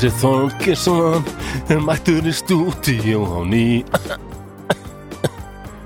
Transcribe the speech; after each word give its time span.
Flósið 0.00 0.22
Þorgesson 0.22 1.26
mættur 1.84 2.24
í 2.24 2.32
stúdíó 2.32 3.18
á 3.36 3.40
ný. 3.44 3.82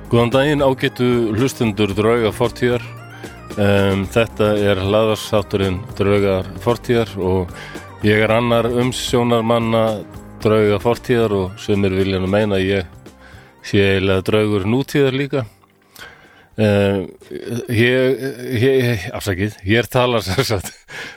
Góðan 0.06 0.30
daginn 0.30 0.62
ágættu 0.62 1.08
hlustundur 1.34 1.90
drauga 1.98 2.30
fortíðar. 2.30 2.84
Um, 3.58 4.04
Þetta 4.06 4.52
er 4.70 4.84
hlaðarsátturinn 4.84 5.80
draugar 5.98 6.46
fortíðar 6.62 7.10
og 7.18 7.50
ég 8.06 8.22
er 8.22 8.36
annar 8.36 8.70
umsjónarmanna 8.70 9.82
drauga 10.46 10.78
fortíðar 10.86 11.34
og 11.40 11.58
sem 11.58 11.82
er 11.82 11.98
viljan 11.98 12.28
að 12.28 12.34
meina 12.36 12.62
ég 12.62 12.86
sé 13.66 13.82
eiginlega 13.82 14.28
draugur 14.30 14.70
nútíðar 14.76 15.18
líka. 15.24 15.42
Uh, 16.54 17.02
ég, 17.66 18.22
ég, 18.62 19.10
afsakið, 19.10 19.58
ég 19.74 19.90
talar 19.90 20.22
sér 20.22 20.52
satt 20.54 20.70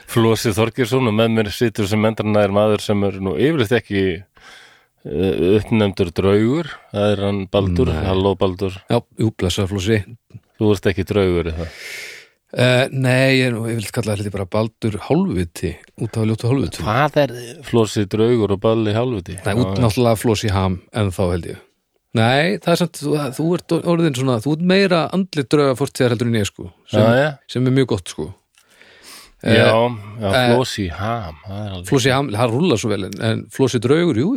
Flósi 0.08 0.54
Þorgirsson 0.56 1.10
og 1.10 1.16
með 1.16 1.34
mér 1.36 1.50
situr 1.52 1.88
sem 1.90 2.06
endranæður 2.08 2.54
maður 2.56 2.84
sem 2.84 3.02
er 3.08 3.18
nú 3.20 3.34
yfirleitt 3.36 3.74
ekki 3.76 4.02
uh, 4.18 5.56
uppnefndur 5.58 6.12
draugur, 6.16 6.70
það 6.94 7.12
er 7.12 7.24
hann 7.26 7.42
Baldur, 7.52 7.92
Nei. 7.92 8.04
halló 8.08 8.32
Baldur. 8.40 8.78
Já, 8.88 9.02
jú, 9.20 9.32
blessa 9.36 9.66
flósi 9.68 10.00
þú 10.58 10.72
ert 10.74 10.88
ekki 10.92 11.04
draugur 11.08 11.50
er 11.52 11.58
það? 11.60 11.76
Uh, 12.48 12.86
Nei, 12.96 13.36
ég, 13.42 13.52
ég 13.52 13.76
vil 13.82 13.90
kalla 13.92 14.16
þetta 14.16 14.32
bara 14.32 14.48
Baldur 14.48 14.96
hálfviti 15.04 15.74
út 16.00 16.16
af 16.16 16.24
ljótu 16.30 16.48
hálfviti. 16.48 16.80
Hvað 16.86 17.18
er 17.26 17.34
Flósi 17.68 18.06
draugur 18.08 18.54
og 18.56 18.62
balli 18.64 18.96
hálfuti? 18.96 19.36
Nei, 19.44 19.52
út 19.60 19.76
náttúrulega 19.76 20.16
flósi 20.22 20.48
ham 20.54 20.78
en 20.96 21.12
þá 21.12 21.24
held 21.34 21.50
ég. 21.52 21.60
Nei, 22.16 22.56
það 22.64 22.72
er 22.72 22.80
samt, 22.80 22.98
þú, 23.04 23.12
þú 23.36 23.46
ert 23.58 23.74
orðin 23.92 24.16
svona, 24.16 24.38
þú 24.40 24.54
ert 24.56 24.64
meira 24.72 25.04
andlit 25.12 25.50
drauga 25.52 25.76
fortíðar 25.76 26.14
heldur 26.16 26.30
en 26.32 26.38
ég 26.40 26.48
sko 26.48 26.70
sem, 26.88 27.04
Já, 27.04 27.20
já, 27.20 27.28
sem 27.52 27.68
er 27.68 27.74
mjög 27.76 27.90
gott 27.92 28.14
sko 28.16 28.30
já, 29.42 29.64
já 30.20 30.28
eh, 30.32 30.52
Flósi 30.52 30.86
ham 30.98 31.40
Flósi 31.88 32.12
ham, 32.14 32.30
það 32.34 32.54
rúlar 32.56 32.82
svo 32.82 32.92
vel 32.92 33.08
en, 33.08 33.46
flósi 33.54 33.80
draugur, 33.82 34.20
jú, 34.22 34.30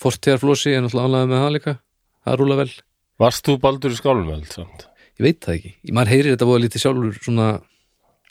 fortíðar 0.00 0.42
flósi 0.42 0.74
er 0.74 0.84
náttúrulega 0.84 1.10
ánlega 1.10 1.30
með 1.30 1.44
það 1.44 1.54
líka 1.58 1.76
það 2.24 2.40
rúlar 2.42 2.62
vel, 2.64 2.72
Varst 3.22 3.46
þú 3.46 3.60
Baldur 3.62 3.94
í 3.94 4.00
skálumöld 4.00 4.50
samt? 4.52 4.88
ég 5.14 5.28
veit 5.28 5.40
það 5.44 5.60
ekki 5.60 5.94
maður 5.94 6.14
heyrir 6.14 6.34
þetta 6.34 6.50
búið 6.50 6.66
lítið 6.66 6.84
sjálfur 6.84 7.18
svona 7.22 7.48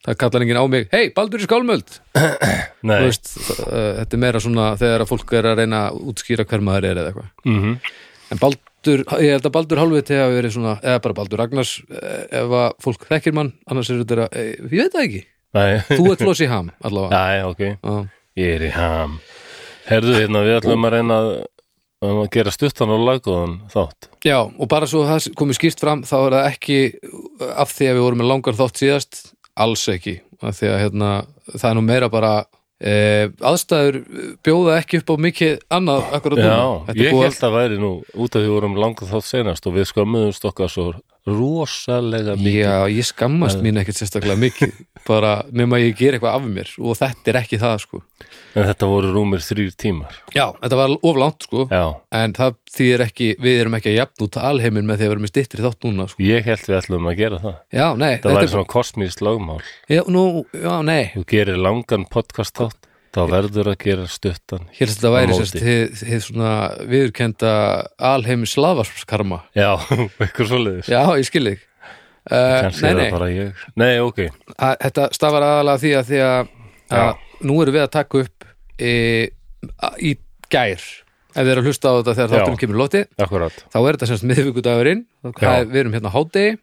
það 0.03 0.17
kallar 0.19 0.44
enginn 0.44 0.59
á 0.59 0.66
mig, 0.67 0.88
hei, 0.91 1.11
Baldur 1.16 1.44
í 1.44 1.47
Þú 2.83 2.99
veist, 3.05 3.30
uh, 3.64 4.02
þetta 4.02 4.17
er 4.17 4.19
meira 4.19 4.41
svona 4.44 4.71
þegar 4.80 5.05
að 5.05 5.11
fólk 5.14 5.33
er 5.39 5.47
að 5.47 5.61
reyna 5.61 5.86
að 5.88 5.99
útskýra 6.11 6.45
hver 6.49 6.64
maður 6.66 6.88
er 6.89 6.99
eða 6.99 7.11
eitthvað. 7.14 7.30
Mhm. 7.48 7.77
En 8.33 8.42
Baldur, 8.42 9.04
ég 9.23 9.36
held 9.36 9.48
að 9.48 9.54
Baldur 9.55 9.80
Hálfviti 9.80 10.17
hafi 10.20 10.36
verið 10.39 10.55
svona, 10.58 10.73
eða 10.83 11.04
bara 11.05 11.17
Baldur 11.20 11.39
Ragnars 11.39 11.73
eh, 11.87 12.25
ef 12.42 12.55
að 12.60 12.75
fólk 12.83 13.05
þekkir 13.11 13.37
mann, 13.37 13.54
annars 13.70 13.92
er 13.93 14.02
þetta 14.02 14.27
eh, 14.31 14.49
ég 14.67 14.81
veit 14.81 14.95
það 14.98 15.05
ekki, 15.05 15.21
þú 15.53 16.11
ert 16.11 16.23
flósi 16.25 16.49
ham 16.49 16.71
allavega, 16.81 17.23
já, 17.37 17.47
ok. 17.49 17.64
Já, 17.69 17.97
Ég 18.33 18.55
er 18.55 18.64
í 18.65 18.69
ham. 18.73 19.19
Herðu 19.86 20.15
hérna, 20.17 20.41
við 20.41 20.55
ætlum 20.58 20.87
að 20.87 20.95
reyna 20.95 21.17
að, 21.21 22.21
gera 22.33 22.53
stuttan 22.55 22.93
og 22.95 23.03
laggóðan 23.05 23.59
þátt. 23.69 24.09
Já, 24.25 24.39
og 24.42 24.69
bara 24.71 24.89
svo 24.89 25.03
það 25.05 25.30
komið 25.37 25.59
skýrt 25.59 25.83
fram, 25.83 26.02
þá 26.08 26.15
er 26.17 26.36
það 26.37 26.47
ekki 26.49 26.80
af 27.52 27.75
því 27.75 27.92
að 27.92 27.99
við 27.99 28.03
vorum 28.08 28.23
með 28.23 28.31
langar 28.31 28.58
þátt 28.58 28.81
síðast 28.81 29.21
alls 29.53 29.86
ekki, 29.93 30.17
af 30.42 30.58
því 30.58 30.71
að 30.71 30.81
hérna, 30.81 31.13
það 31.53 31.69
er 31.69 31.77
nú 31.77 31.86
meira 31.86 32.09
bara 32.11 32.33
e, 32.81 32.95
aðstæður 33.45 33.99
bjóða 34.45 34.80
ekki 34.81 35.03
upp 35.03 35.13
á 35.13 35.15
mikið 35.27 35.55
annað 35.77 36.09
Já, 36.42 36.59
ég 36.97 37.19
held 37.21 37.45
að 37.45 37.58
væri 37.59 37.80
nú 37.80 37.93
út 38.02 38.33
af 38.33 38.39
því 38.39 38.47
við 38.47 38.55
vorum 38.58 38.80
langað 38.81 39.13
þátt 39.13 39.30
senast 39.30 39.69
og 39.69 39.77
við 39.77 39.92
skömmuðumst 39.92 40.49
okkar 40.49 40.73
svo 40.73 40.89
rosalega 41.28 42.36
mikið. 42.39 42.58
Já, 42.64 42.73
ég 42.92 43.08
skammast 43.08 43.61
mín 43.64 43.80
ekkert 43.80 44.00
sérstaklega 44.00 44.36
mikið 44.42 44.73
bara 45.08 45.34
nema 45.56 45.80
ég 45.82 45.95
ger 46.00 46.17
eitthvað 46.17 46.36
af 46.38 46.45
mér 46.48 46.72
og 46.84 46.98
þetta 47.00 47.32
er 47.32 47.39
ekki 47.42 47.60
það 47.61 47.78
sko. 47.84 48.02
En 48.54 48.67
þetta 48.67 48.89
voru 48.92 49.11
rúmir 49.16 49.42
þrýr 49.44 49.72
tímar. 49.80 50.17
Já, 50.36 50.45
þetta 50.61 50.78
var 50.80 50.94
oflánt 51.02 51.48
sko 51.48 51.66
Já, 51.72 51.84
en 52.20 52.36
það 52.38 52.56
þýðir 52.76 53.06
ekki, 53.08 53.30
við 53.44 53.60
erum 53.64 53.78
ekki 53.80 53.92
að 53.94 54.00
jafn 54.00 54.26
út 54.28 54.39
alheiminn 54.44 54.88
með 54.89 55.00
því 55.00 55.04
að 55.04 55.08
við 55.10 55.16
erum 55.16 55.26
með 55.28 55.34
styttri 55.34 55.66
þátt 55.66 55.88
núna 55.88 56.08
sko. 56.11 56.23
ég 56.28 56.48
held 56.50 56.66
við 56.67 56.80
ætlum 56.80 57.10
að 57.11 57.20
gera 57.23 57.42
það. 57.44 57.60
Já, 57.73 57.86
nei, 57.98 58.14
Það 58.23 58.38
væri 58.38 58.48
er 58.48 58.54
svona 58.55 58.72
kosmískt 58.76 59.23
lögmál. 59.26 59.60
Já, 59.90 60.02
nú, 60.08 60.23
já, 60.54 60.73
nei, 60.86 61.04
Þú 61.14 61.26
gerir 61.34 61.61
langan 61.61 62.05
podcast 62.10 62.58
þátt 62.60 62.90
þá 63.13 63.19
verður 63.29 63.69
að 63.73 63.77
gera 63.83 64.07
stuttan 64.09 64.63
hér 64.73 64.89
þetta 64.93 65.11
Á 65.11 65.15
væri 65.15 65.35
sérst 65.37 65.59
hið, 65.61 66.01
hið 66.09 66.23
svona 66.25 66.53
viðurkenda 66.89 67.51
alheimi 68.13 68.49
slavarskarma 68.49 69.41
Já, 69.57 69.69
eitthvað 70.23 70.49
svoleiðis. 70.49 70.89
Já, 70.91 71.01
ég 71.19 71.29
skil 71.29 71.45
þig. 71.51 71.61
Uh, 72.23 72.57
Kannski 72.63 72.87
Nei, 72.87 72.93
nei, 73.11 73.45
Nei, 73.75 73.93
ok, 73.99 74.19
að, 74.55 74.75
þetta 74.87 75.07
stafar 75.17 75.43
aðalega 75.43 75.81
því 75.83 75.93
að 75.99 76.09
því 76.11 76.19
að, 76.23 76.51
að 76.95 77.09
nú 77.43 77.57
erum 77.63 77.75
við 77.75 77.83
að 77.83 77.91
taka 77.97 78.21
upp 78.23 78.45
e, 78.79 78.91
a- 79.83 79.95
í 79.99 80.13
gær. 80.53 80.85
Ef 81.33 81.41
þið 81.41 81.49
eru 81.51 81.63
að 81.63 81.67
hlusta 81.67 81.89
á 81.91 81.93
þetta 81.99 82.13
þegar 82.19 82.31
þáttum 82.37 82.59
kemur 82.61 82.77
í 82.77 82.80
loti 82.83 82.99
akkurat 83.25 83.55
þá 83.73 83.77
er 83.81 83.95
þetta 83.97 84.09
semst 84.13 84.27
miðvikudagurinn. 84.30 85.01
Já. 85.41 85.51
við 85.67 85.80
erum 85.83 85.95
hérna 85.97 86.11
á 86.13 86.15
hádegi. 86.15 86.55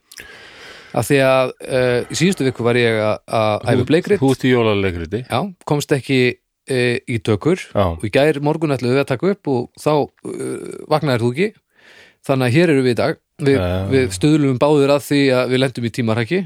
Af 0.91 1.07
því 1.07 1.17
að 1.23 1.51
uh, 1.63 1.99
í 2.11 2.17
síðustu 2.19 2.43
viku 2.49 2.65
var 2.65 2.75
ég 2.81 2.97
að- 2.99 3.21
að 3.37 3.67
æfa 3.75 3.85
bleikrit. 3.93 4.23
ert 4.31 4.41
í 4.43 4.49
jólaleikriti 4.55 5.21
já, 5.29 5.39
komst 5.69 5.93
ekki 5.95 6.17
uh, 6.69 6.97
í 7.07 7.17
tökur. 7.25 7.63
Já, 7.71 7.85
og 7.95 8.05
í 8.05 8.11
gær 8.13 8.41
morgun 8.45 8.75
ætluðum 8.75 8.97
við 8.99 9.03
að 9.05 9.11
taka 9.13 9.33
upp 9.33 9.51
og 9.51 9.67
þá 9.81 9.91
uh, 9.97 10.85
vaknaðir 10.91 11.25
þú 11.25 11.33
ekki. 11.33 11.49
Þannig 12.27 12.47
að 12.51 12.57
hér 12.59 12.73
eru 12.75 12.85
við 12.85 12.93
í 12.93 12.99
dag. 13.01 13.19
Við, 13.41 13.57
Já. 13.57 13.69
við 13.89 14.11
stöðlum 14.13 14.57
báður 14.61 14.91
að 14.93 15.05
því 15.07 15.21
að 15.33 15.53
við 15.55 15.61
lendum 15.63 15.85
í 15.87 15.93
tímarhæki 15.97 16.41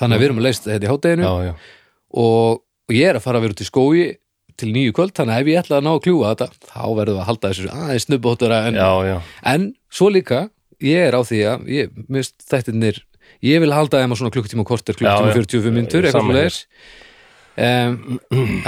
þannig 0.00 0.16
að 0.16 0.22
við 0.22 0.26
erum 0.30 0.38
að 0.40 0.46
leist 0.46 0.64
þetta 0.68 0.86
í 0.86 0.90
hádeginu. 0.92 1.28
Já, 1.28 1.54
og, 2.22 2.62
og 2.88 2.94
ég 2.96 3.10
er 3.10 3.18
að 3.18 3.24
fara 3.26 3.40
að 3.40 3.44
vera 3.44 3.56
út 3.56 3.60
í 3.60 3.68
skói 3.68 4.04
til 4.62 4.70
nýju 4.72 4.94
kvöld, 4.96 5.12
þannig 5.16 5.34
að 5.36 5.42
ef 5.42 5.50
ég 5.52 5.60
ætla 5.62 5.78
að 5.78 5.86
ná 5.86 5.90
að 5.92 6.02
kljúfa 6.06 6.32
þetta 6.32 6.46
þá 6.72 6.82
verðum 6.96 7.16
við 7.16 7.20
að 7.22 7.28
halda 7.28 7.50
þessu 7.52 7.70
aðeins 7.72 8.06
snubbóttara 8.06 8.58
en, 8.68 8.80
en 9.52 9.64
svo 9.92 10.08
líka 10.12 10.42
ég 10.84 11.06
er 11.08 11.16
á 11.16 11.20
því 11.24 11.40
að 11.48 11.70
ég, 11.72 11.94
mist 12.12 12.36
þættirnir, 12.48 13.00
ég 13.44 13.62
vil 13.64 13.72
halda 13.74 14.02
þeim 14.02 14.12
á 14.12 14.16
svona 14.20 14.34
klukkutíma 14.34 14.64
og 14.64 14.68
korter, 14.72 14.98
klukkutíma 14.98 15.32
Já, 15.32 15.36
já. 15.36 15.40
45 15.40 15.76
myndur 15.76 16.08
eitthvað 16.08 16.28
hér. 16.28 16.38
leiðis 16.38 16.58
um, 17.56 17.98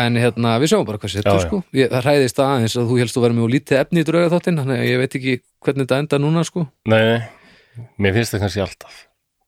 en 0.04 0.18
hérna, 0.20 0.56
við 0.62 0.72
sjáum 0.74 0.86
bara 0.88 1.00
hvað 1.02 1.14
setur 1.16 1.40
sko, 1.44 1.62
ég, 1.76 1.88
það 1.92 2.08
hræðist 2.08 2.42
aðeins 2.44 2.76
að 2.80 2.90
þú 2.90 3.00
helst 3.00 3.18
að 3.18 3.26
vera 3.26 3.38
með 3.38 3.46
og 3.46 3.54
lítið 3.54 3.80
efni 3.80 4.02
í 4.04 4.08
drauga 4.08 4.32
þáttinn 4.34 4.60
þannig 4.60 4.82
að 4.82 4.90
ég 4.90 5.02
veit 5.02 5.18
ekki 5.20 5.36
hvernig 5.64 5.86
þetta 5.86 6.00
enda 6.04 6.20
núna 6.22 6.44
sko. 6.48 6.66
Nei, 6.90 7.00
nei. 7.08 7.88
Mér 7.98 8.14
finnst 8.18 8.34
það 8.34 8.44
kannski 8.44 8.64
alltaf. 8.64 9.00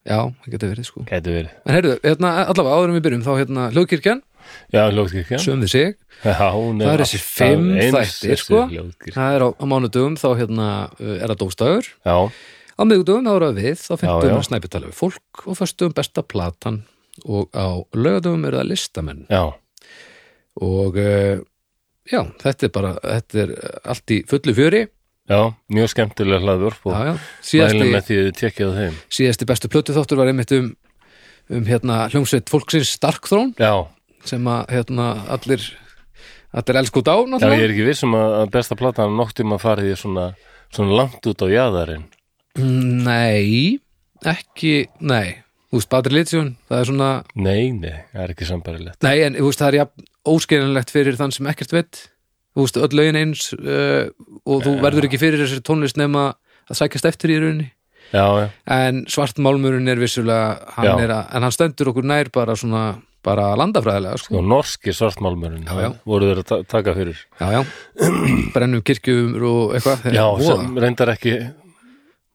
Já, 0.06 0.18
það 0.22 0.54
getur 0.54 0.72
verið 0.72 0.86
sko. 0.86 1.04
Gæti 1.08 1.34
verið. 1.34 1.52
En 1.66 1.76
heyrðu, 1.76 1.94
hérna, 2.04 2.32
allavega 2.46 2.78
áður 2.78 2.90
en 2.92 2.96
við 2.96 3.04
byrjum 3.06 3.24
þá 3.26 3.32
hérna 3.40 3.68
hljóðkirkjan, 3.74 4.22
Já, 4.70 4.82
hljóðkirkja 4.94 5.38
sögum 5.42 5.64
við 5.64 5.72
sig. 5.72 5.94
Já, 6.22 6.34
Það 6.38 6.90
er 6.92 7.02
þessi 7.02 7.18
fimm 7.22 7.64
þættir, 7.96 8.40
sko. 8.40 8.60
hljóðkirkja. 8.70 9.14
það 9.16 9.36
er 9.38 9.44
á, 9.44 9.48
á 9.58 9.64
mánudögum 9.66 10.18
þá 10.20 10.28
hérna 10.38 10.68
uh, 10.86 11.16
er 11.18 11.32
það 11.32 11.40
dóstagur 11.42 11.88
Já, 12.06 12.16
á 13.26 13.32
er 13.34 13.46
það 13.46 13.58
við, 13.58 13.82
þá 13.82 13.92
já. 14.30 14.36
að 14.36 14.46
snæpitala 14.46 14.90
við 14.90 14.98
fólk 15.00 15.42
og 15.46 15.58
föstum 15.58 15.96
besta 15.96 16.22
platan 16.22 16.80
og 17.24 17.48
á 17.56 17.66
laugadögum 17.96 18.44
eru 18.48 18.60
það 18.60 18.70
listamenn. 18.72 19.22
Já, 19.30 19.54
og 20.62 20.98
uh, 21.00 21.38
já, 22.08 22.20
þetta 22.42 22.68
er 22.68 22.74
bara 22.74 22.92
þetta 23.02 23.42
er 23.44 23.54
allt 23.84 24.14
í 24.14 24.20
fullu 24.28 24.56
fjöri. 24.56 24.86
Já 25.26 25.40
Mjög 25.74 25.90
skemmtilega 25.90 26.38
hlaður 26.38 26.76
og 26.86 26.92
já, 26.94 27.14
mælum 27.66 27.88
með 27.96 28.04
því 28.06 28.16
að 28.16 28.26
þið 28.28 28.36
tekja 28.38 28.68
á 28.70 28.72
þeim. 28.76 28.98
síðasti 29.10 29.48
bestu 29.50 29.70
plötu 29.72 29.94
þáttur 29.96 30.20
var 30.20 30.30
einmitt 30.30 30.52
um, 30.54 30.68
um 31.50 31.64
hérna 31.66 32.04
hljómsveit 32.12 32.52
fólksins 32.52 32.92
Starkthrón 32.94 33.50
Já, 33.58 33.88
sem 34.22 34.46
að 34.46 34.70
hérna 34.70 35.08
allir 35.34 35.64
allir 36.54 36.78
elsku 36.78 37.02
dá 37.02 37.16
já, 37.18 37.48
ég 37.50 37.64
er 37.64 37.74
ekki 37.74 37.88
vissum 37.88 38.14
að 38.14 38.52
besta 38.54 38.78
platan 38.78 39.18
noktum 39.18 39.56
að 39.56 39.64
fara 39.64 39.88
í 39.88 39.96
svona, 39.98 40.28
svona 40.70 40.94
langt 41.02 41.26
út 41.26 41.42
á 41.42 41.46
jaðarinn. 41.50 42.06
Nei, 42.56 43.82
ekki, 44.22 44.86
nei 45.02 45.42
Þú 45.66 45.80
veist, 45.80 45.88
Badri 45.90 46.14
Litsjón, 46.14 46.50
það 46.70 46.80
er 46.82 46.88
svona 46.90 47.08
Nei, 47.34 47.72
nei, 47.74 47.94
það 48.12 48.20
er 48.22 48.32
ekki 48.36 48.46
sambarilegt 48.46 49.02
Nei, 49.06 49.16
en 49.26 49.38
veist, 49.42 49.58
það 49.62 49.68
er 49.72 49.78
jafn 49.80 50.04
óskeinanlegt 50.26 50.92
fyrir 50.94 51.16
þann 51.18 51.32
sem 51.34 51.46
ekkert 51.50 51.72
veit. 51.74 51.98
Þú 52.56 52.64
veist, 52.64 52.78
öll 52.82 52.96
lögin 52.98 53.18
eins 53.20 53.48
uh, 53.54 54.06
og 54.46 54.62
þú 54.64 54.76
verður 54.82 55.06
ekki 55.08 55.20
fyrir 55.22 55.42
þessari 55.42 55.64
tónlist 55.66 55.98
nema 56.00 56.28
að 56.66 56.78
sækjast 56.80 57.08
eftir 57.12 57.34
í 57.34 57.40
rauninni. 57.42 57.68
Já, 58.14 58.22
já, 58.38 58.46
en 58.70 59.02
svartmálmurinn 59.10 59.90
er 59.90 59.98
vissulega 59.98 60.72
hann 60.76 61.02
er 61.02 61.10
að, 61.10 61.24
en 61.34 61.42
hann 61.46 61.54
stendur 61.54 61.90
okkur 61.90 62.06
nær 62.06 62.28
bara 62.34 62.54
svona, 62.58 62.82
bara 63.26 63.48
landafræðilega 63.58 64.20
sko. 64.22 64.36
og 64.38 64.46
norski 64.46 64.94
svartmálmurinn 64.94 65.66
voru 66.06 66.28
þeir 66.30 66.40
að 66.44 66.46
ta- 66.52 66.60
taka 66.70 66.94
fyrir. 66.94 67.18
Já, 67.40 67.48
já, 67.56 67.62
brennum 68.54 68.84
kirkjum 68.86 69.34
og 69.42 69.74
eitthvað 69.74 70.06
Já, 70.14 70.24
sem 70.46 70.78
reyndar 70.86 71.10
ekki 71.16 71.34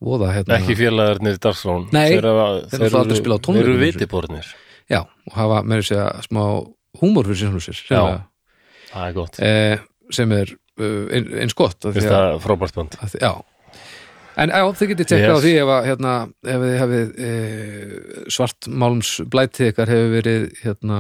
voða 0.02 0.32
hérna. 0.36 0.58
Ekki 0.60 0.76
félagarnir 0.80 1.38
í 1.38 1.42
Darsrón 1.44 1.88
Nei, 1.94 2.08
þeir, 2.16 2.26
náttúrulega 2.26 3.02
aldrei 3.04 3.20
spila 3.22 3.38
á 3.38 3.44
tónleikum 3.46 3.62
Þeir 3.62 3.70
eru 3.70 3.78
þessu. 3.86 4.00
vitibornir 4.00 4.52
Já, 4.92 5.02
og 5.30 5.38
hafa 5.38 5.62
með 5.64 5.84
þess 5.84 5.96
að 6.02 6.26
smá 6.28 6.42
húmor 7.02 7.30
fyrir 7.30 7.40
sín 7.44 7.54
hlusir 7.56 7.80
Það 8.92 9.06
er 9.08 9.14
gott, 9.16 9.40
eh, 9.40 9.78
sem 10.12 10.32
er 10.36 10.50
uh, 10.82 11.06
ein- 11.16 11.32
eins 11.46 11.54
gott 11.56 11.86
að, 11.88 11.96
það 12.02 12.40
frábært 12.44 12.76
band. 12.76 12.98
Já. 13.22 13.32
En 14.42 14.50
já, 14.52 14.64
þið 14.80 14.90
getið 14.94 15.08
tekka 15.12 15.28
Yes. 15.28 15.32
á 15.32 15.44
því 15.44 15.54
ef, 15.62 15.70
að, 15.76 15.86
hérna, 15.90 16.12
ef 16.48 16.62
þið 16.66 16.76
hefið 16.82 17.10
e, 17.28 17.32
svartmálms 18.32 19.10
blætið 19.32 19.72
ykkar 19.72 19.92
hefur 19.92 20.12
verið 20.16 20.46
hérna, 20.64 21.00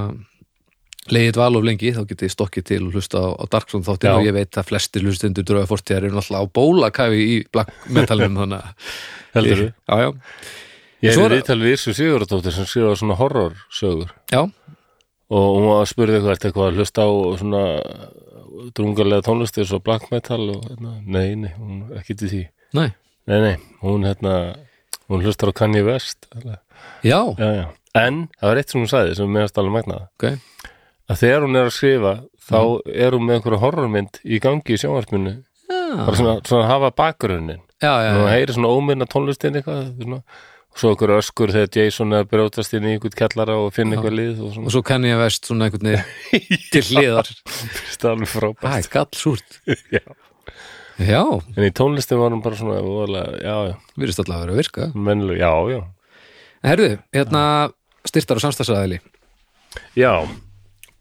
leiðið 1.09 1.37
val 1.41 1.57
of 1.57 1.63
lengi, 1.65 1.91
þá 1.95 2.03
getið 2.11 2.33
stokkið 2.35 2.65
til 2.69 2.81
og 2.85 2.93
hlusta 2.97 3.21
á, 3.25 3.29
á 3.33 3.43
Darkson 3.49 3.85
þáttir 3.87 4.11
Já. 4.11 4.15
og 4.19 4.27
ég 4.27 4.35
veit 4.37 4.57
að 4.61 4.67
flestir 4.69 5.05
hlustendur 5.07 5.47
drauga 5.47 5.69
fortíðar 5.71 6.05
eru 6.05 6.19
náttúrulega 6.19 6.45
á 6.45 6.53
bólakafi 6.53 7.21
í 7.25 7.37
black 7.51 7.71
metalum 7.89 8.37
heldur 9.35 9.63
við 9.65 9.71
Já, 9.89 9.95
já, 10.05 10.09
Ég 11.01 11.17
er 11.17 11.33
í 11.33 11.39
viðtal 11.39 11.57
við 11.63 11.73
Írsu 11.73 11.95
Sigurðardóttir 11.97 12.53
sem 12.53 12.67
skrifa 12.69 12.93
svona 12.99 13.15
horrorsögur. 13.17 14.11
Já, 14.29 14.43
og 15.33 15.47
hún 15.57 15.65
var 15.65 15.79
að 15.81 15.89
spurði 15.89 16.19
eitthvað 16.19 16.35
eitthvað 16.45 16.67
að 16.67 16.77
hlusta 16.77 17.05
á 17.07 17.09
svona 17.41 17.61
drungarlega 18.77 19.25
tónlisti 19.25 19.65
svo 19.65 19.79
black 19.81 20.11
metal 20.11 20.43
og 20.53 20.67
hérna, 20.67 20.93
nei, 21.01 21.33
nei, 21.39 21.51
hún 21.57 21.87
ekki 21.97 22.17
til 22.19 22.29
því. 22.29 22.41
Nei. 22.77 22.89
Nei, 23.31 23.39
nei, 23.41 23.55
hún 23.81 24.05
hérna 24.05 24.35
hún 25.09 25.25
hlustar 25.25 25.49
á 25.49 25.53
Kanye 25.57 25.81
West 25.85 26.29
já, 27.01 27.21
Já, 27.37 27.49
já. 27.57 27.65
en 27.97 28.27
það 28.37 28.47
var 28.51 28.61
eitt 28.61 28.71
sem 28.73 28.81
hún 28.81 28.89
sagði 28.91 29.17
sem 29.17 29.33
meðast 29.33 29.57
alveg 29.57 29.75
magnað. 29.79 30.05
Ok, 30.21 30.69
að 31.11 31.23
þegar 31.23 31.45
hún 31.45 31.57
er 31.59 31.67
að 31.69 31.75
skrifa 31.75 32.13
þá 32.51 32.61
er 32.91 33.15
hún 33.15 33.27
með 33.27 33.37
einhverja 33.39 33.63
horrormynd 33.65 34.21
í 34.23 34.39
gangi 34.43 34.75
í 34.75 34.79
sjónvarpinu. 34.81 35.35
Bara 35.71 36.15
svona, 36.17 36.37
svona 36.47 36.63
að 36.65 36.71
hafa 36.71 36.93
bakgrunnin 36.95 37.61
og 37.81 38.01
já. 38.05 38.15
heyri 38.29 38.55
svona 38.55 38.71
óminna 38.71 39.07
tónlistin 39.09 39.57
eitthvað 39.57 39.85
svona, 39.97 40.19
og 40.71 40.81
svo 40.81 40.91
einhver 40.91 41.13
öskur 41.17 41.53
þegar 41.55 41.77
Jason 41.79 42.15
er 42.15 42.25
að 42.25 42.31
brjótast 42.31 42.75
inn 42.77 42.87
í 42.87 42.95
einhvern 42.95 43.15
kjallara 43.17 43.55
og 43.59 43.71
finna 43.75 43.97
eitthvað 43.97 44.17
lið 44.19 44.43
og 44.45 44.59
og 44.61 44.73
svo 44.75 44.83
kann 44.87 45.07
ég 45.07 45.17
að 45.17 45.23
vest 45.25 45.49
svona 45.49 45.67
einhvern 45.67 45.89
veginn 45.91 46.65
til 46.73 46.83
hliðar. 46.91 47.31
Það 47.47 48.05
er 48.05 48.11
alveg 48.13 48.31
frábært. 48.31 48.67
Það 48.67 48.77
er 48.77 48.91
gallsúrt 48.97 49.57
Já. 49.97 50.05
Já, 51.01 51.23
en 51.57 51.65
í 51.65 51.71
tónlistin 51.73 52.19
var 52.19 52.35
hún 52.35 52.43
bara 52.45 52.59
svona 52.59 52.77
já, 53.41 53.55
virðist 53.97 54.21
alltaf 54.21 54.35
að 54.35 54.43
vera 54.43 54.53
að 54.53 54.59
virka. 54.59 54.89
Mennileg, 54.93 55.39
já, 55.41 55.53
já. 55.71 55.79
Herðu, 56.61 56.89
hérna 57.15 57.43
styrtar 58.05 58.37
og 58.37 58.43
samstagsæðili 58.45 58.99
já, 59.95 60.13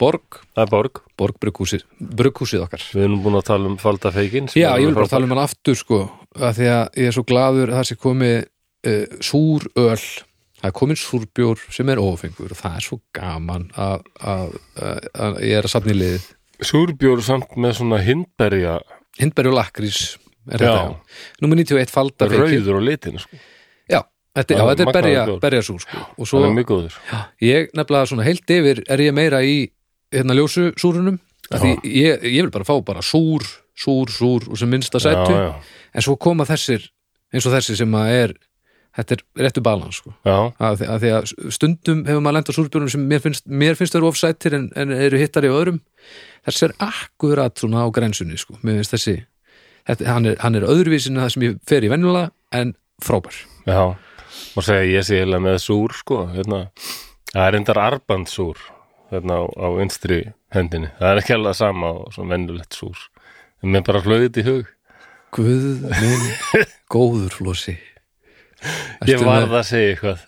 Borg, 0.01 0.41
það 0.57 0.63
er 0.65 0.73
borg. 0.73 1.03
Borg 1.21 1.37
brugghúsið 1.43 1.85
brugghúsið 2.21 2.65
okkar. 2.65 2.87
Við 2.97 3.05
erum 3.05 3.21
búin 3.25 3.37
að 3.41 3.47
tala 3.51 3.69
um 3.69 3.77
faldafeikin 3.81 4.49
Já, 4.55 4.71
ég 4.81 4.89
vil 4.89 4.97
bara 4.97 5.11
tala 5.13 5.29
um 5.29 5.35
hann 5.35 5.43
aftur 5.45 5.77
sko 5.79 6.01
að 6.39 6.61
því 6.61 6.73
að 6.73 6.83
ég 7.03 7.11
er 7.11 7.17
svo 7.17 7.25
glaður 7.29 7.73
að 7.73 7.81
það 7.81 7.89
sé 7.91 7.99
komið 8.01 8.37
uh, 8.41 9.21
súr 9.31 9.69
öl 9.75 10.01
það 10.61 10.69
er 10.71 10.77
komin 10.77 11.01
súrbjór 11.01 11.67
sem 11.73 11.93
er 11.93 12.01
ofengur 12.03 12.53
og 12.53 12.59
það 12.59 12.79
er 12.79 12.87
svo 12.87 12.99
gaman 13.17 13.69
að, 13.81 14.09
að, 14.21 14.57
að, 14.77 15.05
að 15.27 15.39
ég 15.49 15.61
er 15.61 15.69
að 15.69 15.75
safna 15.75 15.95
í 15.95 16.01
liðið. 16.01 16.27
Súrbjór 16.71 17.23
samt 17.25 17.55
með 17.57 17.79
svona 17.79 18.01
hindberja. 18.05 18.81
Hindberg 19.21 19.53
og 19.53 19.57
lakrís 19.61 20.03
Númer 20.51 21.61
91 21.61 21.93
falda 21.93 22.29
rauður 22.31 22.81
á 22.81 22.83
litin 22.83 23.21
sko. 23.21 23.37
Já, 23.91 24.01
þetta, 24.37 24.57
já, 24.57 24.63
þetta 24.71 24.83
er 24.83 24.89
magnaður 24.89 24.95
berja, 24.97 25.25
berjasúr 25.43 25.83
sko. 25.85 26.01
og 26.17 26.31
það 26.31 26.47
er 26.47 26.55
mjög 26.57 26.69
góður. 26.71 26.97
Ég 27.45 27.69
nefnilega 27.77 28.09
svona 28.11 28.27
heilt 28.27 28.55
yfir 28.57 28.83
er 28.89 29.05
ég 29.05 29.15
meira 29.17 29.43
í 29.45 29.59
hérna 30.13 30.35
ljósu 30.39 30.71
súrunum 30.81 31.19
ég, 31.85 32.23
ég 32.31 32.43
vil 32.45 32.51
bara 32.55 32.65
fá 32.69 32.77
bara 32.87 33.03
súr, 33.03 33.43
súr, 33.75 34.11
súr 34.13 34.49
og 34.51 34.59
sem 34.61 34.71
minnsta 34.71 35.01
sætu 35.03 35.33
já, 35.35 35.41
já, 35.49 35.55
en 35.95 36.03
svo 36.07 36.17
koma 36.21 36.45
þessir 36.47 36.85
eins 37.33 37.47
og 37.47 37.55
þessi 37.57 37.77
sem 37.79 37.95
að 37.99 38.13
er 38.19 38.35
þetta 38.99 39.15
er 39.17 39.21
réttu 39.47 39.63
balans 39.63 40.01
sko. 40.01 40.11
að, 40.59 40.81
því- 40.81 40.89
að 40.91 41.01
því 41.05 41.11
að 41.15 41.51
stundum 41.55 42.01
hefur 42.09 42.23
maður 42.27 42.37
lent 42.41 42.49
á 42.51 42.53
súrbjörnum 42.57 42.91
sem 42.91 43.05
mér 43.07 43.21
finnst, 43.23 43.45
mér 43.47 43.77
finnst 43.79 43.95
þau 43.95 44.09
ofsættir 44.11 44.57
en, 44.59 44.65
en 44.75 44.91
eru 44.91 45.19
hittari 45.21 45.47
á 45.47 45.55
öðrum. 45.55 45.79
Þessi 46.49 46.65
er 46.67 46.75
akkurat 46.83 47.55
svona 47.63 47.85
á 47.87 47.89
grensunni 47.95 48.35
sko. 48.41 48.59
mér 48.67 48.81
finnst 48.81 48.97
þessi 48.97 49.15
þetta, 49.87 50.09
hann, 50.11 50.27
er, 50.27 50.37
hann 50.43 50.59
er 50.59 50.67
öðruvísin 50.67 51.21
að 51.21 51.29
það 51.29 51.33
sem 51.37 51.47
ég 51.47 51.61
fer 51.71 51.87
í 51.87 51.93
venjulega 51.93 52.33
en 52.59 52.75
frábær. 53.07 53.39
Já. 53.71 53.81
Og 54.59 54.67
segja 54.67 54.83
ég 54.91 55.07
sé 55.07 55.21
eiginlega 55.21 55.47
með 55.47 55.59
súr 55.63 55.95
sko, 56.03 56.19
hérna, 56.35 56.65
það 57.31 57.47
er 57.47 57.59
endar 57.61 57.79
arbandsúr 57.87 58.59
hérna 59.11 59.41
á, 59.41 59.45
á 59.47 59.67
vinstri 59.77 60.21
hendinni, 60.55 60.91
það 60.99 61.13
er 61.13 61.23
ekki 61.23 61.37
alveg 61.37 61.59
sama 61.59 61.93
og 62.01 62.13
svona 62.15 62.37
vennulegt 62.37 62.79
súr. 62.79 63.07
En 63.61 63.75
mér 63.75 63.85
bara 63.87 64.03
flöðið 64.05 64.41
í 64.41 64.47
hug. 64.47 64.75
Guð 65.35 65.87
minn 65.87 66.27
góður 66.95 67.35
flósi 67.37 67.77
ég 69.07 69.15
Ertu 69.15 69.27
varð 69.27 69.47
með, 69.47 69.57
að 69.61 69.67
segja 69.69 69.93
eitthvað. 69.95 70.25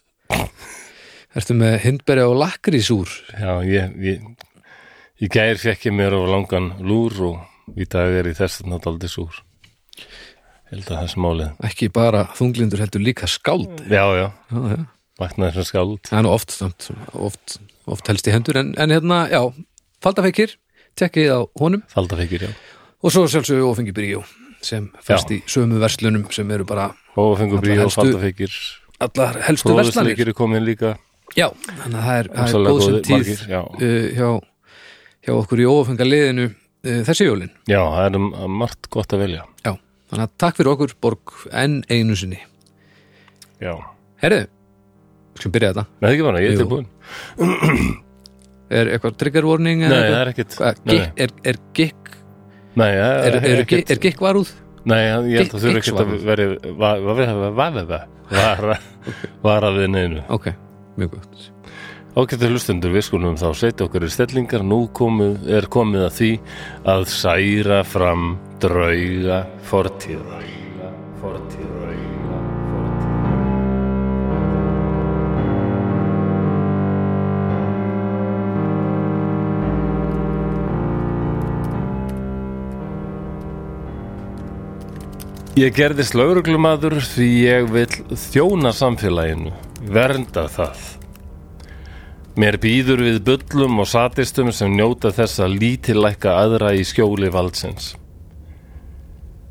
Ertu 1.38 1.56
með 1.58 1.74
hindberja 1.86 2.28
og 2.28 2.36
lakrísúr 2.40 3.14
já, 3.34 3.52
ég, 3.66 3.96
ég, 4.04 4.26
ég 5.24 5.32
gær 5.32 5.60
fekk 5.60 5.88
ég 5.88 5.96
mér 5.96 6.16
á 6.16 6.20
langan 6.28 6.72
lúr 6.84 7.18
og 7.28 7.76
í 7.78 7.88
dag 7.88 8.12
er 8.20 8.28
í 8.30 8.36
þess 8.36 8.62
að 8.62 8.72
náttúrulega 8.72 9.12
súr. 9.12 9.42
Held 10.72 10.86
að 10.86 10.94
það 10.94 11.04
er 11.04 11.12
smálið 11.12 11.66
ekki 11.68 11.90
bara 11.92 12.24
þunglindur 12.38 12.84
heldur 12.84 13.04
líka 13.04 13.28
skáld. 13.28 13.84
Já, 13.92 14.04
já, 14.16 14.28
já, 14.32 14.60
já. 14.72 14.80
vaknaði 15.20 15.58
sem 15.58 15.68
skáld. 15.68 16.00
Það 16.08 16.20
er 16.20 16.26
nú 16.26 16.32
oft, 16.32 16.56
samt, 16.56 16.88
oft, 17.12 17.58
oft 17.86 18.06
helst 18.08 18.28
í 18.28 18.34
hendur 18.34 18.58
en, 18.60 18.74
en 18.78 18.90
hérna, 18.94 19.24
já, 19.32 19.40
faldafeikir 20.04 20.56
tekkið 20.98 21.32
á 21.32 21.40
honum. 21.60 21.82
Faldafekir, 21.90 22.46
já. 22.48 22.52
Og 23.02 23.10
svo 23.14 23.24
sjálfsögðu 23.26 23.66
ofengi 23.70 23.92
bríó 23.96 24.20
sem 24.62 24.84
Já. 25.08 25.16
í 25.34 25.40
sömu 25.50 25.80
verslunum 25.82 26.28
sem 26.30 26.50
eru 26.54 26.62
bara 26.68 26.92
og 27.18 27.32
fengur 27.40 27.58
Allar 27.58 27.64
brí 27.66 27.72
og 27.74 27.80
helstu- 27.88 28.04
faldafekir 28.04 28.52
allar 29.02 29.40
helstu 29.48 29.72
verslanir. 29.74 30.14
fróðusleikir 30.14 30.28
er 30.30 30.36
komin 30.38 30.62
líka. 30.64 30.92
Já, 31.34 31.48
þannig 31.50 31.98
að 31.98 32.04
það 32.06 32.18
er, 32.20 32.28
það 32.36 32.54
er 32.54 32.68
góð 32.68 32.82
sem 32.84 32.98
tíð 33.08 33.30
uh, 33.32 34.06
hjá, 34.14 34.28
hjá 35.26 35.32
okkur 35.34 35.62
í 35.64 35.66
ofenga 35.72 36.06
liðinu 36.06 36.44
uh, 36.52 37.00
þessi 37.08 37.26
jólin. 37.26 37.50
Já, 37.66 37.80
það 37.82 38.04
er 38.06 38.18
um, 38.20 38.28
margt 38.62 38.86
gott 38.94 39.16
að 39.16 39.24
velja. 39.24 39.42
Já, 39.66 39.72
þannig 40.12 40.28
að 40.28 40.36
takk 40.44 40.60
fyrir 40.60 40.72
okkur 40.76 40.94
Borg 41.02 41.34
enn 41.64 41.80
einu 41.90 42.14
sinni. 42.22 42.38
Já, 43.62 43.74
herðu, 44.22 44.44
skulum 45.38 45.54
byrja 45.56 45.72
þetta 45.72 45.86
með 46.02 46.16
ekki 46.16 46.26
bara, 46.28 46.42
ég 46.42 46.52
er 46.52 46.62
tilbúin 46.62 46.88
er 48.80 48.92
eitthvað 48.94 49.16
trigger 49.20 49.48
warning 49.48 49.84
nei, 49.84 49.92
það 49.92 50.18
er 50.18 50.32
ekkit. 50.32 50.58
Nei, 50.88 50.98
er, 51.26 51.32
er 51.52 51.60
gikk 51.76 52.12
nei, 52.74 52.90
það 52.90 53.08
er, 53.12 53.36
er, 53.36 53.48
er, 53.52 53.64
ekkit. 53.66 53.92
er 53.92 54.02
gikk 54.06 54.22
varúð? 54.24 54.52
Nei, 54.88 55.00
ég 55.30 55.44
held 55.44 55.56
að 55.56 55.64
þurfi 55.66 55.80
ekkit 55.82 56.00
að 56.02 56.14
veri 56.26 56.46
vara 58.32 58.78
vara 59.42 59.72
við 59.76 59.90
neinu. 59.92 60.22
Ok, 60.32 60.52
mjög 60.98 61.16
gott. 61.16 61.48
Ágættu 62.12 62.50
hlustendur, 62.50 62.92
við 62.92 63.06
skulum 63.06 63.38
þá 63.40 63.46
setja 63.56 63.86
okkur 63.86 64.04
í 64.04 64.10
stellingar, 64.12 64.64
nú 64.66 64.82
komið, 64.92 65.46
er 65.48 65.68
komið 65.72 66.08
að 66.08 66.16
því 66.18 66.32
að 66.92 67.06
særa 67.14 67.80
fram 67.88 68.34
drauga 68.60 69.44
fortíðar. 69.70 70.44
Ég 85.52 85.74
gerðist 85.76 86.14
lauruglumadur 86.16 86.94
því 87.04 87.26
ég 87.44 87.66
vil 87.68 87.90
þjóna 88.16 88.70
samfélaginu, 88.72 89.50
vernda 89.84 90.46
það. 90.48 90.78
Mér 92.40 92.56
býður 92.56 93.02
við 93.04 93.18
bullum 93.26 93.82
og 93.82 93.90
satistum 93.90 94.48
sem 94.56 94.72
njóta 94.72 95.10
þess 95.12 95.42
að 95.44 95.58
lítillækka 95.60 96.32
aðra 96.40 96.70
í 96.72 96.86
skjóli 96.88 97.28
valdsins. 97.34 97.90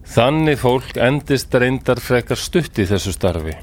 Þannig 0.09 0.57
fólk 0.63 0.97
endist 0.97 1.53
reyndar 1.53 2.01
frekar 2.01 2.41
stutt 2.41 2.81
í 2.81 2.87
þessu 2.89 3.13
starfi. 3.13 3.53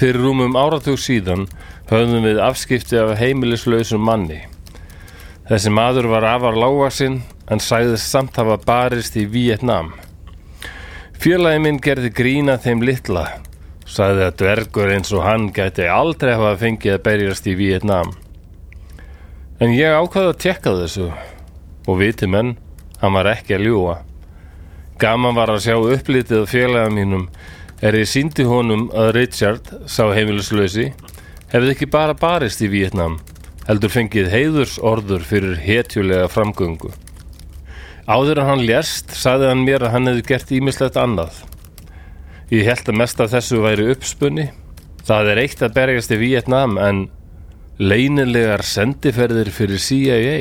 Fyrir 0.00 0.24
rúmum 0.24 0.56
áratug 0.56 0.96
síðan 0.96 1.44
höfðum 1.92 2.24
við 2.24 2.40
afskipti 2.40 3.02
af 3.02 3.18
heimilislausum 3.20 4.00
manni. 4.00 4.40
Þessi 5.44 5.76
maður 5.76 6.08
var 6.16 6.24
afar 6.32 6.56
lágasinn 6.56 7.20
en 7.52 7.60
sæðist 7.60 8.08
samt 8.08 8.40
hafa 8.40 8.56
barist 8.64 9.20
í 9.20 9.28
Vietnam. 9.28 9.92
Félagi 11.20 11.60
minn 11.62 11.80
gerði 11.82 12.10
grína 12.14 12.58
þeim 12.60 12.82
litla 12.84 13.28
sagði 13.84 14.24
að 14.26 14.36
dvergur 14.40 14.92
eins 14.94 15.12
og 15.14 15.24
hann 15.26 15.50
gæti 15.54 15.86
aldrei 15.90 16.34
hafa 16.34 16.56
fengið 16.60 16.96
að 16.96 17.04
berjast 17.04 17.48
í 17.48 17.56
Vietnam. 17.58 18.14
En 19.60 19.74
ég 19.76 19.94
ákvaði 19.94 20.32
að 20.32 20.40
tekka 20.44 20.74
þessu 20.80 21.10
og 21.84 22.00
viti 22.00 22.26
menn, 22.30 22.56
hann 23.00 23.14
var 23.14 23.28
ekki 23.34 23.58
að 23.58 23.66
ljúa. 23.68 23.98
Gaman 24.98 25.36
var 25.36 25.52
að 25.52 25.62
sjá 25.66 25.76
upplitið 25.76 26.48
félaga 26.48 26.90
mínum 26.94 27.28
er 27.84 27.98
ég 27.98 28.08
síndi 28.08 28.46
honum 28.48 28.88
að 28.96 29.12
Richard, 29.18 29.70
sá 29.86 30.08
heimilislausi, 30.16 30.92
hefði 31.52 31.74
ekki 31.74 31.90
bara 31.92 32.16
barist 32.16 32.62
í 32.64 32.70
Vietnam, 32.72 33.18
heldur 33.68 33.92
fengið 33.92 34.30
heiðurs 34.32 34.78
orður 34.80 35.26
fyrir 35.28 35.58
hetjulega 35.60 36.30
framgöngu. 36.32 36.94
Áður 38.04 38.42
en 38.42 38.48
hann 38.50 38.64
lérst, 38.68 39.14
sagði 39.16 39.48
hann 39.48 39.64
mér 39.64 39.86
að 39.86 39.94
hann 39.94 40.10
hefði 40.10 40.24
gert 40.28 40.50
ímislegt 40.52 40.98
annað. 41.00 41.38
Ég 42.52 42.66
held 42.68 42.90
að 42.90 42.98
mest 43.00 43.22
af 43.24 43.30
þessu 43.32 43.62
væri 43.64 43.86
uppspunni. 43.94 44.50
Það 45.08 45.30
er 45.32 45.40
eitt 45.44 45.62
að 45.64 45.76
berjast 45.78 46.12
í 46.12 46.18
Vietnam 46.20 46.76
en 46.80 47.06
leynilegar 47.80 48.62
sendiferðir 48.64 49.48
fyrir 49.52 49.80
CIA. 49.80 50.36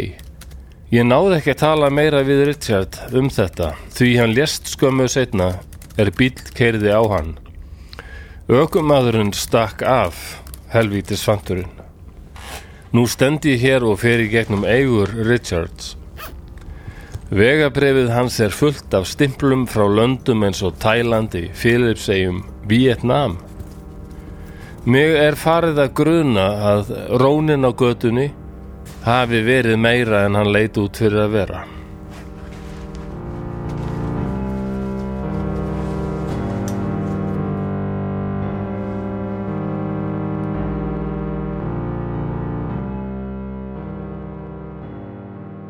Ég 0.94 1.08
náði 1.08 1.40
ekki 1.40 1.54
að 1.56 1.62
tala 1.64 1.90
meira 1.90 2.20
við 2.28 2.44
Richard 2.52 3.00
um 3.16 3.32
þetta 3.32 3.72
því 3.96 4.12
hann 4.20 4.36
lést 4.36 4.68
skömmu 4.76 5.08
setna 5.10 5.54
er 5.98 6.12
bíl 6.14 6.36
keirði 6.54 6.92
á 6.92 7.02
hann. 7.16 7.34
Ökumadurinn 8.52 9.32
stakk 9.34 9.82
af 9.88 10.20
helvítis 10.76 11.24
fanturinn. 11.24 11.72
Nú 12.94 13.08
stend 13.10 13.48
ég 13.48 13.64
hér 13.64 13.88
og 13.88 14.02
fer 14.04 14.22
í 14.22 14.30
gegnum 14.30 14.68
eigur 14.68 15.10
Richards. 15.26 15.96
Vegabrefið 17.34 18.12
hans 18.14 18.36
er 18.46 18.52
fullt 18.54 18.94
af 18.94 19.08
stimplum 19.10 19.64
frá 19.66 19.88
löndum 19.90 20.44
eins 20.46 20.60
og 20.62 20.76
Tælandi, 20.78 21.48
Filipsegjum, 21.58 22.44
Vietnam. 22.70 23.40
Mig 24.86 25.16
er 25.18 25.34
farið 25.40 25.82
að 25.82 25.96
gruna 25.98 26.46
að 26.74 26.92
rónin 27.24 27.66
á 27.66 27.74
götunni 27.74 28.28
hafi 29.08 29.42
verið 29.48 29.82
meira 29.82 30.28
en 30.28 30.38
hann 30.38 30.54
leit 30.54 30.78
út 30.78 31.02
fyrir 31.02 31.24
að 31.26 31.34
vera. 31.40 31.64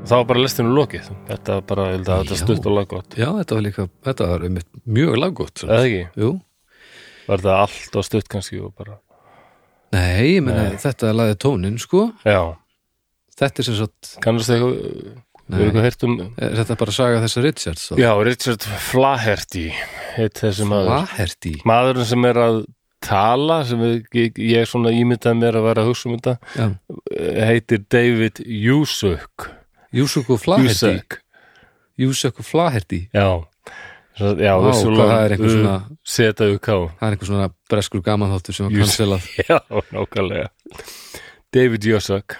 Þá 0.03 0.13
var 0.15 0.25
bara 0.29 0.43
listinu 0.43 0.73
lokið. 0.75 1.09
Þetta 1.29 1.57
var 1.57 1.65
bara, 1.69 1.87
ég 1.91 1.97
held 1.97 2.11
að 2.11 2.23
þetta 2.23 2.39
stutt 2.41 2.67
og 2.69 2.77
laggott. 2.77 3.17
Já, 3.19 3.29
þetta 3.39 3.57
var 3.57 3.65
líka, 3.67 3.87
þetta 4.09 4.29
var 4.33 4.47
einmitt 4.47 4.69
mjög 4.99 5.19
laggótt 5.21 5.65
eða 5.67 5.81
ekki, 5.87 6.03
Jú, 6.23 6.31
var 7.29 7.43
þetta 7.43 7.59
allt 7.65 7.99
og 7.99 8.07
stutt 8.09 8.31
kannski 8.31 8.61
og 8.63 8.73
bara, 8.77 8.97
nei, 9.95 10.35
ég 10.35 10.43
meina 10.45 10.69
Nei. 10.69 10.79
þetta 10.81 11.13
laði 11.15 11.39
tónin, 11.45 11.79
sko. 11.81 12.09
Já. 12.27 12.41
Þetta 13.33 13.63
er 13.63 13.69
sem 13.69 13.79
sagt, 13.79 14.15
kannast 14.21 14.51
þið 14.51 14.59
eitthvað, 14.59 16.03
um 16.07 16.13
er 16.39 16.55
þetta 16.55 16.77
bara 16.79 16.93
saga 16.95 17.19
þessa 17.23 17.41
Richards 17.43 17.89
já, 17.99 18.09
Richard 18.23 18.63
Flaherty 18.63 19.65
heit 20.15 20.39
þessi 20.39 20.67
maður. 20.69 21.03
Flaherty? 21.11 21.51
Maðurinn 21.67 22.07
sem 22.07 22.27
er 22.29 22.39
að 22.39 22.59
tala 23.03 23.57
sem 23.67 23.81
ég, 24.15 24.37
ég 24.39 24.69
svona 24.69 24.93
ímyndað 24.95 25.35
mér 25.41 25.57
að 25.59 25.67
vera 25.67 25.83
að 25.83 25.89
hugsa 25.91 26.09
um 26.09 26.15
þetta 26.21 26.69
heitir 27.49 27.83
David 27.91 28.39
Jusuk 28.45 29.49
Júsuku 29.93 30.37
Flaherty. 30.41 31.01
Júsuku 31.99 32.43
Flaherty. 32.45 33.01
Já, 33.13 33.27
já 34.19 34.53
Vá, 34.61 34.71
það 34.73 35.11
er 35.17 35.35
einhver 35.35 35.49
uh, 35.49 35.53
svona- 35.57 35.97
seta 36.05 36.47
UK 36.53 36.67
Það 36.69 37.05
er 37.07 37.13
einhver 37.15 37.29
svona 37.29 37.47
breskur 37.69 38.01
gamanþáttur 38.05 38.53
sem 38.57 38.67
var 38.67 38.75
cancelað 38.83 39.29
já, 39.49 39.57
nákvæmlega. 39.93 40.49
David 41.53 41.85
Jusuk 41.89 42.35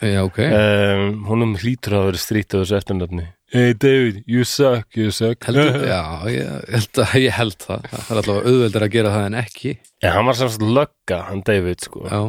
Já, 0.00 0.22
ok. 0.24 0.38
Um, 0.40 1.10
honum 1.28 1.50
hlýtur 1.60 1.92
að 1.98 2.06
vera 2.08 2.20
strýtt 2.22 2.54
á 2.56 2.62
þessu 2.62 2.76
eftirnafni. 2.78 3.26
Hey 3.52 3.74
David, 3.76 4.22
you 4.30 4.46
suck, 4.48 4.86
you 4.96 5.10
suck 5.12 5.44
Heldur, 5.44 5.76
já, 5.92 5.98
ég 6.32 6.46
held, 6.72 7.00
að, 7.04 7.12
ég 7.20 7.34
held 7.36 7.56
það. 7.60 7.84
Það 7.90 8.06
er 8.14 8.20
allavega 8.22 8.52
auðveldur 8.54 8.86
að 8.86 8.92
gera 8.94 9.12
það 9.12 9.26
en 9.28 9.36
ekki. 9.42 9.72
Já, 10.00 10.08
hann 10.14 10.30
var 10.30 10.38
semst 10.40 10.64
lögga, 10.64 11.18
hann 11.28 11.42
David 11.44 11.84
sko. 11.84 12.06
Já, 12.08 12.20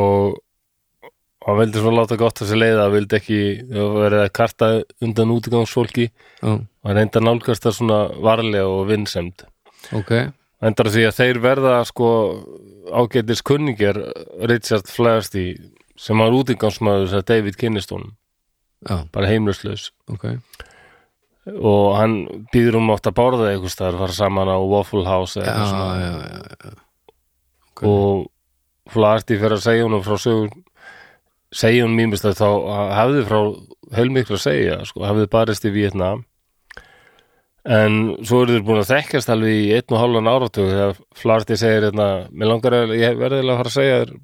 og 0.00 0.38
og 1.48 1.54
hann 1.54 1.60
vildi 1.62 1.80
svona 1.80 2.02
láta 2.02 2.18
gott 2.20 2.42
sér 2.44 2.60
leiða 2.60 2.82
hann 2.84 2.92
vildi 2.92 3.16
ekki 3.16 3.38
verið 3.72 4.20
að 4.26 4.32
karta 4.36 4.66
undan 5.00 5.30
útigangsfólki. 5.32 6.10
Já, 6.42 6.50
og 6.60 6.90
hann 6.90 6.98
reynda 7.00 7.22
að 7.22 7.24
nálgast 7.30 7.64
það 7.64 7.76
svona 7.78 8.00
varlega 8.20 8.66
og 8.68 8.82
vinnsemd 8.90 9.46
ok. 9.96 10.12
Endar 10.68 10.90
því 10.90 11.04
að 11.08 11.16
þeir 11.20 11.38
verða 11.42 11.74
sko 11.86 12.08
ágætis 12.92 13.40
kunningjar 13.46 14.00
Richard 14.50 14.88
Flaherty 14.90 15.46
sem 15.98 16.18
var 16.20 16.34
útigangsmaður 16.34 17.06
þess 17.08 17.20
að 17.22 17.28
David 17.32 17.58
kynnist 17.60 17.94
Já, 17.94 18.96
bara 19.14 19.30
heimluslaus 19.30 19.88
ok. 20.12 20.26
Og 21.48 21.94
hann 21.96 22.18
býður 22.52 22.76
um 22.82 22.90
átt 22.92 23.08
að 23.08 23.16
borða 23.16 23.46
eitthvað 23.54 23.72
staðar 23.72 24.00
fara 24.02 24.16
saman 24.18 24.50
á 24.52 24.58
Waffle 24.60 25.06
House 25.08 25.40
eða 25.40 25.54
Já, 25.64 25.86
já, 25.96 26.10
já, 26.12 26.56
já. 26.68 26.74
ok. 27.72 27.82
og 27.88 28.92
Flaherty 28.92 29.38
fyrir 29.40 29.56
að 29.56 29.64
segja 29.64 29.86
honum 29.86 30.04
frá 30.04 30.18
sögur 30.20 30.52
segja 31.54 31.84
honum 31.84 31.96
mýmist 31.96 32.26
að 32.28 32.40
þá 32.40 32.48
hefði 32.98 33.22
frá 33.28 33.38
heilmiklu 33.96 34.36
að 34.36 34.44
segja 34.44 34.80
sko, 34.88 35.04
hefði 35.08 35.28
barist 35.32 35.64
í 35.64 35.72
Vietnam 35.72 36.24
en 37.68 37.98
svo 38.24 38.42
eru 38.44 38.56
þeir 38.56 38.66
búin 38.66 38.80
að 38.82 38.90
þekkjast 38.92 39.32
alveg 39.32 39.56
í 39.56 39.72
einn 39.76 39.94
og 39.94 40.02
hálfan 40.02 40.30
áratug 40.30 40.70
þegar 40.70 41.00
Flaherty 41.18 41.58
segir 41.60 41.88
hérna, 41.88 42.08
mér 42.30 42.52
langar 42.52 42.76
að 42.78 42.94
ég 42.96 43.18
verðilega 43.18 43.56
að 43.56 43.60
fara 43.62 43.72
að 43.72 43.76
segja 43.78 43.98
þér 44.02 44.14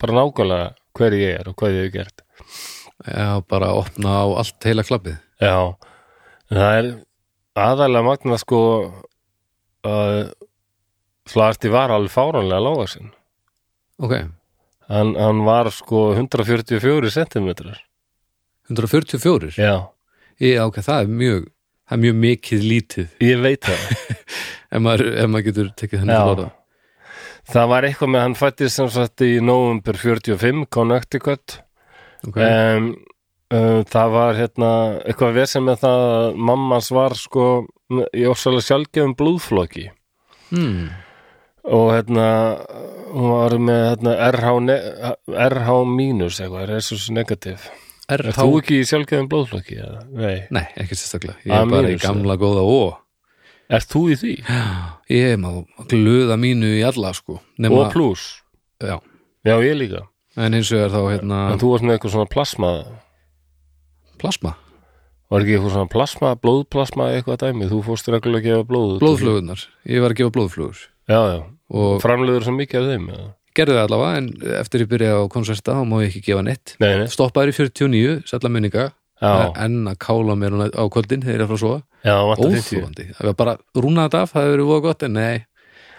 bara 0.00 0.16
nákvæmlega 0.16 0.66
hver 0.98 1.16
ég 1.16 1.38
er 1.38 1.50
og 1.50 1.56
hvað 1.60 1.76
ég 1.76 1.86
hef 1.86 1.94
gert. 1.94 2.24
Já, 3.06 3.40
bara 3.48 3.70
opna 3.76 4.16
á 4.20 4.24
allt 4.42 4.66
heila 4.68 4.84
klappið 4.84 5.16
Já, 5.40 5.56
en 6.50 6.58
það 6.58 6.80
er 6.80 6.90
aðalega 7.64 8.04
magna 8.04 8.40
sko 8.40 8.60
að 9.88 10.18
Flaherty 11.30 11.70
var 11.72 11.94
alveg 11.94 12.12
fáránlega 12.12 12.64
lágarsinn 12.64 13.12
Ok, 14.00 14.14
hann, 14.90 15.14
hann 15.16 15.44
var 15.46 15.70
sko 15.74 16.10
144 16.16 17.14
centimetrar 17.14 17.80
144 18.70 19.56
Já, 19.56 19.74
Já, 20.40 20.60
ok, 20.66 20.82
það 20.84 21.02
er 21.04 21.16
mjög 21.22 21.48
það 21.90 21.96
er 21.96 22.02
mjög 22.04 22.18
mikið 22.22 22.64
lítið. 22.70 23.06
Ég 23.26 23.40
veit 23.42 23.66
það. 23.66 23.84
Ef 24.70 24.82
maður, 24.84 25.08
ef 25.18 25.26
maður 25.26 25.46
getur 25.48 25.70
tekið 25.74 26.02
Já. 26.04 26.06
til 26.06 26.32
orða. 26.36 26.48
Það 27.50 27.70
var 27.72 27.86
eitthvað 27.88 28.10
með 28.14 28.22
hann 28.22 28.36
fættist 28.38 28.78
sem 28.78 28.90
sagt 28.94 29.24
í 29.26 29.30
november 29.42 29.98
45 29.98 30.60
Connecticut. 30.70 31.56
Ok, 32.28 32.36
um, 32.38 32.86
um, 33.50 33.80
það 33.90 34.14
var 34.14 34.38
hérna 34.38 34.70
eitthvað 35.02 35.40
vesem 35.40 35.66
með 35.66 35.80
það 35.82 36.04
að 36.20 36.38
mammans 36.50 36.92
var 36.94 37.16
sko 37.18 37.46
í 38.14 38.26
orsalega 38.30 38.68
sjálfgefum 38.68 39.16
blóðflokki. 39.18 39.88
Hmm. 40.52 40.92
Og 41.64 41.90
hérna 41.92 42.26
hún 43.10 43.30
var 43.34 43.54
með 43.60 43.80
hérna, 43.90 44.16
RH, 44.30 44.50
RH 45.50 45.70
mínus 45.90 46.40
eitthvað, 46.40 46.68
resus 46.74 47.08
negativ 47.14 47.68
Er 48.10 48.24
þú 48.34 48.46
ekki 48.58 48.80
í 48.80 48.86
sjálfgefum 48.88 49.28
blóðflokki? 49.30 49.76
eða? 49.78 50.00
Nei. 50.10 50.38
Nei, 50.50 50.64
ekki 50.82 50.96
sérstaklega 50.98 51.36
Ég 51.46 51.52
A 51.54 51.60
er 51.62 51.68
bara 51.70 51.86
í 51.86 51.92
mínus, 51.94 52.02
gamla 52.02 52.34
góða 52.40 52.64
ó 52.66 52.78
Er 53.70 53.84
þú 53.86 54.00
í 54.10 54.16
því? 54.18 54.32
Ég 55.14 55.28
er 55.34 55.38
maður 55.38 55.86
glöða 55.92 56.38
mínu 56.42 56.72
í 56.74 56.80
alla 56.88 57.12
sko 57.14 57.36
Nema, 57.58 57.84
Og 57.84 57.92
pluss? 57.94 58.40
já, 58.82 58.96
Já, 59.46 59.54
ég 59.62 59.76
líka 59.78 60.06
en 60.40 60.54
hins 60.54 60.70
vegar 60.72 60.90
þá 60.94 61.00
hérna 61.10 61.38
En 61.52 61.58
þú 61.62 61.70
varst 61.74 61.84
með 61.86 61.96
eitthvað 61.98 62.14
svona 62.16 62.30
plasma 62.34 62.72
plasma, 64.20 64.54
Var 65.30 65.44
ekki 65.44 65.54
eitthvað 65.56 65.74
svona 65.76 65.90
plasma, 65.92 66.30
blóðplasma 66.42 67.06
eitthvað 67.14 67.38
dæmi? 67.44 67.68
Þú 67.70 67.78
fórst 67.86 68.08
reglulega 68.10 68.42
að 68.42 68.48
gefa 68.50 68.66
blóð 68.70 68.96
blóðflugurnar 69.04 69.62
Ég 69.86 70.02
var 70.02 70.14
að 70.14 70.18
gefa 70.24 70.34
blóðflugur 70.34 70.80
Já, 71.10 71.20
já, 71.34 71.36
og 71.74 72.00
framleiður 72.04 72.46
svo 72.46 72.54
mikið 72.56 72.80
af 72.80 72.88
þeim 72.92 73.10
já. 73.10 73.20
gerði 73.58 73.76
það 73.76 73.84
allavega 73.88 74.20
en 74.20 74.30
eftir 74.60 74.84
ég 74.84 74.90
byrjaði 74.92 75.26
á 75.26 75.32
konserta 75.34 75.76
þá 75.76 75.82
má 75.90 75.96
ég 76.04 76.08
ekki 76.12 76.24
gefa 76.30 76.46
neitt. 76.46 76.74
Nei, 76.82 76.90
nei, 77.02 77.06
stoppaður 77.10 77.52
í 77.52 77.56
49, 77.58 78.16
sætla 78.30 78.52
minninga 78.54 78.88
en 79.20 79.90
að 79.90 79.98
kála 80.00 80.38
mér 80.38 80.56
á 80.72 80.84
kvöldin 80.92 81.26
þegar 81.26 81.36
ég 81.36 81.42
er 81.42 81.50
fara 81.50 81.58
að 81.58 81.64
sofa. 81.64 81.82
Já, 82.06 82.16
vantar 82.30 82.54
50 82.54 82.78
óþúandi, 82.78 83.08
það 83.18 83.30
var 83.30 83.38
bara 83.42 83.56
rúnað 83.76 84.16
af 84.22 84.32
það 84.32 84.46
hefur 84.46 84.62
verið 84.62 84.86
gott 84.86 85.06
en 85.08 85.16
nei. 85.18 85.46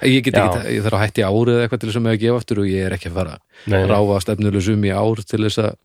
Ég 0.01 0.23
get 0.25 0.39
ekki, 0.39 0.61
ég 0.73 0.81
þarf 0.81 0.97
að 0.97 1.03
hætti 1.03 1.21
árið 1.27 1.53
eða 1.53 1.65
eitthvað 1.67 1.81
til 1.83 1.89
þess 1.91 1.99
að 1.99 2.07
að 2.09 2.21
gefa 2.23 2.39
aftur 2.41 2.61
og 2.63 2.71
ég 2.71 2.87
er 2.87 2.95
ekki 2.95 3.11
að 3.11 3.17
fara 3.19 3.35
Nei, 3.69 3.83
ráfa 3.85 4.17
stefnulegsum 4.23 4.87
í 4.87 4.93
ár 4.97 5.21
til 5.21 5.41
þess 5.43 5.61
að, 5.61 5.75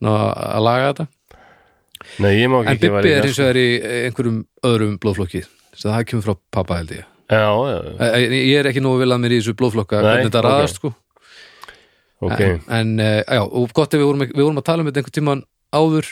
ná, 0.00 0.12
að 0.32 0.64
laga 0.64 0.86
þetta. 0.86 1.06
En 2.16 2.80
Bibbi 2.80 2.96
er 2.96 3.04
líka, 3.04 3.26
hins 3.26 3.42
vegar 3.42 3.60
í 3.60 3.68
einhverjum 4.06 4.40
öðrum 4.64 4.96
blóðflokki 5.02 5.44
það 5.78 6.04
kemur 6.10 6.26
frá 6.30 6.38
pappa 6.54 6.80
held 6.80 6.96
ég 6.96 7.17
Já, 7.28 7.44
já, 7.68 7.78
Eh, 8.00 8.14
eh, 8.16 8.36
ég 8.48 8.58
er 8.62 8.70
ekki 8.70 8.80
nógu 8.80 9.02
vil 9.02 9.12
að 9.12 9.20
mér 9.20 9.34
í 9.36 9.40
þessu 9.42 9.56
blóðflokka 9.58 10.00
Nei, 10.00 10.06
hvernig 10.08 10.30
þetta 10.30 10.40
ok. 10.40 10.48
raðast 10.48 10.78
sko. 10.80 10.92
Ok. 12.24 12.40
En, 12.40 12.62
en 12.78 13.00
eh, 13.04 13.22
já, 13.28 13.42
og 13.44 13.72
gott 13.76 13.94
ef 13.94 14.00
við 14.00 14.06
vorum, 14.08 14.24
við 14.26 14.44
vorum 14.46 14.60
að 14.62 14.68
tala 14.70 14.82
um 14.82 14.88
þetta 14.88 15.02
einhvern 15.02 15.18
tímann 15.20 15.44
áður 15.76 16.08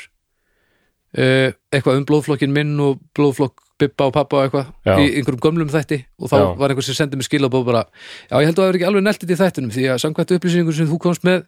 eitthvað 1.16 1.96
um 2.02 2.04
blóðflokkin 2.04 2.52
minn 2.52 2.74
og 2.82 2.98
blóðflokk 3.16 3.62
Bibba 3.80 4.06
og 4.08 4.12
pappa 4.16 4.38
og 4.38 4.46
eitthvað 4.46 5.00
í 5.00 5.18
einhverjum 5.18 5.40
gömlum 5.44 5.68
þætti. 5.72 5.98
Og 6.20 6.30
þá 6.32 6.36
Já. 6.36 6.44
var 6.60 6.72
einhver 6.72 6.84
sem 6.86 6.96
sendið 6.96 7.20
mér 7.20 7.26
skilabóð 7.28 7.64
bara 7.68 7.82
já, 8.30 8.36
ég 8.40 8.46
held 8.48 8.56
að 8.56 8.62
það 8.62 8.68
er 8.70 8.78
ekki 8.78 8.86
alveg 8.88 9.04
neltið 9.04 9.32
í 9.32 9.38
þættinum 9.40 9.72
því 9.74 9.84
að 9.92 10.00
samkvæmt 10.04 10.32
upplýsingur 10.36 10.76
sem 10.76 10.88
þú 10.88 10.98
komst 11.04 11.26
með 11.28 11.42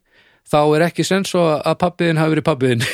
þá 0.49 0.59
er 0.77 0.85
ekki 0.89 1.07
sens 1.09 1.33
svo 1.33 1.45
að 1.57 1.79
pappiðin 1.81 2.21
hafi 2.21 2.35
verið 2.37 2.47
pappiðin 2.49 2.85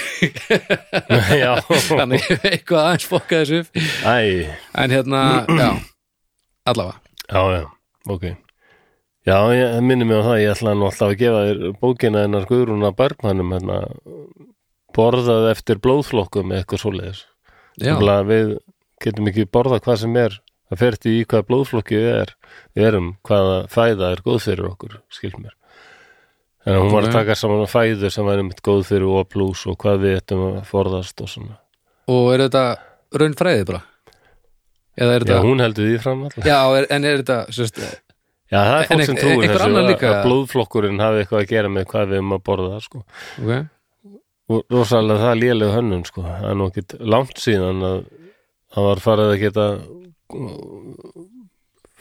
þannig 1.88 2.28
eitthvað 2.46 2.80
aðeins 2.84 3.08
fokkað 3.10 3.42
þessu 3.42 3.60
upp. 3.64 3.82
en 4.84 4.94
hérna, 4.94 5.24
já 5.50 5.70
allavega, 6.64 7.00
já, 7.28 7.42
já, 7.58 7.64
ok. 8.14 8.24
Já, 9.24 9.38
ég 9.56 9.80
minni 9.80 10.04
mig 10.04 10.20
á 10.20 10.24
það, 10.26 10.40
ég 10.42 10.50
ætla 10.52 10.74
nú 10.76 10.88
alltaf 10.90 11.12
að 11.14 11.20
gefa 11.22 11.44
þér 11.48 11.60
bókina 11.80 12.24
hennar 12.26 12.48
Guðrúna 12.48 12.90
Bergmannum 12.92 13.54
hérna, 13.56 13.78
borðað 14.92 15.48
eftir 15.54 15.80
blóðflokkum 15.80 16.52
eitthvað 16.52 16.82
svoleiðis. 16.82 17.22
Við 17.80 18.58
getum 19.00 19.30
ekki 19.30 19.46
borðað 19.48 19.86
hvað 19.86 20.02
sem 20.02 20.18
er 20.20 20.36
það 20.68 20.80
fer 20.82 20.98
til 21.00 21.14
í 21.14 21.24
hvað 21.28 21.46
blóðflokki 21.48 22.00
við 22.00 22.10
er 22.18 22.34
við 22.76 22.88
erum 22.90 23.08
hvaða 23.26 23.56
fæða 23.72 24.10
er 24.12 24.22
góð 24.24 24.40
fyrir 24.44 24.68
okkur 24.70 24.98
skilst 25.12 25.40
mér. 25.40 25.56
En 26.64 26.78
hún 26.80 26.92
var 26.94 27.08
að 27.08 27.16
taka 27.18 27.36
saman 27.36 27.66
fæður 27.68 28.12
sem 28.12 28.28
væri 28.28 28.44
mitt 28.46 28.62
góð 28.64 28.86
fyrir 28.88 29.08
O 29.08 29.24
plus 29.28 29.66
og 29.68 29.76
hvað 29.80 30.04
við 30.04 30.20
ættum 30.20 30.44
að 30.46 30.62
forðast 30.68 31.20
og 31.20 31.32
svona. 31.32 31.58
Og 32.08 32.30
er 32.32 32.46
þetta 32.46 32.64
raun 33.20 33.36
fræði 33.36 33.66
bara 33.72 33.82
eða 34.94 35.14
er 35.18 35.24
já, 35.24 35.26
þetta 35.26 35.42
hún 35.44 35.64
heldur 35.64 35.88
því 35.90 36.00
fram 36.04 36.24
alltaf 36.28 36.48
já, 36.48 36.58
er, 36.78 36.88
en 36.96 37.08
er 37.10 37.22
þetta 37.22 37.38
sérst, 37.56 37.80
já, 37.82 38.58
það 38.58 38.78
er 38.78 38.90
fólk 38.90 39.06
sem 39.08 39.20
trúir 39.20 39.54
þessu 39.54 40.10
að, 40.10 40.18
blóðflokkurinn 40.28 41.04
hafi 41.04 41.22
eitthvað 41.22 41.44
að 41.44 41.52
gera 41.54 41.72
með 41.76 41.88
hvað 41.92 42.10
við 42.12 42.20
erum 42.20 42.36
að 42.36 42.44
borða 42.50 42.72
það 42.74 42.84
sko. 42.88 43.04
Ok, 43.42 44.60
rosalega 44.74 45.22
það 45.24 45.38
lélega 45.40 45.76
hönnun 45.78 46.06
sko. 46.08 46.26
það 46.28 46.50
er 46.50 46.58
nú 46.60 46.70
ekkit 46.70 46.96
langt 47.14 47.42
síðan 47.42 47.86
að 47.90 48.00
það 48.74 48.90
var 48.90 49.04
farið 49.08 49.32
að 49.34 49.40
geta 49.44 49.68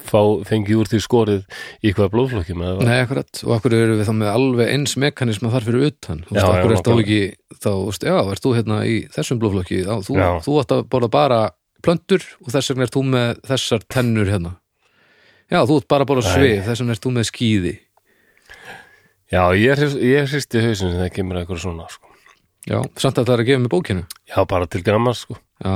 fá, 0.04 0.20
fengi 0.48 0.76
úr 0.78 0.90
því 0.90 1.00
skorið 1.04 1.44
í 1.86 1.94
hvaða 1.96 2.12
blóðflokki 2.14 2.56
það 2.58 2.78
var 2.80 2.90
Nei, 2.90 3.00
akkurat, 3.06 3.42
og 3.46 3.56
akkur 3.58 3.76
eru 3.78 3.98
við 4.00 4.10
þá 4.10 4.14
með 4.20 4.32
alveg 4.34 4.72
eins 4.74 4.96
mekanisma 5.00 5.52
þar 5.54 5.68
fyrir 5.68 5.88
utan? 5.90 6.24
Þú 6.28 6.36
veist, 6.36 6.44
Já, 6.44 6.48
já, 6.48 6.60
akkur 6.60 6.74
er 6.74 6.84
þá 6.84 6.94
ekki 7.04 7.20
þá, 7.64 7.72
já, 8.10 8.16
ert 8.34 8.46
þú 8.46 8.54
hérna 8.58 8.80
í 8.90 8.96
þessum 9.14 9.42
blóðflokki? 9.42 9.82
Þá, 9.88 9.94
þú, 10.08 10.18
Já. 10.20 10.30
þú 10.46 10.58
átt 10.64 10.76
að 10.76 10.84
borða 10.94 11.12
bara 11.14 11.42
plöntur 11.86 12.24
og 12.44 12.52
þess 12.54 12.72
vegna 12.74 12.88
ert 12.88 12.96
þú 12.98 13.04
með 13.13 13.42
þessar 13.50 13.88
tennur 13.92 14.32
hérna 14.32 14.54
Já, 15.52 15.60
þú 15.70 15.75
ert 15.82 15.88
bara 15.92 16.06
Nei. 16.08 16.22
svið, 16.30 16.62
þess 16.68 16.82
vegna 16.84 16.96
ert 16.98 17.04
þú 17.06 17.12
með 17.18 17.28
skíði 17.30 17.74
Já, 19.34 19.44
ég, 19.58 19.78
hrist- 19.80 20.02
ég 20.04 20.28
hristi 20.30 20.62
hausinn 20.62 20.92
sem 20.94 21.00
það 21.02 21.13
kemur 21.16 21.40
eitthvað 21.40 21.62
svona 21.63 21.88
sko. 21.90 22.10
Já, 22.70 22.78
samt 23.02 23.18
að 23.18 23.25
það 23.28 23.34
er 23.34 23.42
að 23.44 23.48
gefa 23.50 23.62
mig 23.63 23.72
bókinu 23.74 24.04
Já, 24.30 24.38
bara 24.48 24.68
til 24.72 24.84
grammar 24.86 25.18
sko. 25.18 25.36
Já, 25.63 25.72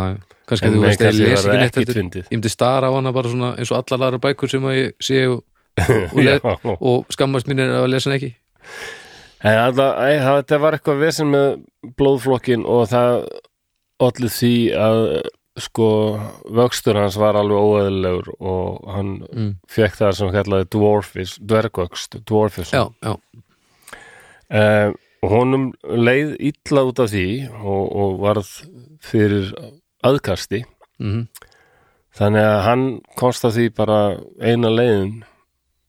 kannski 0.47 0.67
En 0.69 0.75
þú 0.77 0.83
veist, 0.85 1.01
ég 1.01 1.17
les 1.17 1.45
ekki 1.47 1.57
neitt 1.57 1.79
eftir. 1.81 2.03
Ég 2.27 2.29
myndi 2.37 2.51
stara 2.53 2.87
á 2.87 2.95
hana 2.95 3.11
bara 3.15 3.31
svona 3.31 3.49
eins 3.57 3.71
og 3.73 3.81
allar 3.81 4.07
aðra 4.07 4.21
bækur 4.23 4.51
sem 4.51 4.63
að 4.69 4.77
ég 4.77 4.93
sé 5.03 5.23
og, 5.27 5.41
og, 5.81 6.21
Já. 6.27 6.37
og 6.77 7.09
skammast 7.11 7.49
mín 7.49 7.59
er 7.65 7.73
að 7.81 7.89
lesa 7.91 8.09
hann 8.11 8.19
ekki 8.19 8.31
það, 9.41 9.81
þetta 10.41 10.59
var 10.63 10.77
eitthvað 10.77 11.01
vesen 11.03 11.29
með 11.33 11.49
blóðflokkin 11.99 12.63
og 12.65 12.87
það 12.93 13.17
allir 14.07 14.33
því 14.33 14.53
að 14.77 15.01
sko 15.61 15.89
vöxtur 16.53 16.99
hans 16.99 17.17
var 17.19 17.37
alveg 17.39 17.57
óeðilegur 17.57 18.29
og 18.37 18.87
hann 18.93 19.11
mm. 19.25 19.51
fekk 19.71 19.97
það 19.99 20.15
sem 20.19 20.31
kallaði 20.35 20.69
dwarfis, 20.75 21.35
dvergvöxt, 21.41 22.19
dwarfis 22.29 22.73
Já, 22.75 22.85
já, 23.01 23.15
eh, 24.53 24.93
og 25.23 25.33
honum 25.33 25.67
leið 25.83 26.35
illa 26.51 26.83
út 26.87 27.01
af 27.01 27.11
því 27.11 27.27
og, 27.57 27.83
og 27.87 28.19
varð 28.21 28.51
fyrir 29.03 29.51
aðkasti. 30.05 30.63
Mhm. 31.01 31.27
Þannig 32.17 32.45
að 32.49 32.59
hann 32.65 32.85
komst 33.17 33.45
að 33.45 33.57
því 33.57 33.65
bara 33.77 33.97
eina 34.41 34.71
leiðin 34.73 35.19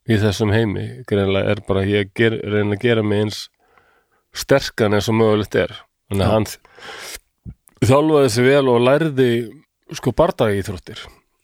í 0.09 0.19
þessum 0.21 0.53
heimi. 0.53 0.89
Greinlega 1.09 1.55
er 1.55 1.63
bara 1.69 1.87
ég 1.89 2.11
ger, 2.17 2.37
reyna 2.37 2.77
að 2.77 2.83
gera 2.85 3.05
mig 3.05 3.23
eins 3.25 3.39
sterkan 4.37 4.97
eins 4.97 5.09
og 5.09 5.17
mögulegt 5.17 5.57
er. 5.57 5.73
Þannig 6.09 6.27
að 6.27 6.35
hann 6.35 6.49
þjálfaði 7.89 8.35
sig 8.35 8.49
vel 8.49 8.69
og 8.69 8.85
lærði 8.85 9.31
sko 9.97 10.13
bardagi 10.13 10.61
íþróttir 10.63 11.01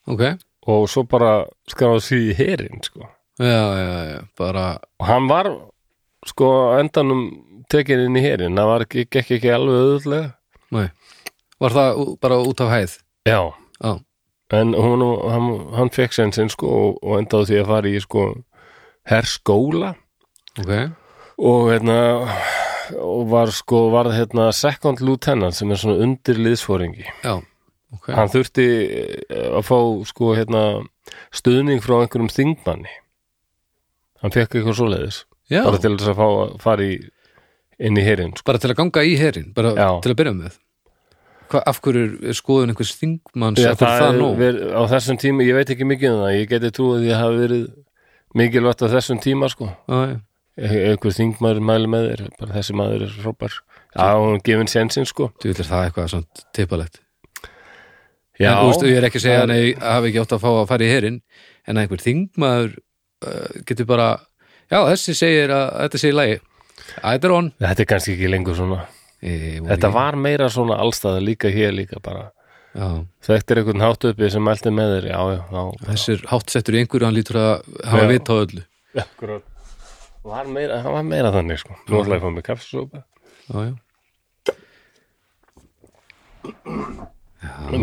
Ok, 0.06 0.20
og 0.68 0.88
svo 0.92 1.04
bara 1.08 1.46
skráði 1.70 2.00
sig 2.04 2.24
í 2.30 2.34
herin 2.36 2.82
sko. 2.84 3.06
já, 3.38 3.62
já, 3.80 3.94
já, 4.12 4.20
bara 4.38 4.78
og 5.00 5.06
hann 5.06 5.28
var 5.28 5.48
sko 6.26 6.48
endanum 6.78 7.22
tekin 7.68 8.00
inn 8.06 8.16
í 8.16 8.22
herin 8.24 8.56
það 8.56 8.66
var 8.68 8.84
ekki, 8.84 9.06
gekk 9.10 9.30
ekki 9.38 9.50
alveg 9.54 10.32
Nei. 10.74 10.88
Var 11.60 11.70
það 11.70 12.18
bara 12.20 12.38
út 12.42 12.60
af 12.60 12.70
hæð? 12.72 12.98
já, 13.26 13.52
Já, 13.82 14.00
en 14.52 14.74
hún, 14.74 15.02
hann, 15.30 15.48
hann 15.74 15.90
fekk 15.90 16.12
sen 16.12 16.32
sinn 16.32 16.48
sko 16.52 16.66
og, 16.68 16.98
og 17.02 17.18
endaði 17.18 17.46
því 17.54 17.60
að 17.62 17.66
fara 17.72 17.88
í 17.90 18.00
sko 18.00 18.24
herskóla. 19.08 19.94
Ok. 20.60 20.70
og 21.38 21.70
hérna 21.72 21.96
og 23.00 23.24
var 23.32 23.50
sko, 23.50 23.88
var 23.90 24.06
hérna 24.12 24.52
second 24.54 25.00
lieutenant 25.00 25.56
sem 25.56 25.70
er 25.72 25.80
svona 25.80 26.02
undir 26.04 26.36
liðsfóringi 26.38 27.06
Já, 27.24 27.40
ok. 27.94 28.10
hann 28.18 28.32
þurfti 28.32 28.66
eh, 28.84 29.48
að 29.58 29.64
fá 29.70 29.78
sko 30.10 30.34
hérna 30.38 30.64
stuðning 31.34 31.82
frá 31.84 32.00
einhverjum 32.02 32.32
þingmanni 32.32 32.92
hann 34.22 34.34
fekk 34.34 34.58
eitthvað 34.58 34.78
svoleiðis 34.80 35.22
Já, 35.52 35.60
bara 35.66 35.80
til 35.82 35.92
þess 35.98 36.08
að 36.14 36.20
fá 36.20 36.26
að 36.28 36.52
fara 36.64 36.84
í 36.88 36.94
inn 37.84 37.98
í 38.00 38.04
herin 38.06 38.32
sko. 38.32 38.46
bara 38.48 38.60
til 38.62 38.70
að 38.72 38.78
ganga 38.80 39.02
í 39.04 39.16
herin, 39.20 39.50
bara 39.56 39.74
Já. 39.76 39.88
til 40.04 40.12
að 40.14 40.20
byrja 40.20 40.34
með. 40.38 40.60
Hva, 41.52 41.60
af 41.68 41.80
hverju 41.84 42.04
er 42.30 42.36
skoðun 42.38 42.72
einhvers 42.72 42.94
þingmanns 42.96 43.60
ver, 44.40 44.60
á 44.72 44.82
þessum 44.94 45.18
tíma, 45.20 45.44
ég 45.44 45.58
veit 45.58 45.72
ekki 45.74 45.84
mikið 45.86 46.14
um 46.14 46.22
það 46.24 46.36
ég 46.38 46.48
geti 46.54 46.70
trúið 46.78 47.10
að 47.10 47.20
hafa 47.20 47.36
verið 47.42 47.66
mikilvægt 48.40 48.86
á 48.86 48.94
þessum 48.94 49.20
tíma 49.22 49.50
sko. 49.52 49.68
E- 49.90 50.82
einhver 50.94 51.14
þingmaður 51.18 51.60
mæli 51.66 51.90
með 51.90 52.08
þér 52.08 52.24
bara 52.38 52.56
þessi 52.56 52.76
maður 52.78 53.04
er 53.08 53.14
frábær 53.18 53.54
já, 53.58 54.08
hún 54.14 54.36
er 54.38 54.42
gefin 54.46 54.70
sensinn 54.70 55.08
sko 55.10 55.32
Þú 55.42 55.50
vil 55.50 55.66
það 55.66 55.88
eitthvað 55.88 56.12
svona 56.12 56.44
tippalegt. 56.54 57.00
Já, 58.40 58.50
en, 58.54 58.66
veist, 58.68 58.82
ég 58.88 58.96
er 58.98 59.06
ekki 59.08 59.20
að 59.20 59.26
segja 59.26 59.38
það- 59.40 59.46
að 59.46 59.52
nei, 59.54 59.74
hafi 59.80 60.10
ekki 60.10 60.20
átt 60.24 60.34
að 60.36 60.42
fá 60.44 60.50
að 60.54 60.68
fara 60.72 60.84
í 60.84 60.90
herin, 60.90 61.20
en 61.68 61.76
að 61.76 61.82
einhver 61.86 62.02
þingmaður 62.04 62.72
uh, 62.74 63.62
getur 63.68 63.86
bara, 63.86 64.08
já, 64.70 64.78
þessi 64.90 65.14
segir 65.14 65.54
að 65.54 65.66
þetta 65.84 65.98
segir 66.02 66.18
lægi. 66.18 66.38
Þetta 66.98 67.28
er 67.30 67.32
on. 67.38 67.52
þetta 67.62 67.82
er 67.84 67.90
kannski 67.94 68.12
ekki 68.18 68.28
lengur 68.32 68.56
svona 68.58 68.84
E, 69.24 69.56
þetta 69.64 69.88
var 69.88 70.16
meira 70.20 70.50
svona 70.52 70.76
allstaða 70.84 71.20
líka 71.24 71.48
hér 71.48 71.70
líka 71.72 71.96
bara 72.04 72.26
Já, 72.76 73.06
þetta 73.24 73.54
er 73.54 73.60
einhvern 73.62 73.80
hátt 73.80 74.04
uppi 74.10 74.28
sem 74.28 74.42
mælti 74.44 74.68
með 74.74 74.90
þér 74.98 75.06
já, 75.08 75.20
já, 75.32 75.38
já, 75.54 75.62
þessir 75.86 76.24
háttsettur 76.28 76.74
í 76.76 76.82
einhverju, 76.82 77.06
hann 77.06 77.16
lítur 77.16 77.38
að 77.40 77.62
hafa 77.88 78.02
Já. 78.02 78.10
vit 78.10 78.28
á 78.28 78.34
öllu. 78.34 78.62
Var 80.28 80.44
meira, 80.52 80.82
hann 80.84 80.92
var 80.98 81.06
meira 81.08 81.32
þannig 81.32 81.62
sko 81.62 81.72
nú 81.88 82.02
ætla 82.02 82.18
ég 82.18 82.20
að 82.20 82.26
fá 82.26 82.30
mig 82.36 82.44
kaffisópa 82.50 83.00
Já, 83.48 83.56
já. 83.64 83.72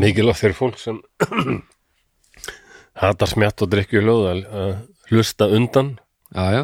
Mikilvægt 0.01 0.39
fyrir 0.41 0.55
fólk 0.57 0.79
sem 0.81 0.99
hatar 3.01 3.29
smjatt 3.31 3.63
og 3.65 3.71
drikkju 3.71 4.01
hljóð 4.03 4.25
að 4.31 4.73
hlusta 5.11 5.47
undan 5.51 5.93
Já, 6.31 6.45
já. 6.55 6.61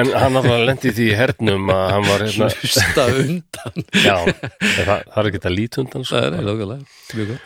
en 0.00 0.10
hann 0.18 0.36
alltaf 0.40 0.64
lendi 0.66 0.90
því 0.96 1.04
í 1.12 1.16
hernum 1.18 1.68
að 1.70 1.84
hann 1.94 2.06
var 2.08 2.24
hérna 2.26 2.48
Hlusta 2.54 3.04
undan. 3.20 3.84
já, 4.08 4.16
það, 4.26 4.90
það 4.90 5.20
er 5.22 5.28
ekki 5.30 5.40
að 5.46 5.54
líta 5.56 5.82
undan 5.84 6.04
sko. 6.06 6.16
Það 6.16 6.26
er 6.26 6.36
eiginlega, 6.40 7.38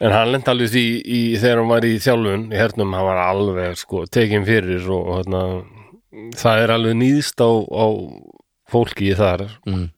en 0.00 0.14
hann 0.14 0.30
lendi 0.34 0.52
alveg 0.52 0.70
því 0.74 0.84
í, 1.02 1.20
þegar 1.42 1.60
hann 1.62 1.72
var 1.72 1.86
í 1.88 1.92
þjálfun 2.06 2.44
í 2.54 2.60
hernum, 2.60 2.94
hann 2.98 3.08
var 3.10 3.22
alveg 3.24 3.78
sko, 3.82 4.04
tekin 4.14 4.46
fyrir 4.46 4.86
og, 4.94 5.10
hérna, 5.18 5.42
það 6.38 6.62
er 6.64 6.74
alveg 6.76 6.96
nýðst 7.02 7.42
á, 7.42 7.50
á 7.50 7.86
fólki 8.70 9.10
þar 9.18 9.46
Mm. 9.66 9.88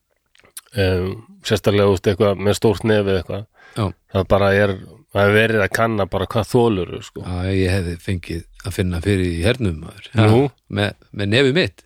um, 0.81 1.11
sérstaklega 1.45 1.93
út 1.93 2.07
eitthvað 2.09 2.41
með 2.41 2.57
stórt 2.57 2.85
nefið 2.89 3.19
eitthvað 3.21 3.45
Já. 3.77 3.87
það 4.13 4.27
bara 4.35 4.51
er, 4.59 4.75
er 5.23 5.33
verið 5.37 5.63
að 5.65 5.73
kanna 5.79 6.07
bara 6.11 6.27
hvað 6.31 6.51
þólur 6.53 6.93
sko. 7.07 7.25
Ég 7.49 7.73
hefði 7.73 7.97
fengið 8.05 8.45
að 8.67 8.77
finna 8.79 9.01
fyrir 9.05 9.27
í 9.33 9.43
hernum 9.47 9.81
maður. 9.87 10.11
Nú? 10.21 10.45
Með, 10.69 10.95
með 11.13 11.33
nefið 11.37 11.59
mitt. 11.59 11.85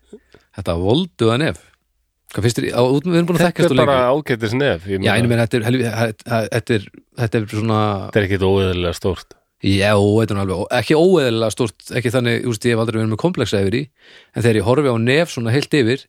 Þetta 0.56 0.76
volduða 0.80 1.38
nef. 1.44 1.62
Hvað 2.34 2.44
finnst 2.48 2.58
þér, 2.58 2.66
við 2.66 3.14
erum 3.16 3.26
búin 3.28 3.36
að 3.38 3.40
þetta 3.40 3.48
þekkast 3.48 3.64
er 3.66 3.72
og 3.72 3.76
lengi. 3.78 3.86
bara 3.86 4.08
ágætis 4.12 4.54
nef 4.58 4.86
ég 4.90 5.04
Já, 5.06 5.12
en 5.14 5.24
ég 5.24 5.30
meina, 5.30 5.44
þetta 5.46 5.56
er, 5.56 5.64
helvi- 5.68 5.90
þetta 5.96 6.40
þetta 6.52 6.74
er, 6.76 6.86
þetta 7.22 7.38
er 7.38 7.44
svona, 7.52 7.78
þetta 8.10 8.18
er 8.20 8.26
ekkit 8.26 8.44
óeðilega 8.48 8.96
stórt 8.98 9.36
já, 9.64 9.92
þetta 9.96 10.34
er 10.34 10.40
alveg, 10.42 10.64
ekki 10.80 10.96
óeðlilega 10.98 11.54
stórt, 11.54 11.86
ekki 11.96 12.12
þannig, 12.12 12.42
þú 12.44 12.50
veist, 12.52 12.66
ég 12.66 12.74
hef 12.76 12.82
aldrei 12.82 12.98
verið 12.98 13.12
með 13.14 13.20
komplexa 13.22 13.62
yfir 13.62 13.78
í, 13.78 13.82
en 14.34 14.42
þegar 14.44 14.58
ég 14.60 14.66
horfi 14.68 14.92
á 14.92 14.96
nef 15.06 15.32
svona 15.32 15.54
heilt 15.54 15.78
yfir, 15.80 16.04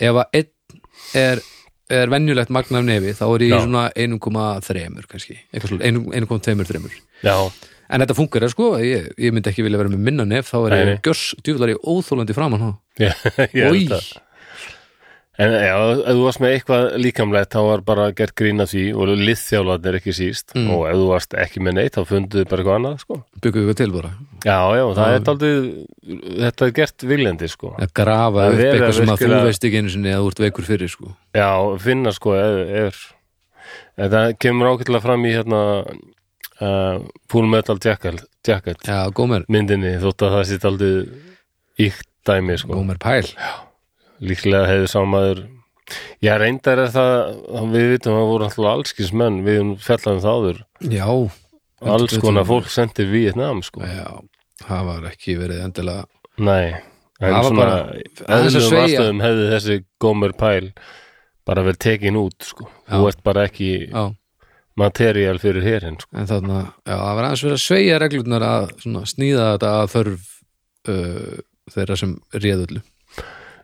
ef 0.00 0.20
að 0.22 0.38
einn 0.40 0.80
er, 1.20 1.42
er 1.90 2.08
venjulegt 2.12 2.50
magna 2.50 2.78
af 2.80 2.84
nefi, 2.88 3.12
þá 3.18 3.24
er 3.34 3.44
ég 3.44 3.48
í 3.48 3.52
Já. 3.52 3.60
svona 3.64 3.84
1,3 3.92 5.06
kannski, 5.10 5.38
eitthvað 5.52 5.74
svona, 5.74 5.84
1,2-3. 6.24 7.00
já, 7.22 7.36
En 7.94 8.00
þetta 8.00 8.14
funkar, 8.16 8.46
sko, 8.48 8.70
ég, 8.80 9.10
ég 9.20 9.32
myndi 9.36 9.50
ekki 9.50 9.62
vilja 9.66 9.76
vera 9.78 9.90
með 9.92 10.00
minna 10.06 10.24
nef, 10.24 10.48
þá 10.48 10.56
er 10.64 10.70
Nei, 10.72 10.78
ég 10.80 10.86
nei. 10.88 11.00
gjörs, 11.04 11.24
djúflar 11.44 11.68
ég 11.74 11.82
óþólandi 11.84 12.32
framan 12.34 12.62
há. 12.64 12.70
já 12.96 13.12
ég 13.52 13.90
en 15.38 15.50
já, 15.50 15.74
ef 15.74 16.14
þú 16.14 16.20
varst 16.24 16.40
með 16.44 16.52
eitthvað 16.54 16.84
líkamlegt 17.02 17.50
þá 17.54 17.60
var 17.66 17.80
bara 17.88 18.04
gert 18.14 18.34
grína 18.38 18.66
því 18.70 18.82
og 18.94 19.08
liðþjálarnir 19.18 19.96
ekki 19.98 20.12
síst 20.14 20.52
Mm. 20.54 20.68
og 20.70 20.84
ef 20.90 20.94
þú 21.00 21.08
varst 21.10 21.34
ekki 21.34 21.62
með 21.64 21.74
neitt 21.80 21.96
þá 21.98 22.04
funduðu 22.06 22.44
bara 22.50 22.62
eitthvað 22.62 22.78
annað 22.78 23.00
sko. 23.02 23.18
Byggum 23.42 23.66
við 23.70 23.76
til 23.80 23.90
bara. 23.96 24.10
já, 24.44 24.58
já, 24.78 24.84
það 24.94 25.10
Já. 25.10 25.16
er 25.16 25.30
aldrei 25.34 25.52
þetta 26.44 26.68
er 26.68 26.72
gert 26.78 27.06
viljandi 27.10 27.48
sko. 27.50 27.74
Að 27.78 27.92
grafa 27.98 28.44
Það 28.44 28.46
er 28.46 28.54
upp 28.54 28.64
eitthvað 28.74 28.88
að 28.88 28.98
sem 29.00 29.12
að 29.14 29.24
þú 29.24 29.42
veist 29.48 29.64
ekki 29.68 29.78
einu 29.82 29.90
sinni 29.96 30.14
að 30.14 30.22
þú 30.22 30.30
ert 30.30 30.44
veikur 30.46 30.64
fyrir, 30.70 30.88
sko. 30.94 31.16
já, 31.34 31.50
finna 31.82 32.12
sko 32.14 32.34
ef, 32.38 32.74
ef, 32.84 33.14
þetta 33.98 34.22
kemur 34.38 34.70
ákveðlega 34.74 35.02
fram 35.02 35.24
í 35.26 35.34
hérna 35.34 35.60
uh, 36.62 36.98
Full 37.32 37.46
Metal 37.50 37.78
Jacket, 37.82 38.22
Jacket 38.46 38.86
Já, 38.86 39.10
myndinni 39.48 39.96
þótt 39.98 40.22
að 40.28 40.34
það 40.38 40.44
sitt 40.52 40.64
aldrei 40.64 40.94
íkt 41.90 42.06
dæmi 42.24 42.54
sko. 42.58 42.74
gómer 42.78 42.98
pæl. 43.02 43.26
Líklega 44.24 44.66
hefði 44.70 44.88
sámaður 44.94 45.42
já 46.24 46.32
reyndar 46.40 46.80
er 46.86 46.92
það 46.94 47.68
við 47.74 47.86
vitum 47.94 48.14
að 48.14 48.20
það 48.22 48.30
voru 48.32 48.46
alltaf 48.48 48.68
allskins 48.72 49.12
menn 49.20 49.42
við 49.44 49.58
um 49.60 49.72
fjallaðum 49.84 50.22
það 50.24 50.38
áður 50.38 50.60
Já, 50.94 51.08
alls 51.94 52.18
konar 52.22 52.46
fólk 52.48 52.70
sendir 52.72 53.10
Vietnam 53.12 53.60
sko. 53.66 53.82
Já, 53.84 54.08
það 54.64 54.84
var 54.88 55.06
ekki 55.10 55.36
verið 55.40 55.60
endilega 55.66 56.06
nei, 56.40 56.72
en 57.20 57.34
Það 57.36 57.48
svona 57.50 57.60
bara- 57.60 57.80
aðeins 57.84 58.24
að 58.24 58.36
eðlum 58.38 58.68
sveigja. 58.68 58.84
aðstöðum 58.88 59.20
hefði 59.26 59.44
þessi 59.52 59.76
gómur 60.00 60.32
pæl 60.40 60.72
bara 61.44 61.62
verið 61.66 61.82
tekin 61.84 62.16
út 62.16 62.46
sko. 62.48 62.68
þú 62.88 63.08
ert 63.10 63.22
bara 63.22 63.44
ekki 63.50 63.68
Já, 63.92 64.04
materiál 64.80 65.38
fyrir 65.38 65.62
hérinn 65.68 66.00
sko. 66.00 66.16
en 66.16 66.26
þarna, 66.32 66.62
já, 66.88 66.96
það 66.96 67.14
var 67.20 67.24
aðeins 67.28 67.44
verið 67.44 67.58
að 67.58 67.64
sveigja 67.68 67.98
reglurnar 68.02 68.46
að 68.48 68.64
svona, 68.80 69.04
snýða 69.12 69.50
þetta 69.52 69.74
að 69.82 69.92
þörf 69.98 70.24
uh, 70.88 71.36
þeirra 71.76 71.96
sem 72.00 72.16
réðullu 72.34 72.82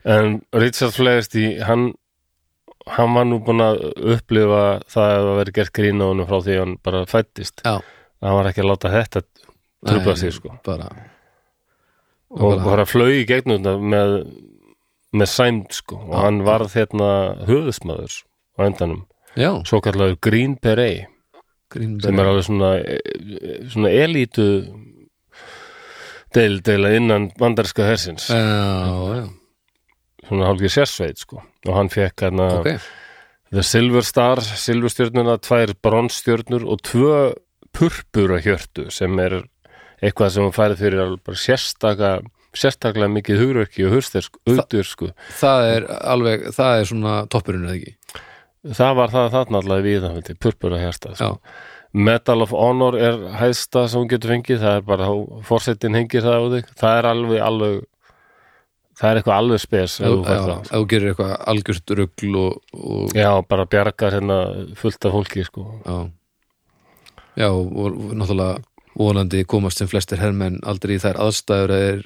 en 0.04 0.40
Richard 0.52 0.94
Flaherty 0.96 1.60
hann 1.66 1.92
hann 2.90 3.14
var 3.14 3.26
nú 3.28 3.38
búin 3.44 3.60
að 3.62 3.82
upplifa 4.16 4.80
það 4.90 5.16
að 5.18 5.30
vera 5.40 5.56
gert 5.60 5.72
grín 5.76 6.00
á 6.02 6.06
honum 6.08 6.28
frá 6.28 6.40
því 6.42 6.58
hann 6.58 6.76
bara 6.82 7.04
fættist 7.06 7.62
já, 7.64 7.78
hann 8.24 8.36
var 8.38 8.50
ekki 8.50 8.64
að 8.64 8.70
láta 8.72 8.92
þetta 8.94 9.24
trubla 9.86 10.16
sig 10.16 10.32
sko. 10.36 10.56
bara 10.64 10.88
og 12.30 12.62
bara 12.64 12.86
flög 12.86 13.22
í 13.22 13.26
gegnum 13.28 13.64
með, 13.90 14.12
með 15.16 15.30
sæmd 15.32 15.72
sko. 15.74 15.98
Og 16.10 16.18
hann 16.22 16.42
varð 16.46 16.76
hérna 16.78 17.08
höfðsmaður 17.48 18.20
á 18.54 18.60
endanum, 18.68 19.00
já, 19.34 19.50
svo 19.66 19.80
kallar 19.82 20.14
Green 20.22 20.56
Beret. 20.62 21.08
Green 21.70 21.98
sem 22.02 22.18
er 22.18 22.26
alveg 22.30 22.46
svona 22.46 22.70
svona 23.70 23.90
elítu 23.94 24.46
deil, 26.34 26.60
deila 26.66 26.94
innan 26.98 27.28
bandarska 27.38 27.86
hersins. 27.86 28.28
Já, 28.30 28.38
já, 29.18 29.26
svona 30.30 30.48
hálfgeir 30.48 30.72
sérsveit 30.72 31.20
sko. 31.20 31.42
Og 31.66 31.76
hann 31.76 31.92
fekk 31.92 32.26
hérna 32.26 32.48
ok. 32.62 32.90
The 33.50 33.64
Silver 33.66 34.06
Star, 34.06 34.38
silfurstjörnuna 34.38 35.40
tvær 35.42 35.74
bronsstjörnur 35.82 36.68
og 36.70 36.84
tvö 36.86 37.14
purpura 37.74 38.38
hjörtu 38.42 38.86
sem 38.94 39.16
er 39.22 39.40
eitthvað 40.00 40.36
sem 40.36 40.46
hún 40.46 40.54
færið 40.54 40.84
fyrir 40.84 41.02
alveg 41.02 41.38
sérstaka 41.38 42.20
sérstaklega 42.56 43.10
mikið 43.14 43.42
hugurverki 43.42 43.86
og 43.86 43.96
hugdur 43.96 44.86
sko. 44.86 45.10
það 45.38 45.66
er 45.74 45.88
alveg, 45.98 46.48
það 46.54 46.78
er 46.78 46.88
svona 46.90 47.16
toppurinn 47.30 47.66
eða 47.66 47.76
ekki? 47.78 48.22
Það 48.76 48.96
var 48.98 49.12
það 49.12 49.28
þarna 49.34 49.60
allavega 49.62 49.86
við 49.86 50.06
það 50.06 50.40
purpura 50.46 50.80
já, 50.80 50.90
sko. 50.94 51.36
Medal 51.90 52.44
of 52.44 52.52
Honor 52.54 52.96
er 52.98 53.22
hæsta 53.40 53.86
sem 53.90 54.02
hún 54.02 54.10
getur 54.10 54.34
fengið, 54.34 54.60
það 54.62 54.76
er 54.78 54.84
bara 54.86 55.08
fórsetin 55.46 55.96
hengir 55.98 56.22
það 56.26 56.36
á 56.38 56.46
þig, 56.54 56.74
það 56.78 56.98
er 56.98 57.08
alveg 57.10 57.46
alveg 57.46 57.80
það 59.00 59.10
er 59.10 59.20
eitthvað 59.20 59.36
alveg 59.40 59.62
spes 59.62 59.98
ef 60.00 60.30
þú 60.70 60.82
gerir 60.92 61.12
eitthvað 61.12 61.34
algjört 61.52 61.94
rugl 62.00 62.38
og, 62.40 62.56
og 62.76 63.14
Já, 63.16 63.30
bara 63.48 63.68
bjargar 63.70 64.18
hérna 64.18 64.40
fullt 64.78 65.08
af 65.08 65.16
fólki 65.16 65.44
sko. 65.46 65.66
já, 65.84 65.96
já 67.44 67.48
og, 67.50 67.78
og 67.80 68.12
náttúrulega 68.12 68.60
vonandi 69.00 69.44
komast 69.48 69.80
sem 69.80 69.88
flestir 69.88 70.20
hermenn 70.20 70.60
aldrei 70.66 70.96
í 70.98 71.02
þær 71.02 71.20
aðstæður 71.26 71.72
að 71.76 72.02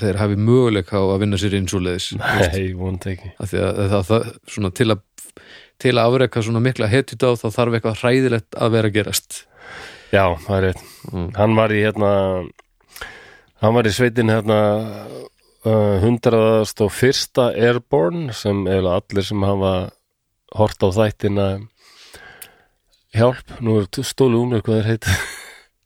þeir, 0.00 0.20
hafi 0.20 0.38
möguleika 0.38 1.00
á 1.00 1.04
að 1.04 1.20
vinna 1.24 1.40
sér 1.40 1.56
inn 1.58 1.68
svoleiðis 1.68 2.12
Nei, 2.20 2.72
vonandi 2.76 3.16
ekki 3.16 3.34
það, 3.40 3.98
það, 4.08 4.30
svona 4.48 4.72
til 4.76 4.90
að 4.94 5.04
til 5.82 5.92
að 5.92 6.06
afreka 6.08 6.40
svona 6.40 6.62
mikla 6.64 6.88
hetjut 6.88 7.24
á 7.26 7.36
þá 7.36 7.48
þarf 7.52 7.76
eitthvað 7.76 7.98
hræðilegt 8.00 8.56
að 8.56 8.72
vera 8.72 8.88
að 8.88 8.96
gerast 8.96 9.42
Já, 10.14 10.22
það 10.46 10.56
er 10.56 10.64
rétt. 10.68 10.82
Mm. 11.10 11.30
Hann 11.34 11.56
var 11.58 11.72
í 11.74 11.80
hérna 11.82 12.10
hann 13.62 13.74
var 13.74 13.88
í 13.88 13.92
sveitin 13.94 14.30
hérna 14.30 14.58
hundraðast 16.02 16.82
og 16.84 16.92
fyrsta 16.94 17.48
Airborne 17.54 18.34
sem 18.36 18.64
eiginlega 18.66 19.00
allir 19.00 19.26
sem 19.26 19.46
hafa 19.46 19.72
hort 20.56 20.84
á 20.84 20.88
þættina 20.94 21.46
hjálp, 23.16 23.56
nú 23.64 23.80
er 23.80 23.88
stólu 24.06 24.44
um 24.44 24.52
mér 24.52 24.62
hvað 24.66 24.80
þeir 24.80 24.88
heita. 24.92 25.16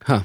Ha, 0.08 0.18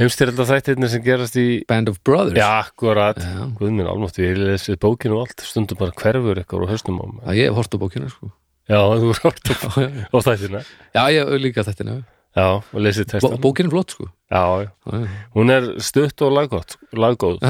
heimstyrelda 0.00 0.46
þættirni 0.48 0.90
sem 0.92 1.04
gerast 1.04 1.38
í 1.40 1.46
Band 1.68 1.90
of 1.92 2.00
Brothers? 2.06 2.38
Já, 2.38 2.62
akkurat. 2.64 3.20
Já. 3.20 3.46
Guðminn 3.58 3.88
álmáttu, 3.88 4.24
ég 4.24 4.40
lesið 4.40 4.80
bókinu 4.84 5.18
og 5.18 5.26
allt. 5.26 5.46
Stundum 5.46 5.80
bara 5.80 5.96
hverfur 5.96 6.40
eitthvað 6.40 6.68
á 6.68 6.72
hausnum 6.74 7.00
á 7.00 7.04
mig 7.08 7.22
Já, 7.24 7.32
ég 7.40 7.48
hef 7.50 7.60
hort 7.60 7.76
á 7.76 7.78
bókina 7.82 8.12
sko. 8.12 8.32
Já, 8.66 8.80
þú 8.82 9.12
er 9.14 9.24
hort 9.24 9.48
á 9.48 9.54
á 10.14 10.18
þættina. 10.28 10.62
Já, 10.92 11.02
ég 11.16 11.24
hef 11.24 11.42
líka 11.42 11.66
nefn 11.66 12.04
Já, 12.36 12.60
og 12.60 12.82
lesið 12.84 13.06
Bó, 13.06 13.12
textan 13.14 13.40
Bókin 13.40 13.68
er 13.70 13.72
flott 13.72 13.94
sko. 13.96 14.10
Já, 14.28 14.42
já, 14.66 15.04
hún 15.32 15.52
er 15.54 15.70
stutt 15.80 16.20
og 16.26 16.34
laggótt 16.36 16.76
laggóð 16.92 17.40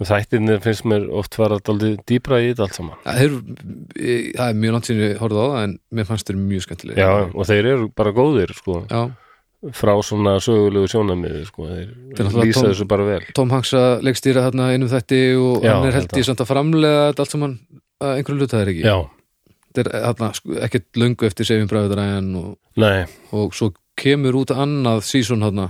Aha. 0.00 0.08
Þættirni 0.08 0.54
finnst 0.64 0.86
mér 0.88 1.02
oft 1.20 1.34
fara 1.36 1.58
daldið 1.60 1.98
dýbra 2.08 2.38
í 2.40 2.50
þetta 2.50 2.64
allt 2.66 2.76
saman. 2.78 3.00
Það 3.04 3.18
er, 3.24 3.34
það 4.38 4.44
er 4.46 4.60
mjög 4.62 4.72
langt 4.76 4.88
sinni 4.88 5.08
horfði 5.20 5.40
á 5.40 5.46
það 5.50 5.64
en 5.64 5.74
mér 5.98 6.06
fannst 6.08 6.30
þeir 6.30 6.38
mjög 6.40 6.64
skemmtilega 6.64 7.04
Já, 7.04 7.10
og 7.34 7.48
þeir 7.50 7.68
eru 7.74 7.88
bara 8.00 8.12
góðir 8.16 8.54
sko, 8.56 8.78
já. 8.88 9.02
frá 9.76 9.92
svona 10.08 10.32
sögulegu 10.40 10.88
sjónamiði 10.88 11.42
sko, 11.50 11.68
þeir 11.68 12.32
lýsa 12.40 12.64
þessu 12.70 12.86
bara 12.88 13.08
vel. 13.10 13.20
Tom 13.36 13.52
Hanks 13.52 13.74
að 13.76 14.06
leikstýra 14.08 14.46
þarna 14.48 14.70
einum 14.72 14.88
þætti 14.88 15.20
og 15.36 15.66
Já, 15.68 15.74
hann 15.74 15.88
er 15.90 15.98
held 15.98 16.16
í 16.16 16.24
samt 16.30 16.40
að 16.40 16.52
framlega 16.54 17.02
þetta 17.10 17.26
allt 17.26 17.34
saman 17.36 17.56
að 18.00 18.14
einhverju 18.16 18.40
hluta 18.40 18.56
það 18.56 18.64
er 18.64 18.72
ekki? 18.72 18.86
Já, 18.88 18.96
þetta 19.76 19.84
er 19.84 20.06
þarna 20.08 20.30
sko, 20.40 20.56
ekkert 20.64 21.02
löngu 21.04 21.28
eftir 21.28 21.50
Saving 21.50 21.68
Private 21.68 22.00
Ryan 22.00 22.32
og, 22.40 22.56
og 23.36 23.52
svo 23.58 23.68
kemur 24.00 24.40
út 24.40 24.56
annað 24.56 25.04
season 25.04 25.44
þarna 25.44 25.68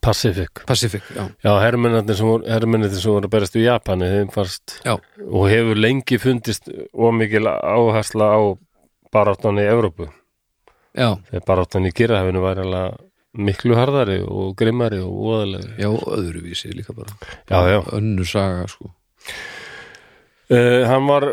Pacific 0.00 0.62
Pacific, 0.66 1.02
já, 1.16 1.28
Já, 1.44 1.52
hermennarnir 1.60 2.16
sem 2.16 2.26
voru, 2.26 2.46
hermennarnir 2.48 2.98
sem 3.00 3.12
voru 3.12 3.28
að 3.28 3.34
berast 3.36 3.56
í 3.58 3.64
Japani, 3.66 4.08
þeim 4.08 4.30
fannst 4.34 4.78
já, 4.86 4.96
og 5.28 5.46
hefur 5.50 5.78
lengi 5.78 6.18
fundist 6.22 6.68
og 6.92 7.14
mikil 7.18 7.46
áhersla 7.50 8.32
á 8.34 8.40
baráttan 9.12 9.60
í 9.60 9.66
Evrópu. 9.68 10.08
Já, 10.96 11.16
þegar 11.30 11.46
baráttan 11.48 11.86
í 11.88 11.92
Girahafinu 11.96 12.40
var 12.44 12.60
alveg 12.62 13.00
miklu 13.32 13.76
harðari 13.78 14.18
og 14.24 14.54
grimmari 14.60 14.98
og 15.00 15.12
óðalegri 15.24 15.80
já 15.80 15.88
öðruvísi 15.88 16.72
líka 16.76 16.92
bara. 16.96 17.14
Já, 17.48 17.60
já. 17.72 17.80
Önnur 17.96 18.28
saga 18.28 18.66
sko. 18.68 18.90
Uh, 20.52 20.84
Hann 20.84 21.06
var 21.08 21.24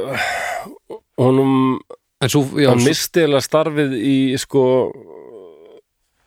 honum, 1.19 1.79
en 2.23 2.31
svo, 2.31 2.45
já, 2.55 2.69
hann 2.71 2.79
svo, 2.79 2.87
misti 2.87 3.25
eða 3.25 3.41
starfið 3.43 3.95
í 3.99 4.17
sko 4.39 4.63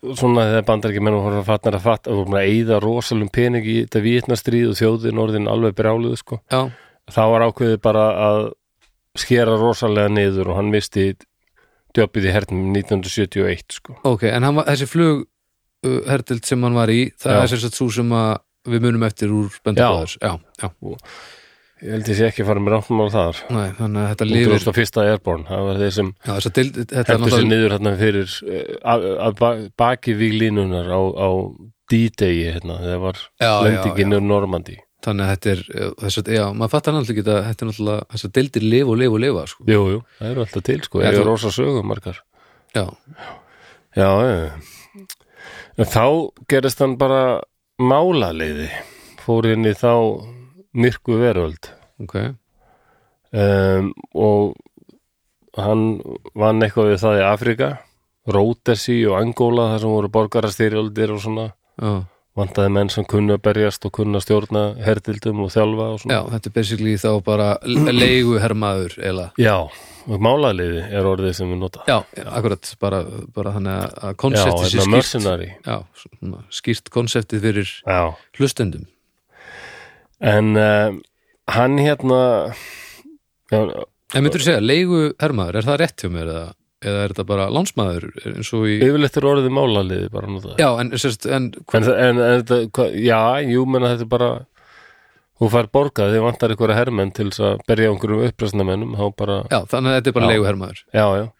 svona 0.02 0.46
þegar 0.50 0.64
bandar 0.66 0.92
ekki 0.92 1.02
menn 1.04 1.16
og 1.18 1.26
voru 1.28 1.42
fatnar 1.46 1.76
að 1.78 1.84
fatta 1.86 2.12
og 2.12 2.22
voru 2.24 2.38
að 2.40 2.48
eyða 2.50 2.80
rosalum 2.82 3.30
pening 3.32 3.66
í 3.66 3.76
þetta 3.84 4.02
vitnastríð 4.02 4.72
og 4.72 4.78
þjóðin 4.80 5.20
orðin 5.22 5.50
alveg 5.50 5.76
brjáluð 5.78 6.16
sko 6.20 6.40
já, 6.50 6.62
þá 7.12 7.22
var 7.34 7.46
ákveðið 7.48 7.82
bara 7.84 8.06
að 8.28 8.40
skera 9.18 9.58
rosalega 9.60 10.10
niður 10.10 10.52
og 10.52 10.58
hann 10.58 10.72
misti 10.72 11.12
djöpið 11.92 12.28
í 12.28 12.32
hernum 12.32 12.72
1971 12.72 13.76
sko. 13.78 13.98
ok, 14.08 14.26
en 14.32 14.48
var, 14.56 14.66
þessi 14.70 14.88
flug 14.88 15.26
herdild 15.82 16.46
sem 16.46 16.62
hann 16.62 16.78
var 16.78 16.90
í, 16.92 17.04
það 17.20 17.36
Já. 17.36 17.42
er 17.42 17.62
sagt 17.64 17.78
svo 17.78 17.88
sem 17.92 18.16
að 18.16 18.32
við 18.72 18.84
munum 18.86 19.06
eftir 19.06 19.32
úr 19.34 19.54
Band 19.66 19.80
Já. 19.82 19.90
já, 20.22 20.36
já, 20.62 20.68
ég 21.82 21.90
held 21.96 22.08
ég 22.12 22.18
sé 22.20 22.28
ekki 22.28 22.44
að 22.44 22.48
fara 22.52 22.62
með 22.62 22.76
á 22.78 23.08
þar. 23.16 23.40
Nei, 23.50 23.68
þannig 23.78 24.02
að 24.02 24.08
þetta 24.12 24.28
lifir. 24.30 24.54
2001. 24.68 25.02
Airborne, 25.12 25.44
það 25.50 25.66
var 25.68 25.80
þeir 25.82 25.94
sem 25.98 26.12
já, 26.22 26.32
að 26.36 26.54
deild, 26.58 26.78
þetta 26.92 27.02
er 27.16 27.20
náttúrulega 27.24 27.50
niður 27.50 27.98
fyrir 28.04 28.32
eh, 28.46 28.72
að, 28.94 29.06
að 29.26 29.36
ba- 29.42 29.68
baki 29.82 30.14
víglínunar 30.20 30.88
á, 30.94 31.00
á 31.02 31.28
D-Day 31.92 32.38
hérna, 32.52 32.78
þegar 32.80 33.02
var 33.02 33.18
Já, 33.18 33.50
já, 33.50 33.54
lendingin 33.66 34.14
já. 34.14 34.16
úr 34.20 34.26
Normandi 34.30 34.78
þannig 35.02 35.26
að 35.26 35.30
þetta 35.34 35.50
er, 35.52 35.60
uh, 35.82 35.92
þess 36.04 36.18
að, 36.22 36.28
já, 36.36 36.42
maður 36.54 36.70
fattar 36.76 36.94
náttúrulega 36.94 37.18
ekki 37.18 37.32
að 37.32 37.46
þetta 37.48 37.64
er 37.64 37.68
náttúrulega, 37.72 38.04
þess 38.14 38.26
að 38.28 38.34
deildir 38.38 38.66
lifa 38.70 38.92
og 38.92 38.98
lifa 39.02 39.16
og 39.16 39.22
lifa, 39.24 39.42
sko. 39.50 39.64
Jú, 39.66 39.80
jú, 39.90 40.02
það 40.20 40.28
eru 40.30 40.44
alltaf 40.44 40.62
til 40.68 40.76
sko, 40.86 41.00
það 41.02 41.08
þú- 41.08 41.18
eru 41.18 41.26
rosa 41.32 41.50
sögum 41.56 41.88
margar. 41.90 42.20
Já, 42.76 42.84
Já, 43.92 44.08
já. 44.22 44.52
Þá 45.82 46.04
gerist 46.48 46.78
hann 46.80 46.94
bara 47.00 47.22
málaleiði 47.82 48.68
fór 49.24 49.48
inn 49.50 49.66
í 49.68 49.74
þá 49.76 49.90
myrku 50.74 51.18
veröld. 51.20 51.70
Ok, 52.02 52.16
um, 53.32 53.92
og 54.14 54.54
hann 55.61 56.00
vann 56.38 56.62
eitthvað 56.64 56.92
við 56.94 57.02
það 57.02 57.18
í 57.20 57.26
Afrika 57.28 57.68
Rótesi 58.32 59.00
og 59.11 59.18
Angóla 59.18 59.70
þar 59.74 59.82
sem 59.85 59.92
voru 59.96 60.11
borgarastyrjöldir 60.14 61.11
og 61.14 61.22
svona. 61.24 61.46
Já, 61.82 61.94
vantaði 62.38 62.70
menn 62.72 62.88
sem 62.92 63.04
kunna 63.04 63.35
berjast 63.42 63.85
og 63.88 63.92
kunna 63.98 64.20
stjórna 64.22 64.61
herdildum 64.80 65.40
og 65.44 65.50
þjálfa 65.52 65.88
og 65.92 65.98
já, 65.98 66.02
svona 66.04 66.20
þetta 66.37 66.48
er 66.48 66.54
basically 66.56 66.94
þá 67.02 67.08
bara 67.26 67.48
leigu 67.66 68.38
hermaður, 68.40 68.94
eða? 69.11 69.26
Já, 69.42 69.56
og 70.06 70.22
málaliði 70.24 70.85
er 70.94 71.08
orðið 71.11 71.35
sem 71.40 71.50
við 71.52 71.61
nota. 71.64 71.82
Já, 71.90 71.98
akkurat, 72.24 72.70
bara, 72.80 73.02
bara 73.37 73.52
þannig 73.58 73.74
að- 73.74 73.92
Já, 73.92 74.14
konseptið 74.24 74.64
sé 74.64 74.78
hérna 74.78 74.87
skýrt. 74.87 74.94
mercenary. 74.96 75.50
Já, 75.66 75.76
skýrt 76.62 76.90
konseptið 76.94 77.44
fyrir 77.48 77.74
Já, 77.85 78.00
hlustendum 78.38 78.87
en 80.22 80.52
uh, 80.56 80.94
hann 81.52 81.78
hérna 81.82 82.20
já, 83.52 83.61
en 84.14 84.22
myndur 84.24 84.40
þú 84.42 84.46
segja, 84.48 84.62
leigu 84.64 85.00
hermaður, 85.22 85.58
er 85.61 85.66
það 85.68 85.80
rétt 85.82 86.04
hjá 86.04 86.11
mér 86.14 86.30
eða, 86.32 86.44
eða 86.82 87.02
er 87.06 87.12
þetta 87.14 87.26
bara 87.32 87.48
lánsmaður 87.54 88.06
eins 88.30 88.52
og 88.56 88.68
í, 88.70 88.78
yfirleitt 88.87 89.18
er 89.20 89.26
orðið 89.32 89.52
málaliði 89.58 90.08
bara 90.14 90.30
nota 90.32 90.54
já, 90.61 90.68
en, 90.82 90.92
sérst, 91.00 91.26
en 91.28 91.50
En, 91.52 91.87
það- 91.88 92.00
en, 92.06 92.22
en 92.22 92.40
þetta, 92.42 92.61
hva, 92.78 92.88
já, 93.08 93.20
jú, 93.50 93.66
menna 93.66 93.92
þetta 93.94 94.06
er 94.08 94.12
bara 94.14 94.30
hún 95.42 95.50
fær 95.50 95.66
borgað 95.74 96.12
þegar 96.14 96.26
vantar 96.28 96.52
einhverja 96.54 96.78
hermenn 96.78 97.11
til 97.16 97.30
þess 97.32 97.42
að 97.48 97.62
berja 97.66 97.90
einhverjum 97.90 98.26
bara, 99.18 99.40
já, 99.50 99.61
þannig 99.72 99.90
að 99.90 99.96
þetta 100.00 100.12
er 100.12 100.18
bara 100.20 100.32
leigu 100.32 100.48
hermaður 100.50 100.85
já, 100.94 101.06
já. 101.22 101.30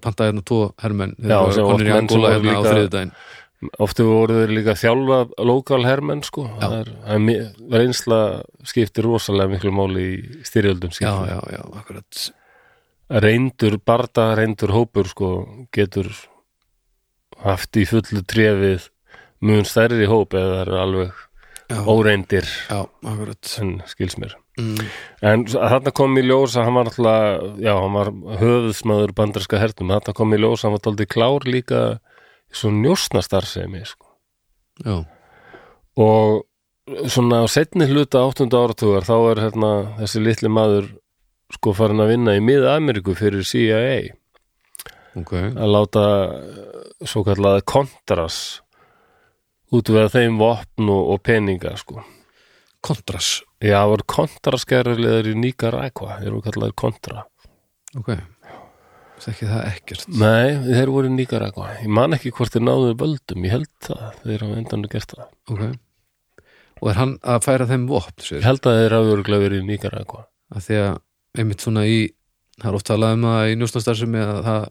Panta 0.00 0.24
hérna 0.24 0.40
tvo 0.48 0.58
hermenn 0.80 1.10
Já, 1.20 1.36
sem 1.52 1.66
hérna 1.92 2.08
líka- 2.48 3.02
ofta 3.82 4.06
voru 4.06 4.40
þeir 4.40 4.54
líka 4.56 4.74
þjálfa 4.78 5.18
lokal 5.46 5.82
hermenn, 5.86 6.22
sko. 6.26 6.46
Það 6.60 6.76
er, 6.80 6.92
það 7.06 7.30
er 7.32 7.80
reynsla 7.82 8.20
skiptir 8.68 9.06
rosalega 9.06 9.54
miklu 9.54 9.74
máli 9.74 10.06
í 10.10 10.44
styrjöldum 10.46 10.92
já, 10.92 10.98
skiptir. 10.98 11.32
já, 11.32 11.40
já, 11.56 11.62
akkurat. 11.80 12.22
Reyndur, 13.22 13.78
barda 13.84 14.30
reyndur 14.38 14.72
hópur, 14.74 15.10
sko 15.12 15.32
getur 15.74 16.10
haft 17.42 17.76
í 17.76 17.84
fullu 17.88 18.22
trefið 18.28 18.88
mun 19.42 19.66
stærri 19.66 20.06
hóp 20.10 20.36
eða 20.38 20.52
það 20.52 20.62
eru 20.62 20.78
alveg 20.78 21.18
já, 21.72 21.80
óreindir 21.90 22.46
já, 22.46 22.78
akkurat. 22.84 23.52
en 23.62 23.74
skils 23.90 24.16
mér. 24.20 24.36
Mm. 24.60 24.88
En 25.24 25.44
þarna 25.48 25.92
kom 25.96 26.16
í 26.20 26.24
ljós 26.26 26.58
að 26.60 26.66
hann 26.68 26.76
var 26.76 26.90
alltaf, 26.90 27.44
já, 27.62 27.72
hann 27.72 27.96
var 27.96 28.10
höfuðsmaður 28.42 29.14
bandarska 29.16 29.60
hernum, 29.60 29.94
þarna 29.96 30.16
kom 30.18 30.34
í 30.36 30.40
ljós 30.42 30.60
að 30.62 30.68
hann 30.68 30.76
var 30.76 30.84
daldið 30.88 31.12
klár 31.14 31.46
líka 31.48 31.82
svo 32.52 32.70
njósnastarsemi, 32.76 33.84
sko. 33.88 34.08
Og 36.02 36.42
svona 37.06 37.42
á 37.42 37.46
setni 37.50 37.86
hluta 37.90 38.24
8. 38.26 38.48
áratugar 38.50 39.06
þá 39.06 39.14
er 39.30 39.42
hérna 39.46 39.70
þessi 40.00 40.22
litli 40.22 40.50
maður 40.50 40.88
sko 41.52 41.74
farin 41.76 42.02
að 42.02 42.14
vinna 42.14 42.34
í 42.38 42.42
miða 42.42 42.76
Ameríku 42.78 43.14
fyrir 43.14 43.44
CIA 43.46 44.16
ok 45.20 45.32
að 45.36 45.70
láta 45.70 46.04
svo 47.06 47.22
kallaða 47.26 47.62
kontras 47.68 48.62
útvega 49.72 50.10
þeim 50.12 50.40
vopn 50.40 50.90
og, 50.92 51.14
og 51.14 51.22
peninga, 51.24 51.76
sko. 51.80 52.02
kontras, 52.84 53.40
Já, 53.62 53.78
það 53.78 53.90
voru 53.92 54.06
kontraskerðarlegar 54.10 55.28
í 55.30 55.36
Nicaragua, 55.38 56.18
þeir 56.20 56.34
voru 56.34 56.44
kallaðir 56.48 56.74
kontra. 56.82 57.24
ok 57.96 58.10
þekki 59.26 59.48
það 59.52 59.62
ekkert 59.70 60.08
Nei, 60.08 60.48
þeir 60.66 60.90
voru 60.94 61.08
í 61.10 61.14
Nicaragua. 61.16 61.68
Ég 61.82 61.88
man 61.98 62.16
ekki 62.16 62.32
hvort 62.34 62.52
þeir 62.54 62.64
náðu 62.66 62.92
völdum, 63.00 63.44
ég 63.46 63.54
held 63.56 63.70
það, 63.86 64.04
þeir 64.26 64.44
hafa 64.46 64.58
endan 64.62 64.82
gert 64.92 65.14
það. 65.16 65.30
ok 65.52 65.64
og 66.82 66.88
er 66.90 66.96
hann 66.98 67.12
að 67.22 67.44
færa 67.44 67.66
þeim 67.70 67.84
vopn 67.86 68.16
Ég 68.18 68.26
sér, 68.26 68.40
held 68.42 68.64
að 68.66 68.78
þeir 68.80 68.94
hafa 68.96 69.10
örgulega 69.14 69.44
verið 69.44 69.60
í 69.62 69.66
Nicaragua. 69.68 70.24
að 70.50 70.64
því 70.66 70.78
að 70.82 70.96
einmitt 71.38 71.60
svona 71.62 71.84
í, 71.86 71.98
það 72.58 72.70
er 72.72 72.78
oft 72.78 72.86
talað 72.90 73.12
um 73.16 73.26
það 73.28 73.50
í 73.52 73.58
njósnastarfsemi 73.60 74.18
að 74.26 74.40
það 74.48 74.64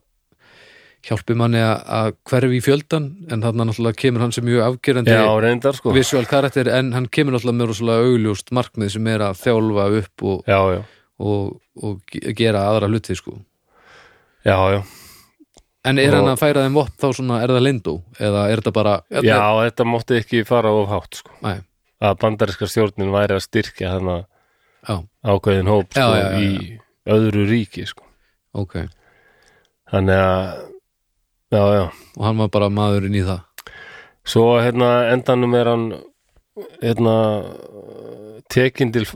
hjálpi 1.08 1.34
manni 1.40 1.58
að- 1.66 1.86
að 1.98 2.10
hverfi 2.30 2.58
í 2.60 2.62
fjöldan 2.62 3.06
en 3.32 3.42
þarna 3.42 3.66
náttúrulega 3.70 3.98
kemur 4.04 4.22
hann 4.22 4.32
sem 4.36 4.46
mjög 4.46 4.62
afgerandi 4.68 5.10
Já, 5.16 5.24
reyndar 5.42 5.74
sko. 5.80 5.94
visual 5.96 6.26
karakter 6.30 6.68
en 6.70 6.92
hann 6.94 7.08
kemur 7.08 7.34
náttúrulega 7.34 7.58
með 7.58 7.66
augljóst 8.12 8.52
markmið 8.54 8.92
að 9.32 9.40
og, 10.22 10.44
og, 11.18 11.62
og 11.82 12.02
ge- 12.12 12.36
gera 12.38 12.68
aðra 12.70 12.92
hluti 12.92 13.16
sko. 13.18 13.40
Já, 14.46 14.58
já. 14.74 14.82
en 15.86 16.00
er 16.02 16.16
hann 16.16 16.30
að 16.32 16.40
færa 16.42 16.66
þeim 16.66 16.78
vopn 16.80 16.98
þá 17.02 17.08
svona 17.18 17.42
er 17.44 17.54
það 17.54 17.66
lindó 17.68 17.96
eða 18.20 18.48
er 18.50 18.62
þetta 18.62 18.74
bara 18.76 18.96
Já, 19.10 19.38
þetta 19.64 19.88
mátti 19.90 20.20
ekki 20.22 20.44
fara 20.48 20.74
of 20.76 20.90
hátt 20.92 21.22
sko. 21.22 21.36
Nei, 21.46 21.62
Að 22.02 22.18
bandariska 22.24 22.66
stjórnin 22.70 23.14
væri 23.14 23.38
að 23.38 23.46
styrkja 23.46 23.94
þarna 23.96 24.18
já, 24.88 24.96
ákveðin 25.22 25.70
hóp 25.70 25.94
sko, 25.94 26.02
Já, 26.02 26.18
já, 26.18 26.28
já, 26.32 26.40
í 26.42 27.14
öðru 27.18 27.46
ríki 27.50 27.86
sko. 27.90 28.06
ok 28.58 28.78
Þannig 29.92 30.22
að, 30.24 30.62
já, 31.52 31.64
já. 31.76 31.86
og 32.18 32.24
hann 32.26 32.46
var 32.46 32.54
bara 32.54 32.72
maðurinn 32.74 33.18
í 33.20 33.26
það 33.28 33.48
Svo 34.22 34.46
hérna 34.62 35.10
endanum 35.10 35.56
er 35.58 35.70
hann 35.70 35.86
hérna 36.82 37.16
tekin 38.52 38.92
til 38.94 39.08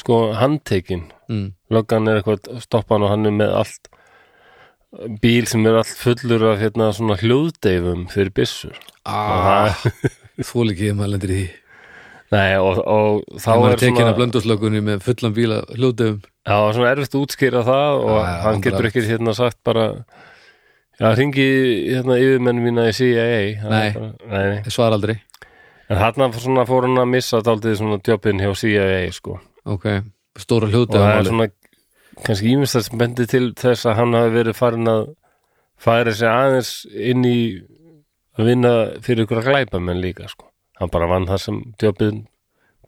sko 0.00 0.32
handtekin 0.38 1.06
mm. 1.28 1.46
löggan 1.74 2.08
er 2.08 2.20
eitthvað 2.20 2.60
stoppan 2.62 3.04
og 3.04 3.12
hann 3.12 3.28
er 3.28 3.34
með 3.34 3.54
allt 3.60 3.90
bíl 5.22 5.46
sem 5.50 5.66
er 5.68 5.80
allt 5.80 5.92
fullur 6.00 6.44
af 6.52 6.60
hérna 6.62 6.90
svona 6.96 7.18
hljóðdeifum 7.20 8.06
fyrir 8.12 8.32
byssur. 8.36 8.76
Ah, 9.06 9.74
Þú 10.36 10.66
líkið 10.70 10.96
maður 10.98 11.14
lendir 11.14 11.32
í 11.32 11.38
því. 11.40 11.48
Nei, 12.34 12.56
og, 12.58 12.80
og 12.82 13.38
þá 13.38 13.50
er 13.54 13.64
er 13.70 13.78
tekin 13.78 14.00
svona 14.00 14.12
að 14.12 14.16
blönduslökunni 14.18 14.80
með 14.82 15.04
fullan 15.06 15.34
bíla 15.36 15.60
hljóðdöfum 15.76 16.16
Já, 16.26 16.54
það 16.56 16.64
er 16.70 16.74
svona 16.78 16.88
erfitt 16.90 17.14
að 17.14 17.20
útskýra 17.22 17.60
það 17.68 17.98
og 18.00 18.16
já, 18.16 18.32
hann 18.42 18.64
getur 18.64 18.88
ekki 18.88 19.04
hérna 19.06 19.34
sagt 19.38 19.58
bara 19.66 19.84
Já, 20.96 21.12
hringi 21.12 21.46
hérna 21.92 22.16
yfirmenn 22.18 22.62
mína 22.64 22.88
í 22.90 22.96
CIA 22.98 23.28
Það 23.60 23.70
Nei. 23.76 23.92
bara, 23.94 24.10
nei, 24.32 24.44
nei. 24.56 24.74
Svar 24.74 24.96
aldrei. 24.96 25.14
En 25.86 26.02
svona 26.34 26.64
fór 26.66 26.88
hann 26.88 26.98
að 26.98 27.10
missa 27.12 27.42
daldið 27.46 27.76
svona 27.78 28.00
jobbin 28.02 28.42
hjá 28.42 28.50
CIA 28.58 29.12
sko. 29.14 29.36
Ok, 29.70 29.86
stóra 30.40 30.66
og 30.66 30.90
það 30.90 31.12
er 31.12 31.28
svona 31.30 31.48
kannski 32.24 32.56
sem 32.66 32.98
bendi 32.98 33.26
til 33.28 33.50
þess 33.58 33.86
að 33.86 33.98
hann 34.00 34.16
hafi 34.16 34.34
verið 34.34 34.58
farin 34.58 34.90
að 34.90 35.02
færa 35.76 36.14
sig 36.16 36.28
aðeins 36.30 36.70
inn 36.88 37.24
í 37.28 37.38
að 38.36 38.50
vinna 38.50 38.72
fyrir 39.04 39.26
ykkur 39.26 39.42
að 39.42 39.50
glæpa 39.50 39.80
menn 39.80 40.00
líka 40.00 40.28
sko. 40.28 40.48
hann 40.80 40.92
bara 40.92 41.08
vann 41.08 41.28
það 41.28 41.42
sem 41.42 41.60
jobbin 41.82 42.26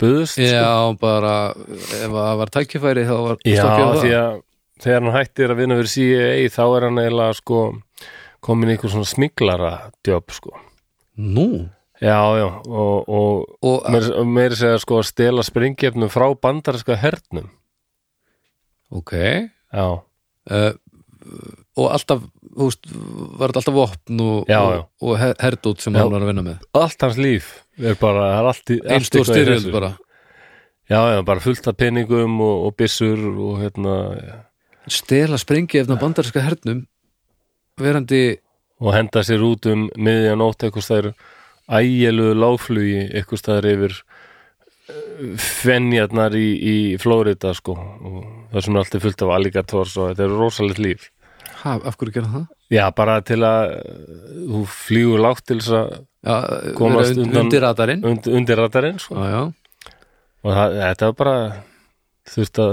buðust 0.00 0.36
sko. 0.36 0.44
Já, 0.44 0.96
bara 1.00 1.34
ef 1.54 2.12
það 2.12 2.36
var 2.42 2.54
tækifæri 2.54 3.06
þá 3.08 3.16
var 3.24 3.40
Já, 3.44 3.64
því 4.02 4.12
að 4.16 4.40
þegar 4.78 5.02
hann 5.02 5.16
hættir 5.16 5.52
að 5.52 5.60
vinna 5.62 5.78
fyrir 5.80 5.94
CIA 5.94 6.52
þá 6.54 6.64
er 6.66 6.88
hann 6.88 7.02
eiginlega 7.02 7.38
sko 7.40 7.62
komin 8.44 8.70
í 8.70 8.76
einhver 8.76 8.92
svona 8.92 9.08
smiglara 9.08 9.72
jobb 10.06 10.30
sko. 10.30 10.54
Nú, 11.18 11.66
Já, 11.98 12.14
já, 12.38 12.46
og, 12.70 13.08
og 13.10 13.64
og 13.66 14.26
meira 14.30 14.54
segja 14.54 14.78
sko 14.78 15.00
að 15.00 15.08
stela 15.08 15.42
springjefnum 15.42 16.10
frá 16.12 16.28
bandarinska 16.30 16.94
hernum 16.94 17.48
ok. 18.90 19.12
Já, 19.74 19.86
uh, 20.50 20.72
og 21.78 21.90
alltaf 21.92 22.22
þú 22.58 22.66
veist, 22.70 22.86
var 23.38 23.50
þetta 23.52 23.60
alltaf 23.60 23.74
vopn 23.76 24.20
og, 24.24 24.48
Já, 24.48 24.58
og, 24.62 24.72
já. 24.72 24.80
og 25.04 25.18
her- 25.20 25.36
herdót 25.44 25.80
sem 25.84 25.94
hann 25.94 26.10
var 26.10 26.24
að 26.24 26.30
vinna 26.32 26.42
með? 26.46 26.62
Allt 26.74 27.02
hans 27.04 27.18
líf 27.20 27.50
er 27.78 27.94
bara, 28.00 28.24
það 28.32 28.38
er 28.40 28.48
allt 28.52 28.70
í 28.72 28.78
Einn 28.80 28.94
allt 28.96 29.06
stór 29.10 29.20
eitthvað 29.20 29.36
í 29.36 29.42
styrjöld 29.44 29.64
þessu. 29.66 29.72
bara. 29.76 29.90
Já, 30.88 31.00
já, 31.12 31.22
bara 31.28 31.40
fullt 31.44 31.66
af 31.68 31.76
peningum 31.76 32.40
og, 32.40 32.66
og 32.66 32.76
byssur 32.80 33.20
og 33.28 33.58
hérna 33.60 33.94
stela 34.88 35.36
sprengi 35.38 35.82
eftir 35.82 35.98
bandarinska 36.00 36.40
hernum 36.40 36.86
verandi 37.78 38.22
og 38.80 38.94
henda 38.94 39.20
sér 39.26 39.42
út 39.44 39.66
um 39.70 39.88
miðjan 40.00 40.40
nótt 40.40 40.64
eitthvað 40.64 40.86
stæður 40.86 41.10
ægjeluðu 41.68 42.34
láflugi 42.40 43.02
eitthvað 43.12 43.42
stæður 43.42 43.68
yfir 43.74 43.98
fenjarnar 45.38 46.34
í, 46.38 46.46
í 46.56 46.76
Flórida 47.00 47.52
sko 47.56 47.74
og 47.76 48.18
það 48.52 48.64
sem 48.64 48.76
er 48.76 48.82
alltaf 48.82 49.04
fullt 49.04 49.24
af 49.26 49.32
alligators 49.36 49.96
og 50.00 50.10
þetta 50.12 50.26
er 50.26 50.36
rosalegt 50.40 50.80
líf 50.82 51.08
ha, 51.62 51.74
af 51.76 51.96
hverju 51.98 52.14
gera 52.14 52.30
það? 52.32 52.44
Já, 52.72 52.84
bara 52.96 53.16
til 53.24 53.40
að 53.46 53.72
eh, 53.74 54.04
þú 54.48 54.62
flýgur 54.72 55.22
lágt 55.24 55.46
til 55.48 55.58
þess 55.60 55.74
að 55.78 55.90
Já, 56.28 56.34
Komast 56.76 57.14
und, 57.14 57.22
undan- 57.28 57.44
undir 57.46 57.62
radarinn 57.62 58.02
und, 58.04 58.26
undir 58.26 58.58
radarinn 58.58 58.96
sko. 59.00 59.14
Já, 59.14 59.28
já, 59.30 59.92
og 60.42 60.56
það, 60.56 60.72
þetta 60.82 61.06
var 61.08 61.14
bara 61.20 61.36
þurft 62.32 62.58
að 62.64 62.72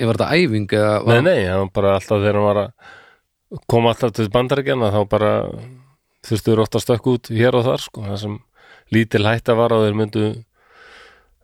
ég 0.00 0.08
var 0.10 0.18
þetta 0.18 0.38
æfing 0.40 0.66
eða 0.74 0.90
Nei, 0.98 1.06
var, 1.14 1.22
nei, 1.28 1.38
það 1.46 1.60
var 1.62 1.70
bara 1.78 1.92
alltaf 2.00 2.20
þegar 2.24 2.38
hann 2.40 2.48
var 2.48 2.60
að 2.64 3.62
koma 3.70 3.92
alltaf 3.94 4.12
til 4.18 4.26
bandaríkjana 4.34 4.90
þá 4.94 5.00
bara 5.14 5.30
þurftuður 6.28 6.62
oft 6.66 6.76
að 6.80 6.84
stökk 6.84 7.08
út 7.14 7.30
hér 7.38 7.56
og 7.60 7.64
þar 7.70 7.84
sko, 7.86 8.04
það 8.10 8.20
sem 8.24 8.36
lítil 8.94 9.24
hætta 9.28 9.56
var 9.58 9.72
að 9.76 9.86
þeir 9.86 9.98
myndu 10.02 10.24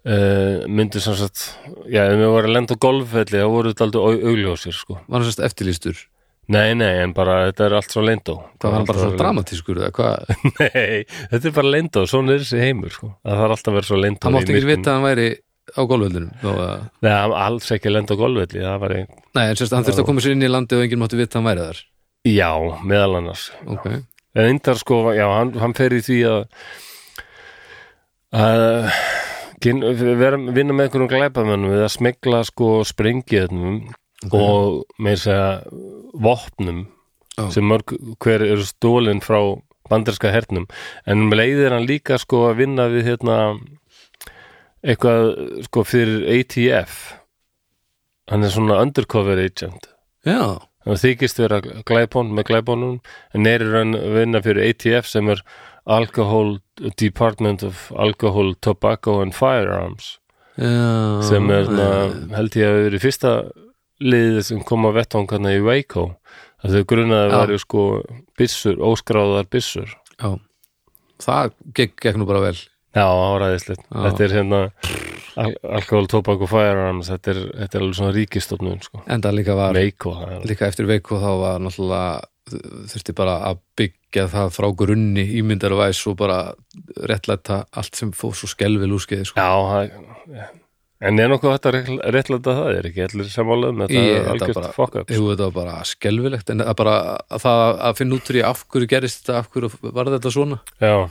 uh, 0.06 0.66
myndu 0.70 1.00
sem 1.02 1.16
sagt 1.18 1.42
já, 1.90 2.02
ef 2.06 2.14
við 2.16 2.28
voru 2.32 2.48
að 2.50 2.54
lenda 2.56 2.76
á 2.78 2.82
golfvelli 2.86 3.40
þá 3.42 3.48
voru 3.52 3.72
þetta 3.72 3.86
aldrei 3.88 4.02
au- 4.02 4.28
augljósir 4.32 4.76
sko. 4.76 5.00
Var 5.06 5.18
hann 5.18 5.26
sérst 5.28 5.42
eftirlýstur? 5.46 6.04
Nei, 6.54 6.76
nei, 6.78 6.92
en 7.02 7.10
bara 7.14 7.48
þetta 7.48 7.64
er 7.66 7.72
allt 7.80 7.90
svo 7.90 8.04
leyndó 8.06 8.36
Hvað 8.62 8.74
var 8.76 8.84
bara 8.86 9.00
svo 9.02 9.16
dramatískur 9.18 9.80
eða 9.82 9.88
hvað? 9.96 10.28
Nei, 10.60 11.00
þetta 11.32 11.48
er 11.50 11.54
bara 11.56 11.72
leyndó, 11.74 12.04
svona 12.06 12.36
er 12.36 12.44
þessi 12.44 12.60
heimur 12.62 12.92
sko. 12.94 13.08
það 13.26 13.40
þarf 13.42 13.54
alltaf 13.56 13.72
að 13.72 13.78
vera 13.80 13.88
svo 13.90 13.98
leyndó 13.98 14.28
Hann 14.28 14.36
mátti 14.36 14.54
ekki 14.54 14.68
vita 14.70 14.92
að 14.92 14.94
hann 14.94 15.06
væri 15.08 15.24
á 15.66 15.80
golfveldunum 15.90 16.30
Þá, 16.38 16.46
að... 16.54 16.84
Nei, 17.02 17.10
hann 17.16 17.34
alls 17.48 17.72
ekki 17.74 17.90
lenda 17.90 18.14
á 18.14 18.20
golfvelli 18.22 18.62
það 18.62 18.78
var. 18.84 18.94
Nei, 19.34 19.42
en 19.42 19.58
sérst, 19.58 19.74
hann 19.74 19.88
þurfti 19.88 20.04
að 20.04 20.08
koma 20.12 20.22
sér 20.22 20.36
inn 20.36 20.46
í 20.46 20.52
landi 20.54 20.78
og 20.78 20.84
enginn 20.86 21.02
mátti 21.02 21.18
vita 21.18 21.34
að 21.34 21.40
hann 21.42 21.48
væri 21.50 21.66
þar. 21.66 21.82
Já, 22.30 22.50
meðal 22.86 23.18
annars. 23.18 23.48
Ok, 23.66 23.88
En 24.36 24.50
Indar 24.52 24.76
sko, 24.78 25.00
já, 25.16 25.24
hann, 25.32 25.50
hann 25.58 25.74
að 29.72 30.02
að 30.26 30.50
vinna 30.56 30.74
með 30.74 30.88
einhverjum 30.88 31.10
glæpamennum 31.12 31.72
við 31.74 31.84
að 31.86 31.94
smegla 31.96 32.42
sko 32.48 32.70
sprengiðnum 32.86 33.80
og 34.34 34.84
með 35.02 35.22
segja 35.26 35.48
vopnum 36.26 36.86
Já. 37.36 37.48
sem 37.52 37.66
mörg 37.68 37.96
hver 38.22 38.44
eru 38.46 38.64
stólin 38.64 39.20
frá 39.24 39.40
banderska 39.90 40.32
hernum. 40.34 40.66
En 41.06 41.26
um 41.26 41.34
leiðir 41.34 41.74
hann 41.74 41.86
líka 41.86 42.18
sko 42.18 42.48
að 42.50 42.62
vinna 42.62 42.88
við 42.90 43.12
hérna 43.12 43.36
eitthvað 44.86 45.34
sko 45.66 45.84
fyrir 45.86 46.24
ATF 46.38 46.96
hann 48.30 48.46
er 48.46 48.52
svona 48.54 48.80
undercover 48.82 49.38
agent. 49.38 49.88
Já, 50.26 50.58
hann 50.86 51.00
þykist 51.00 51.40
vera 51.42 51.60
glæpón 51.62 52.32
með 52.34 52.50
glæpónum 52.50 52.98
en 53.34 53.50
raun 53.62 53.98
að 53.98 54.18
vinna 54.20 54.42
fyrir 54.42 54.70
ATF 54.70 55.10
sem 55.10 55.30
er 55.30 55.42
Alcohol 55.86 56.58
Department 56.98 57.62
of 57.62 57.92
Alcohol, 57.96 58.54
Tobacco 58.60 59.20
and 59.22 59.34
Firearms. 59.34 60.18
Já 60.56 61.22
sem 61.28 61.50
er 61.52 61.66
na, 61.68 61.86
held 62.36 62.54
ég 62.56 62.64
að 62.66 62.78
vera 62.86 62.96
í 62.96 63.02
fyrsta 63.02 63.32
liðið 64.00 64.42
sem 64.48 64.62
kom 64.64 64.86
á 64.88 64.90
vettvangarna 64.96 65.52
í 65.56 65.60
Waco. 65.64 66.06
Að 66.64 66.78
þau 66.78 66.84
grunaði 66.88 67.26
að 67.26 67.34
vera 67.42 67.58
sko 67.60 67.82
byssur, 68.40 68.78
óskráðar 68.80 69.46
byssur. 69.52 69.92
Já. 70.16 70.30
Það 71.22 71.52
gekk, 71.76 71.94
gekk 72.02 72.16
nú 72.20 72.26
bara 72.28 72.40
vel. 72.48 72.56
Já, 72.96 73.04
áræðislegt. 73.04 73.84
Þetta 73.92 74.24
er 74.24 74.34
hérna 74.38 74.60
al 75.36 75.52
Alcohol, 75.76 76.06
Tobacco, 76.08 76.48
Firearms. 76.48 77.10
Þetta 77.12 77.32
er, 77.34 77.40
þetta 77.60 77.76
er 77.78 77.84
alveg 77.84 77.98
svona 78.00 78.14
ríkistofnun 78.16 78.80
sko. 78.84 79.02
Enda 79.12 79.32
líka 79.36 79.56
var, 79.56 79.76
Waco 79.76 80.14
það 80.16 80.32
er- 80.38 80.46
líka 80.48 80.66
eftir 80.72 80.88
veiku 80.88 81.20
þá 81.20 81.28
var 81.44 81.60
náttúrulega 81.60 82.24
þurfti 82.46 83.14
bara 83.18 83.38
að 83.50 83.58
byggja 83.78 84.26
það 84.30 84.52
frá 84.54 84.68
grunni 84.78 85.24
ímyndar 85.40 85.74
og 85.74 86.16
bara 86.18 86.38
réttlæta 87.10 87.64
allt 87.74 87.98
sem 87.98 88.12
fór 88.14 88.36
svo 88.38 88.48
skelvil 88.50 88.92
úskeið 88.96 89.26
sko. 89.26 89.40
já, 89.40 90.48
En 90.98 91.18
er 91.20 91.28
nokkuð 91.28 91.52
að 91.60 91.88
réttlæta 92.08 92.54
það? 92.56 92.68
Er 92.78 92.86
ekki 92.88 93.02
allir 93.04 93.26
samálaðum? 93.28 93.82
Þetta 93.84 93.98
er 94.00 94.14
þetta 94.14 94.30
algjört 94.32 94.54
bara- 94.56 94.72
fokk 94.72 94.94
upp. 94.96 95.10
Jú, 95.12 95.26
þetta 95.28 95.48
var 95.50 95.56
bara 95.58 95.84
skelfilegt 95.84 96.50
en 96.50 96.60
að 96.64 96.76
bara 96.76 96.94
að 97.28 97.42
það 97.42 97.80
að 97.84 97.96
finna 97.98 98.14
út 98.16 98.30
úr 98.30 98.38
í 98.40 98.44
af 98.48 98.62
hverju 98.72 98.88
gerist 98.88 99.20
þetta, 99.26 99.38
af 99.38 99.50
hverju 99.52 99.92
var 99.92 100.04
þetta 100.06 100.32
svona 100.32 100.60
Já, 100.80 101.10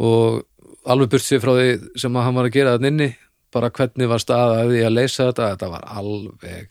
og 0.00 0.46
alveg 0.86 1.10
burt 1.12 1.26
sér 1.26 1.42
frá 1.42 1.52
því 1.58 1.98
sem 2.00 2.16
að 2.16 2.24
hann 2.24 2.34
var 2.38 2.48
að 2.48 2.52
gera 2.56 2.78
þann 2.78 2.88
inni 2.88 3.16
bara 3.52 3.70
hvernig 3.70 4.08
var 4.08 4.22
staða 4.22 4.62
að 4.62 4.70
því 4.72 4.82
að 4.86 4.94
leysa 4.96 5.26
þetta 5.28 5.50
þetta 5.52 5.70
var 5.74 5.84
alveg 6.00 6.68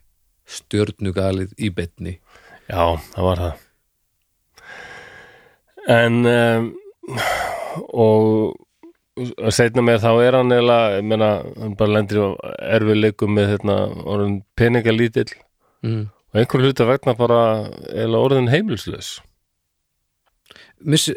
stjörnugalið 0.50 1.52
í 1.62 1.70
betni 1.70 2.16
já, 2.70 2.84
það 3.16 3.28
var 3.28 3.44
það. 3.44 3.66
En, 5.90 6.20
um, 6.30 6.68
og 7.90 9.54
setna 9.54 9.84
með 9.84 10.04
þá 10.04 10.12
er 10.24 10.38
hann 10.38 10.54
eða, 10.56 10.78
ég 11.00 11.08
meina, 11.08 11.30
hann 11.60 11.74
bara 11.80 11.96
lendir 11.98 12.22
á 12.24 12.28
erfiðleikum 12.78 13.34
með 13.36 13.50
hérna, 13.56 13.80
orðin 14.08 14.38
peningalítill 14.60 15.32
mm. 15.86 16.06
og 16.08 16.40
einhver 16.40 16.64
hluta 16.64 16.88
vegna 16.88 17.16
bara 17.20 17.42
eða 17.90 18.22
orðin 18.22 18.52
heimilslaus. 18.52 19.18
Missi, 20.80 21.16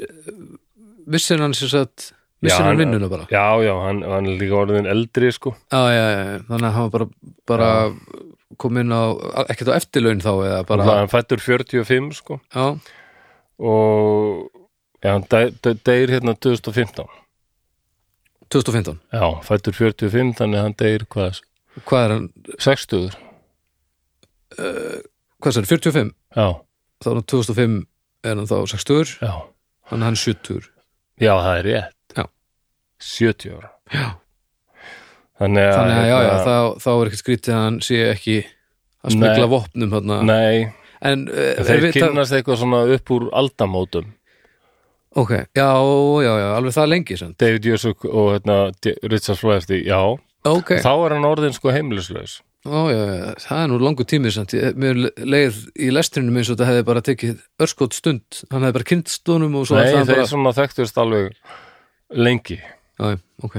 missir 1.07 1.43
hann 1.43 1.55
sér 1.55 1.71
satt 1.71 2.11
missir 2.43 2.67
hann- 2.67 2.81
vinnuna 2.81 3.09
bara 3.11 3.29
Já, 3.31 3.63
já, 3.63 3.75
hann, 3.87 4.03
hann 4.03 4.27
er 4.27 4.39
líka 4.41 4.59
orðin 4.65 4.91
eldri, 4.91 5.31
sko. 5.33 5.55
já, 5.71 5.83
já, 5.95 6.07
já, 6.17 6.39
þannig 6.49 6.69
að 6.69 6.77
hann 6.79 6.89
var 6.89 6.93
bara, 6.97 7.09
bara 7.47 7.71
kom 8.59 8.77
inn 8.81 8.93
á, 8.93 9.03
ekkert 9.49 9.71
á 9.73 9.79
eftirlaun 9.79 10.21
þá 10.25 10.31
eða 10.47 10.61
bara, 10.67 10.85
Bara, 10.85 10.99
hann 11.05 11.09
fættur 11.13 11.41
45, 11.41 12.13
sko. 12.19 12.41
já, 12.55 12.67
og 13.63 14.51
já, 15.03 15.13
hann 15.13 15.25
deg- 15.31 15.57
deg- 15.63 15.83
deyr 15.87 16.09
hérna 16.17 16.35
2015 16.39 17.07
2015 18.53 18.99
já, 19.13 19.25
fættur 19.47 19.73
45 19.73 20.35
þannig 20.41 20.63
hann 20.63 20.75
deyr 20.79 21.07
hvað, 21.09 21.41
hvað 21.89 22.05
er 22.05 22.15
hann, 22.17 22.29
60 22.59 23.11
hvað 24.57 25.49
er 25.49 25.59
hann, 25.59 25.71
45 25.71 26.13
já, 26.37 26.49
þá 27.03 27.09
er 27.11 27.17
hann 27.19 27.29
2005 27.33 27.79
er 28.25 28.37
hann 28.37 28.47
þá 28.51 28.57
60 28.75 29.17
já, 29.23 29.33
þannig 29.91 30.07
hann 30.11 30.19
er 30.19 30.23
70 30.27 30.69
já, 31.23 31.33
það 31.39 31.57
er 31.59 31.67
rétt. 31.69 31.97
Já. 32.17 32.25
70 33.03 33.57
ára. 33.57 33.71
Já. 33.93 34.07
Þannig 35.43 35.67
að, 35.69 35.77
þannig 35.77 35.99
að 35.99 36.09
já, 36.09 36.15
já, 36.15 36.31
hérna, 36.31 36.43
þá, 36.47 36.83
þá 36.85 36.91
er 36.95 37.11
ekkert 37.11 37.23
skrítið 37.23 37.55
að 37.57 37.63
hann 37.67 37.79
sé 37.85 38.01
ekki 38.13 38.37
að 39.03 39.17
smigla 39.17 39.45
Nei. 39.47 39.53
vopnum 39.53 39.95
þarna. 39.97 40.19
nei, 40.29 40.57
en 41.13 41.25
uh, 41.29 41.63
þeir 41.67 41.85
við, 41.87 41.99
það, 41.99 42.35
eitthvað 42.39 42.61
svona 42.63 42.83
upp 42.97 43.15
úr 43.17 43.29
aldamótum 43.43 44.13
ok, 45.23 45.33
já, 45.59 45.69
já, 46.25 46.33
já, 46.41 46.47
alveg 46.57 46.77
það 46.79 46.93
lengi 46.95 47.19
sann. 47.21 47.35
David 47.41 47.67
Jösuk 47.69 48.07
og 48.09 48.31
hérna, 48.37 48.61
Richard 49.11 49.41
Flaherty, 49.41 49.83
já 49.85 49.99
ok, 50.49 50.79
þá 50.81 50.93
er 50.95 51.17
hann 51.19 51.29
orðin 51.29 51.55
sko 51.57 51.75
heimilislaus 51.75 52.41
Ó, 52.63 52.87
já, 52.95 52.95
já, 52.95 53.31
það 53.43 53.59
er 53.59 53.71
nú 53.73 53.77
langur 53.83 54.07
tími 54.07 54.31
samt. 54.31 54.53
Ég- 54.55 54.77
mér 54.79 55.01
leið 55.19 55.57
í 55.83 55.89
lestrinum 55.91 56.37
eins 56.39 56.47
og 56.47 56.55
þetta 56.55 56.69
hefði 56.69 56.85
bara 56.87 57.01
tekið 57.03 57.41
örskot 57.59 57.97
stund 57.97 58.39
hann 58.53 58.63
hefði 58.63 58.77
bara 58.77 58.87
kynnt 58.93 59.11
stónum 59.11 59.57
og 59.59 59.67
svo 59.67 59.81
nei, 59.81 59.89
þeir 59.91 60.07
bara, 60.13 60.29
svona 60.31 60.53
þekktust 60.55 61.01
alveg 61.03 61.35
lengi 62.15 62.61
já, 62.61 63.17
já, 63.17 63.19
ok 63.43 63.59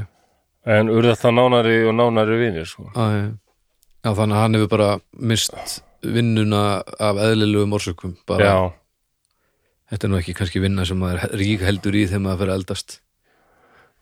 en 0.65 0.91
urða 0.91 1.15
það 1.19 1.35
nánari 1.39 1.79
og 1.87 1.95
nánari 1.97 2.37
vinir 2.39 2.67
sko. 2.69 2.89
já, 2.95 4.09
þannig 4.09 4.35
að 4.37 4.41
hann 4.41 4.57
hefur 4.57 4.71
bara 4.71 4.89
mist 5.19 5.81
vinnuna 6.03 6.83
af 6.99 7.19
eðlilegum 7.19 7.75
orsökum. 7.75 8.15
Bara, 8.27 8.47
já, 8.47 8.57
þetta 9.91 10.07
er 10.07 10.13
nú 10.13 10.19
ekki 10.19 10.35
kannski 10.37 10.63
vinna 10.63 10.87
sem 10.87 10.99
maður 10.99 11.35
rík 11.39 11.63
heldur 11.63 11.95
í 11.95 12.05
þegar 12.07 12.25
maður 12.25 12.41
fyrir 12.43 12.53
að 12.53 12.61
eldast. 12.61 12.97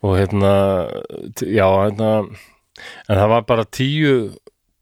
Og 0.02 0.16
hérna 0.18 0.54
já, 1.46 1.68
hérna 1.68 2.12
en 3.08 3.20
það 3.20 3.28
var 3.36 3.46
bara 3.50 3.70
tíu 3.70 4.16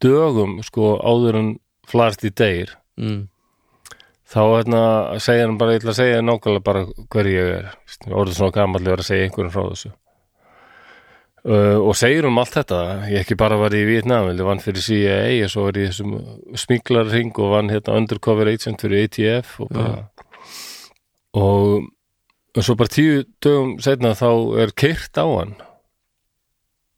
dögum 0.03 0.61
sko 0.63 0.95
áður 1.03 1.41
en 1.41 1.49
flast 1.87 2.23
í 2.27 2.31
deyr. 2.31 2.75
Mm. 2.99 3.27
þá 4.27 4.41
hérna 4.43 4.79
segja 5.23 5.45
hann 5.47 5.57
bara, 5.57 5.71
ég 5.73 5.79
ætla 5.79 5.93
að 5.93 6.01
segja 6.01 6.23
nákvæmlega 6.23 6.63
bara 6.67 6.81
hver 7.07 7.29
ég 7.31 7.51
er. 7.55 7.69
Orðið 8.11 8.35
svona 8.37 8.55
gamallegur 8.55 9.03
að 9.03 9.07
segja 9.07 9.27
einhverjum 9.27 9.53
frá 9.55 9.63
þessu 9.71 9.91
uh, 11.49 11.77
og 11.81 11.97
segir 11.97 12.27
um 12.29 12.39
allt 12.41 12.55
þetta 12.59 12.81
ég 13.09 13.23
ekki 13.23 13.37
bara 13.39 13.59
var 13.59 13.75
í 13.75 13.83
Vietnam 13.89 14.29
ég 14.31 14.45
vann 14.45 14.63
fyrir 14.63 14.85
CIA 14.85 15.45
og 15.47 15.53
svo 15.53 15.67
var 15.67 15.81
ég 15.81 15.89
í 15.89 15.91
þessum 15.91 16.15
smíklarring 16.65 17.33
og 17.35 17.55
vann 17.57 17.73
hérna 17.73 17.97
undercover 17.99 18.51
agent 18.51 18.85
fyrir 18.85 19.09
ATF 19.09 19.57
og 19.65 19.73
bara 19.73 19.97
og, 21.37 21.89
og 22.55 22.65
svo 22.65 22.75
bara 22.79 22.93
tíu 22.93 23.23
dögum 23.43 23.77
setna 23.83 24.15
þá 24.17 24.29
er 24.63 24.73
kyrt 24.77 25.19
á 25.19 25.25
hann 25.25 25.57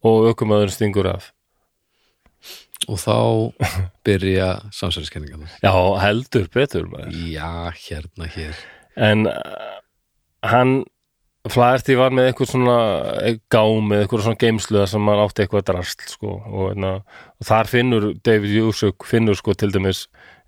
og 0.02 0.32
aukumæður 0.32 0.74
stingur 0.74 1.10
af. 1.12 1.30
Og 2.90 2.98
þá 2.98 3.18
byrja 4.08 4.48
samsæliskenningarnar 4.74 5.52
já, 5.62 5.74
heldur 6.02 6.48
betur 6.54 6.88
maður. 6.90 7.14
Já, 7.30 7.70
hérna 7.78 8.30
hér. 8.34 8.64
En 8.98 9.28
uh, 9.30 9.78
hann 10.42 10.82
Flaherty 11.50 11.96
var 11.98 12.14
með 12.14 12.28
eitthvað 12.30 12.52
svona 12.52 12.76
eh, 13.24 13.40
gám 13.50 13.88
með 13.90 14.04
eitthvað 14.04 14.26
svona 14.28 14.42
geimsluða 14.44 14.90
sem 14.92 15.08
hann 15.10 15.22
átti 15.24 15.46
eitthvað 15.46 15.64
drast 15.72 16.04
sko 16.14 16.36
og, 16.38 16.66
hérna, 16.70 16.92
og 17.42 17.48
þar 17.48 17.72
finnur 17.72 18.12
David 18.22 18.54
Jusuk 18.60 19.08
finnur 19.10 19.40
sko 19.40 19.56
til 19.58 19.72
dæmis 19.74 20.04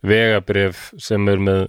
vegabref 0.05 0.91
sem 1.01 1.25
er 1.31 1.41
með 1.41 1.63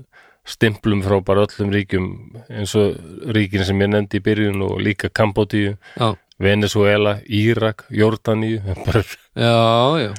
stimplum 0.45 1.01
frá 1.07 1.17
bara 1.25 1.47
öllum 1.47 1.73
ríkjum 1.73 2.11
eins 2.53 2.75
og 2.77 2.99
ríkin 3.33 3.65
sem 3.65 3.81
ég 3.81 3.95
nefndi 3.95 4.21
í 4.21 4.27
byrjun 4.27 4.67
og 4.67 4.77
líka 4.85 5.09
Kambodíu, 5.09 5.79
já, 5.97 6.13
Venezuela, 6.37 7.17
Írak, 7.25 7.87
bara, 8.85 9.05
já, 9.33 9.57
já 10.05 10.13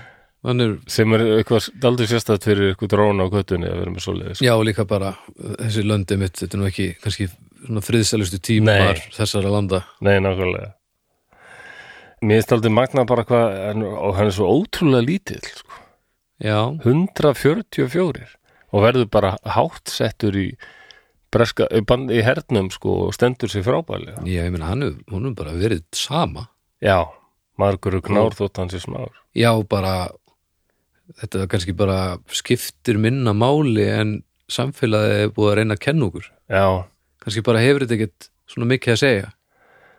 hann 0.46 0.62
er, 0.62 0.76
sem 0.92 1.14
er 1.16 1.24
eitthvað 1.40 1.70
daldur 1.82 2.10
sérstætt 2.10 2.46
fyrir 2.46 2.72
eitthvað 2.72 2.94
dróna 2.94 3.26
á 3.26 3.34
köttunni 3.34 3.70
að 3.70 3.80
vera 3.82 3.94
með 3.94 4.06
svoleiðis 4.06 4.44
já, 4.46 4.54
líka 4.66 4.86
bara 4.90 5.16
þessi 5.38 5.86
löndi 5.86 6.18
mitt, 6.22 6.38
þetta 6.42 6.58
er 6.58 6.62
nú 6.62 6.68
ekki 6.70 6.88
kannski 7.02 7.30
friðsælustu 7.86 8.40
tímar 8.44 9.00
þessara 9.16 9.52
landa. 9.54 9.84
Nei, 10.06 10.18
nákvæmlega. 10.24 10.74
Mér 12.26 12.40
finnst 12.40 12.54
aldrei 12.56 12.74
magna 12.74 13.04
bara 13.06 13.26
hvað 13.28 13.84
og 13.84 14.16
hann 14.18 14.30
er 14.30 14.34
svo 14.34 14.48
ótrúlega 14.50 15.06
lítill 15.06 15.44
sko. 15.44 15.82
já, 16.42 16.58
144 16.84 18.26
og 18.72 18.84
verður 18.84 19.10
bara 19.12 19.36
hátt 19.44 19.92
settur 19.92 20.36
í 20.36 20.48
breska, 21.32 21.68
í 21.70 22.22
hernum 22.24 22.72
sko 22.72 23.06
og 23.06 23.14
stendur 23.16 23.52
sér 23.52 23.66
frábælega 23.68 24.24
já, 24.24 24.44
ég 24.48 24.52
meina 24.52 24.72
hann 24.72 24.84
hefur 24.84 25.36
bara 25.36 25.54
verið 25.56 25.84
sama. 25.96 26.48
Já, 26.82 27.08
margur 27.60 28.00
er 28.00 28.04
knár 28.04 28.36
þótt 28.36 28.58
hann 28.58 28.72
sér 28.74 28.84
smár. 28.84 29.12
Já, 29.36 29.52
bara 29.68 30.10
þetta 31.20 31.44
er 31.44 31.52
kannski 31.52 31.76
bara 31.78 32.18
skiptir 32.34 32.98
minna 32.98 33.36
máli 33.38 33.86
en 33.92 34.18
samfélagið 34.52 35.24
er 35.26 35.32
búið 35.36 35.52
að 35.52 35.58
reyna 35.60 35.78
að 35.78 35.84
kenna 35.86 36.10
okkur. 36.10 36.32
Já, 36.50 36.66
kannski 37.26 37.44
bara 37.46 37.64
hefur 37.64 37.86
þetta 37.86 37.98
ekkert 37.98 38.30
svona 38.52 38.70
mikið 38.70 38.94
að 38.94 39.02
segja. 39.02 39.30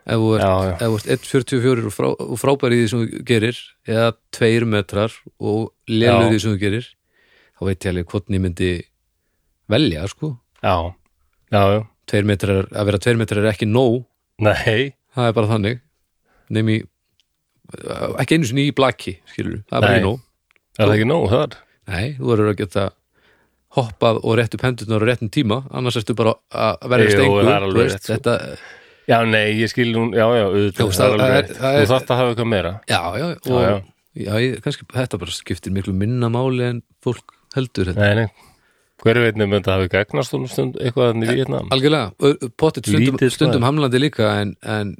Ef 0.07 0.21
þú 0.23 0.29
ert, 0.37 1.09
ert 1.11 1.25
1.44 1.27 1.87
og, 1.89 1.91
frá, 1.91 2.07
og 2.15 2.37
frábær 2.39 2.71
í 2.71 2.79
því 2.79 2.91
sem 2.91 3.01
þú 3.01 3.23
gerir 3.27 3.57
eða 3.91 4.11
2 4.37 4.69
metrar 4.71 5.17
og 5.37 5.73
í 5.91 5.99
því 5.99 6.39
sem 6.39 6.53
þú 6.53 6.61
gerir 6.61 6.87
þá 7.57 7.65
veit 7.67 7.81
ég 7.81 7.91
alveg 7.91 8.13
hvort 8.13 8.31
ég 8.31 8.43
myndi 8.43 8.71
velja 9.67 10.05
sko. 10.07 10.31
Já, 10.63 10.93
já, 11.51 11.61
já. 11.75 11.81
2 12.07 12.23
metrar, 12.29 12.69
að 12.71 12.87
vera 12.87 13.01
2 13.03 13.17
metrar 13.19 13.43
er 13.43 13.51
ekki 13.51 13.67
nóg. 13.67 14.05
Nei, 14.39 14.93
það 15.11 15.27
er 15.27 15.35
bara 15.35 15.51
þannig. 15.51 15.81
Nefn 16.55 16.71
í 16.71 16.77
ekki 18.21 18.37
einu 18.37 18.47
sinni 18.47 18.69
í 18.69 18.75
blaki 18.75 19.17
skilur, 19.27 19.59
það 19.67 19.77
er 19.77 19.83
bara 19.83 19.97
ekki 19.97 20.07
nóg. 20.07 20.21
Er 20.77 20.85
það 20.85 20.93
ekki 20.95 21.09
nóg 21.09 21.25
þar? 21.33 21.57
nei, 21.87 22.07
þú 22.17 22.31
verður 22.31 22.51
að 22.51 22.59
geta 22.61 22.85
hoppað 23.77 24.19
og 24.23 24.35
rétt 24.39 24.57
upp 24.57 24.65
hendurnar 24.65 25.05
á 25.05 25.07
réttum 25.11 25.29
tíma 25.33 25.61
annars 25.71 25.97
ertu 26.01 26.15
bara 26.17 26.33
að 26.51 26.87
verða 26.91 27.05
Jú, 27.07 27.13
stengu 27.15 27.37
það 27.43 27.53
er 27.53 27.65
alveg 27.69 27.87
rétt, 27.91 28.01
sko. 28.03 28.13
þetta, 28.17 28.35
Já, 29.07 29.21
nei, 29.23 29.45
ég 29.61 29.69
skil 29.71 29.93
hún, 29.95 30.09
já, 30.17 30.25
já, 30.35 30.45
það 30.75 30.89
það 30.97 31.51
það 31.55 31.77
Þú 31.77 31.85
þarft 31.93 32.09
að 32.11 32.17
hafa 32.19 32.31
eitthvað 32.33 32.49
meira. 32.51 32.71
Já, 32.91 32.99
já, 33.21 33.27
og 33.31 33.61
Já, 33.63 33.69
já, 34.25 34.31
ég, 34.43 34.57
kannski 34.65 34.87
þetta 34.97 35.19
bara 35.21 35.35
skiptir 35.37 35.71
miklu 35.77 35.93
minna 35.95 36.27
máli 36.33 36.65
en 36.67 36.81
fólk 37.05 37.31
heldur 37.55 37.87
þetta. 37.93 38.03
Nei, 38.03 38.25
nei, 38.25 38.51
hver 39.05 39.19
veit 39.23 39.37
nefnum 39.39 39.55
þetta 39.61 39.77
hafi 39.77 39.87
gegnast 39.93 40.35
stund 40.51 40.75
eitthvað 40.81 41.13
þannig 41.13 41.31
í 41.31 41.37
Vietnam 41.39 41.71
Algjörlega, 41.71 42.33
pottet 42.59 42.89
stundum, 42.91 43.21
stundum 43.37 43.63
hamlandi 43.69 44.01
líka 44.03 44.33
en, 44.41 44.51
en 44.67 44.91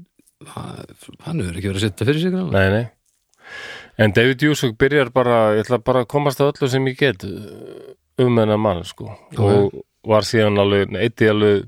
ha- 0.54 0.86
hann 1.28 1.42
hefur 1.44 1.58
ekki 1.60 1.72
verið 1.74 1.82
að 1.82 1.86
setja 1.90 2.08
fyrir 2.08 2.24
sig. 2.24 2.38
Nei, 2.56 2.68
nei. 2.78 2.86
En 4.00 4.14
David 4.16 4.44
Jusuk 4.46 4.78
byrjar 4.80 5.10
bara 5.12 5.38
ég 5.58 5.66
ætla 5.66 5.82
bara 5.84 6.06
að 6.06 6.12
komast 6.16 6.40
að 6.40 6.54
öllu 6.54 6.70
sem 6.72 6.88
ég 6.94 7.00
get 7.02 7.28
um 8.24 8.42
hennar 8.42 8.60
mann 8.62 8.84
sko. 8.88 9.12
Og 9.38 9.78
var 10.08 10.26
síðan 10.28 10.60
alveg 10.62 10.96
eitt 10.98 11.22
í 11.22 11.30
alveg 11.32 11.68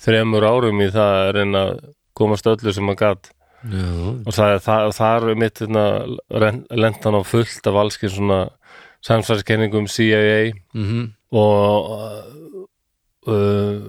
þremur 0.00 0.44
árum 0.46 0.82
í 0.84 0.90
það 0.92 1.16
að 1.22 1.32
reyna 1.38 1.64
að 1.66 1.80
komast 2.16 2.48
öllu 2.50 2.72
sem 2.72 2.92
hann 2.92 3.32
Já, 3.66 3.86
og 4.22 4.34
það, 4.36 4.52
það, 4.62 4.90
það 4.94 5.24
er 5.26 5.38
mitt 5.40 5.60
hérna, 5.62 5.84
lendan 6.76 7.16
á 7.18 7.22
fullt 7.26 7.66
af 7.66 7.78
allskinn 7.80 8.12
svona 8.12 8.40
samsvarskenningum 9.06 9.88
CIA 9.90 10.52
mm 10.76 11.12
og 11.36 11.88
uh, 13.26 13.80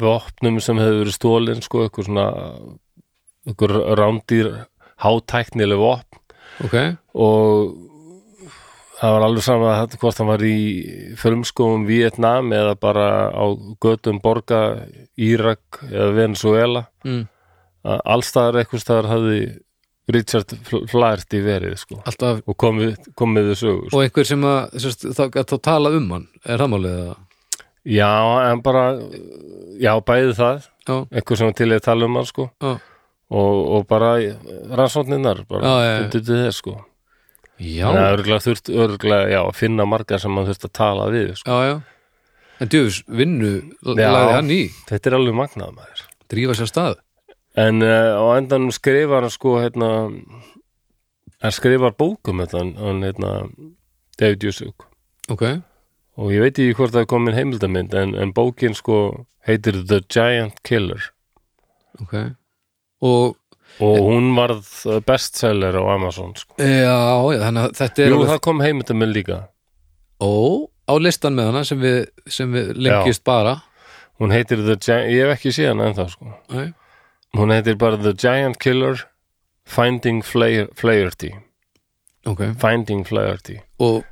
vopnum 0.00 0.60
sem 0.64 0.80
hefur 0.80 1.02
verið 1.02 1.16
stólin 1.18 1.60
sko, 1.62 1.82
eitthvað 1.84 2.08
svona 2.08 2.28
eitthvað 3.44 3.74
rándýr 4.00 4.48
hátæknileg 5.04 5.82
vopn. 5.82 6.22
Ok, 6.64 6.76
og 7.12 7.74
það 9.04 9.12
var 9.14 9.24
alveg 9.26 9.44
sama 9.44 9.72
að 9.82 9.96
hvort 10.00 10.20
hann 10.20 10.30
var 10.30 10.44
í 10.48 10.56
frumskóum 11.20 11.84
Vietnam 11.88 12.52
eða 12.56 12.74
bara 12.80 13.08
á 13.36 13.44
götum 13.84 14.20
borga 14.24 14.60
Írak 15.20 15.82
eða 15.90 16.08
Venezuela 16.16 16.86
mm. 17.04 17.20
að 17.84 18.00
allstaðar 18.16 18.62
eitthvað 18.62 18.84
staðar 18.84 19.10
hafði 19.12 19.38
Richard 20.14 20.52
Fl- 20.68 20.84
Flaherty 20.88 21.40
verið 21.40 21.78
sko. 21.80 22.00
Og 22.04 22.56
komið, 22.60 22.96
komið 23.16 23.52
sögur 23.56 23.86
sko. 23.88 23.96
og 23.96 24.02
einhver 24.04 24.28
sem 24.28 24.42
að 24.48 24.74
sérst, 24.84 25.06
gæti 25.32 25.56
að 25.56 25.62
tala 25.64 25.92
um 25.96 26.10
hann 26.12 26.26
er 26.44 26.60
það 26.60 26.72
málið 26.74 26.96
eða? 27.04 27.14
Já, 27.84 28.10
en 28.48 28.64
bara 28.64 28.82
já, 29.80 29.92
bæði 30.00 30.34
það, 30.38 30.66
já, 30.88 30.96
eitthvað 31.12 31.40
sem 31.40 31.54
til 31.56 31.70
í 31.72 31.76
að 31.76 31.86
tala 31.88 32.08
um 32.08 32.18
hann 32.20 32.28
sko. 32.28 32.48
Og, 33.34 33.60
og 33.76 33.86
bara 33.88 34.14
rannsókninnar 34.76 35.46
bara 35.48 35.64
Já, 35.64 35.74
já. 35.88 35.94
bundið 36.04 36.26
til 36.28 36.42
þess 36.44 36.60
sko 36.60 36.74
Þannig 37.58 38.00
að 38.00 38.14
örgulega 38.16 38.44
þurft, 38.44 38.70
örgulega, 38.84 39.28
já, 39.30 39.40
að 39.44 39.58
finna 39.58 39.86
margar 39.86 40.22
sem 40.22 40.32
maður 40.34 40.52
þurft 40.52 40.68
að 40.68 40.72
tala 40.80 41.10
við 41.14 41.28
sko. 41.38 41.50
já, 41.50 41.68
já. 41.70 41.76
En 42.62 42.70
djöfus 42.70 43.00
vinnu 43.10 43.52
lagði 43.82 44.34
hann 44.34 44.50
í. 44.54 44.62
Þetta 44.88 45.10
er 45.10 45.16
alveg 45.18 45.36
magnað 45.38 45.72
maður. 45.74 46.02
Drífa 46.30 46.54
sér 46.58 46.70
stað. 46.70 46.98
En 47.58 47.82
uh, 47.82 48.14
á 48.18 48.24
endanum 48.38 48.74
skrifar 48.74 49.26
hann 49.26 49.34
sko 49.34 49.56
hérna 49.62 49.90
hann 51.44 51.54
skrifar 51.54 51.94
bókum 51.98 52.42
hérna, 52.42 52.64
hann 52.78 53.02
hérna 53.04 53.30
David 54.18 54.46
Jusuk 54.46 54.86
ok, 55.30 55.44
og 56.18 56.32
ég 56.32 56.42
veit 56.44 56.58
ekki 56.58 56.76
hvort 56.78 56.94
það 56.94 57.04
er 57.04 57.10
komin 57.10 57.36
heimildamynd 57.36 57.94
en, 57.98 58.14
en 58.18 58.32
bókin 58.34 58.76
sko 58.76 58.98
heitir 59.44 59.82
The 59.84 60.00
Giant 60.08 60.62
Killer. 60.64 61.10
Ok. 62.00 62.14
Og 63.04 63.36
og 63.82 63.98
hún 64.06 64.30
varð 64.36 64.68
bestseller 65.06 65.74
á 65.74 65.82
Amazon 65.94 66.34
sko. 66.38 66.54
já, 66.58 66.94
já, 67.34 67.40
þannig 67.46 67.64
að 67.64 67.76
þetta 67.80 68.04
er 68.04 68.14
Jú, 68.14 68.22
það 68.30 68.40
kom 68.46 68.62
heimildamynd 68.62 69.16
líka. 69.16 69.40
Ó, 70.22 70.68
á 70.86 70.94
listan 71.02 71.34
með 71.34 71.50
hana 71.50 71.64
sem 71.66 71.80
við, 71.82 72.00
sem 72.30 72.52
við 72.54 72.74
lengist 72.78 73.24
bara. 73.26 73.58
Hún 74.22 74.30
heitir 74.30 74.62
The 74.62 74.78
Giant, 74.78 75.10
ég 75.10 75.26
hef 75.26 75.38
ekki 75.38 75.50
séð 75.56 75.72
hana 75.72 75.90
ennþá 75.90 76.08
sko. 76.12 76.30
Nei. 76.54 76.72
hún 77.34 77.50
heitir 77.50 77.76
bara 77.78 77.98
The 77.98 78.14
Giant 78.14 78.58
Killer 78.62 79.00
Finding 79.64 80.22
Flaherty 80.22 81.32
ok, 82.26 82.42
Finding 82.60 83.04
Flaherty 83.08 83.58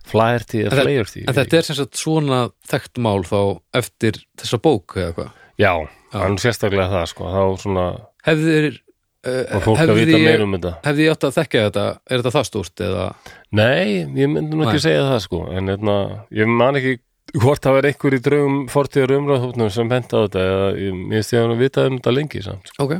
Flaherty 0.09 0.65
eða 0.67 0.83
Flaherty 0.83 1.25
en 1.27 1.37
þetta 1.37 1.59
er 1.59 1.69
sem 1.69 1.79
sagt 1.79 2.01
svona 2.01 2.41
þekkt 2.69 3.03
mál 3.05 3.23
þá 3.29 3.39
eftir 3.79 4.23
þessa 4.41 4.61
bók 4.63 4.97
eða 4.99 5.15
hvað? 5.19 5.37
Já, 5.61 5.73
hann 6.17 6.39
sérstaklega 6.41 6.89
það 6.91 7.07
sko, 7.13 7.29
þá 7.31 7.63
svona 7.63 7.87
hefðir 8.27 8.81
og 9.23 9.55
uh, 9.55 9.62
fólk 9.62 9.81
að 9.85 9.95
vita 10.01 10.18
meira 10.18 10.43
um 10.47 10.57
þetta. 10.57 10.73
hefði 10.83 11.07
ég 11.07 11.14
átt 11.14 11.27
að 11.29 11.37
þekka 11.39 11.64
þetta 11.68 11.87
er 11.93 12.23
þetta 12.23 12.35
það 12.35 12.47
stórt 12.49 12.85
eða? 12.89 13.07
Nei, 13.55 13.87
ég 14.18 14.31
myndi 14.33 14.59
nú 14.59 14.66
ekki 14.66 14.83
segja 14.83 15.09
það 15.09 15.20
sko. 15.27 15.43
En 15.55 15.70
hérna, 15.70 15.97
ég 16.35 16.51
man 16.51 16.79
ekki 16.81 16.97
hvort 17.39 17.62
það 17.64 17.77
var 17.79 17.89
einhver 17.89 18.16
í 18.16 18.23
draugum 18.27 18.57
fortíðar 18.73 19.14
umræðhófnum 19.20 19.70
sem 19.73 19.91
bent 19.91 20.11
á 20.11 20.18
þetta 20.25 20.47
eða 20.47 20.70
ég 20.83 21.12
ég 21.23 21.35
hann 21.39 21.55
að 21.55 21.62
vita 21.62 21.87
um 21.89 21.99
þetta 22.01 22.14
lengi 22.16 22.43
samt 22.45 22.73
sko. 22.73 22.87
ok, 22.89 22.97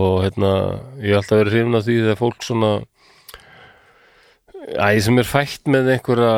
og 0.00 0.14
hérna, 0.24 0.52
ég 1.02 1.12
hef 1.12 1.20
alltaf 1.20 1.42
verið 1.42 1.54
hrifin 1.54 1.78
af 1.78 1.84
því 1.86 1.98
þegar 2.04 2.22
fólk 2.22 2.46
svona 2.46 2.72
Æ, 4.68 5.00
sem 5.00 5.16
er 5.16 5.24
fætt 5.24 5.68
með 5.70 5.94
einhverja 5.94 6.32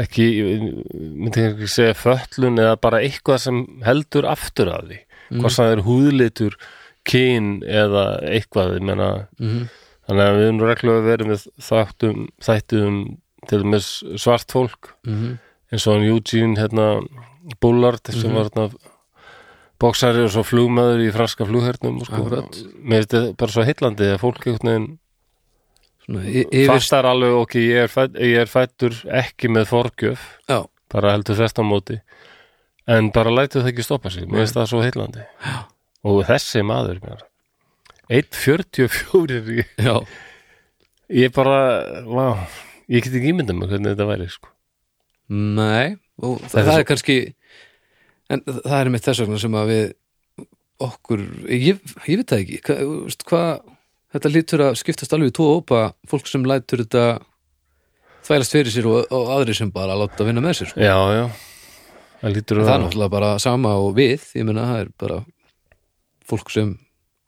ekki, 0.00 0.26
ég 0.38 0.62
myndi 0.96 1.42
ekki 1.44 1.68
segja 1.68 1.96
föllun 1.98 2.60
eða 2.62 2.78
bara 2.80 3.02
eitthvað 3.04 3.42
sem 3.42 3.58
heldur 3.84 4.28
aftur 4.30 4.70
af 4.72 4.86
því. 4.86 5.00
Mm. 5.30 5.42
hvort 5.42 5.54
það 5.58 5.72
er 5.72 5.82
húðlitur 5.86 6.56
kyn 7.10 7.50
eða 7.66 8.04
eitthvað 8.30 8.76
ég 8.78 8.86
menna, 8.90 9.10
mm 9.40 9.68
þannig 10.10 10.26
að 10.26 10.36
við 10.40 10.46
erum 10.48 10.60
reglulega 10.66 11.06
verið 11.06 11.28
með 11.30 11.42
þáttum, 11.62 12.22
þættum 12.42 12.96
til 13.50 13.60
með 13.62 13.84
svart 14.18 14.50
fólk 14.50 14.88
-hmm. 15.06 15.36
eins 15.70 15.86
og 15.86 15.94
hann 15.94 16.08
Eugene 16.08 16.58
hérna, 16.58 16.86
Bullard 17.60 18.10
sem 18.10 18.30
Mhm. 18.30 18.34
var 18.34 18.48
hérna 18.50 18.70
bóksari 19.80 20.24
og 20.24 20.30
svo 20.34 20.42
flugmaður 20.44 21.04
í 21.06 21.12
franska 21.14 21.46
flughernum 21.46 22.00
sko. 22.04 22.24
Finnst 22.28 23.10
þetta 23.14 23.36
bara 23.36 23.52
svo 23.52 23.64
heillandi 23.64 24.10
að 24.12 24.20
fólk 24.20 24.44
yfir 26.50 26.66
fastar 26.66 27.06
alveg 27.06 27.36
ok, 27.38 27.54
ég 27.54 27.84
fætt, 27.88 28.16
ég 28.18 28.40
er 28.42 28.50
fættur 28.50 28.90
ekki 29.06 29.48
með 29.48 29.68
forgjöf 29.70 30.18
já, 30.48 30.66
bara 30.90 31.12
heldur 31.14 31.36
á 31.62 31.64
móti 31.64 32.00
en 32.88 33.10
bara 33.14 33.30
lætur 33.30 33.62
það 33.62 33.72
ekki 33.72 33.86
stoppa 33.86 34.10
sig 34.10 34.26
mér 34.26 34.42
finnst 34.42 34.56
það 34.58 34.66
svo 34.72 34.82
heillandi 34.82 35.22
Já. 35.44 35.64
Og 36.06 36.22
þessi 36.28 36.62
maður 36.66 37.00
mér 37.04 37.24
1.44 38.10 39.40
ég, 39.60 39.68
já, 39.78 39.94
ég 41.14 41.34
bara, 41.34 41.58
vá 42.08 42.24
ég 42.90 43.04
get 43.04 43.14
ekki 43.14 43.32
ímyndað 43.32 43.58
mér 43.58 43.72
hvernig 43.74 43.92
þetta 43.92 44.08
væri 44.08 44.30
sko. 44.32 44.50
nei 45.30 45.96
og 46.20 46.40
það, 46.46 46.56
Það 46.56 46.72
er 46.74 46.80
er 46.82 46.88
kannski 46.88 47.18
en 48.30 48.44
það 48.46 48.78
er 48.80 48.92
mitt 48.94 49.06
þess 49.06 49.24
vegna 49.24 49.42
sem 49.42 49.58
að 49.58 49.72
við 49.74 49.84
okkur, 50.80 51.26
ég, 51.52 51.80
ég 52.08 52.20
veit 52.22 52.32
það 52.32 52.42
ekki 52.44 52.60
hvað, 52.66 53.18
hvað 53.28 53.50
þetta 54.14 54.32
lítur 54.32 54.64
að 54.66 54.78
skiptast 54.80 55.14
alveg 55.14 55.30
í 55.30 55.36
tvo 55.36 55.50
ópa 55.60 55.82
fólk 56.10 56.30
sem 56.30 56.46
lætur 56.48 56.82
þetta 56.82 57.20
þvælast 58.26 58.56
fyrir 58.56 58.74
sér 58.74 58.88
og, 58.90 59.04
og 59.14 59.30
aðri 59.36 59.54
sem 59.56 59.70
bara 59.74 59.96
láta 59.98 60.26
vinna 60.26 60.42
með 60.44 60.60
sér 60.60 60.72
sko. 60.72 60.82
já, 60.82 60.96
já 61.14 61.24
það 62.20 62.40
það 62.40 62.60
að 62.60 62.72
er 62.74 62.82
náttúrulega 62.84 63.12
bara 63.14 63.28
sama 63.40 63.76
og 63.80 63.94
við 63.96 64.26
ég 64.36 64.44
meina 64.48 64.66
það 64.68 64.82
er 64.82 64.90
bara 65.00 65.20
fólk 66.30 66.54
sem 66.54 66.72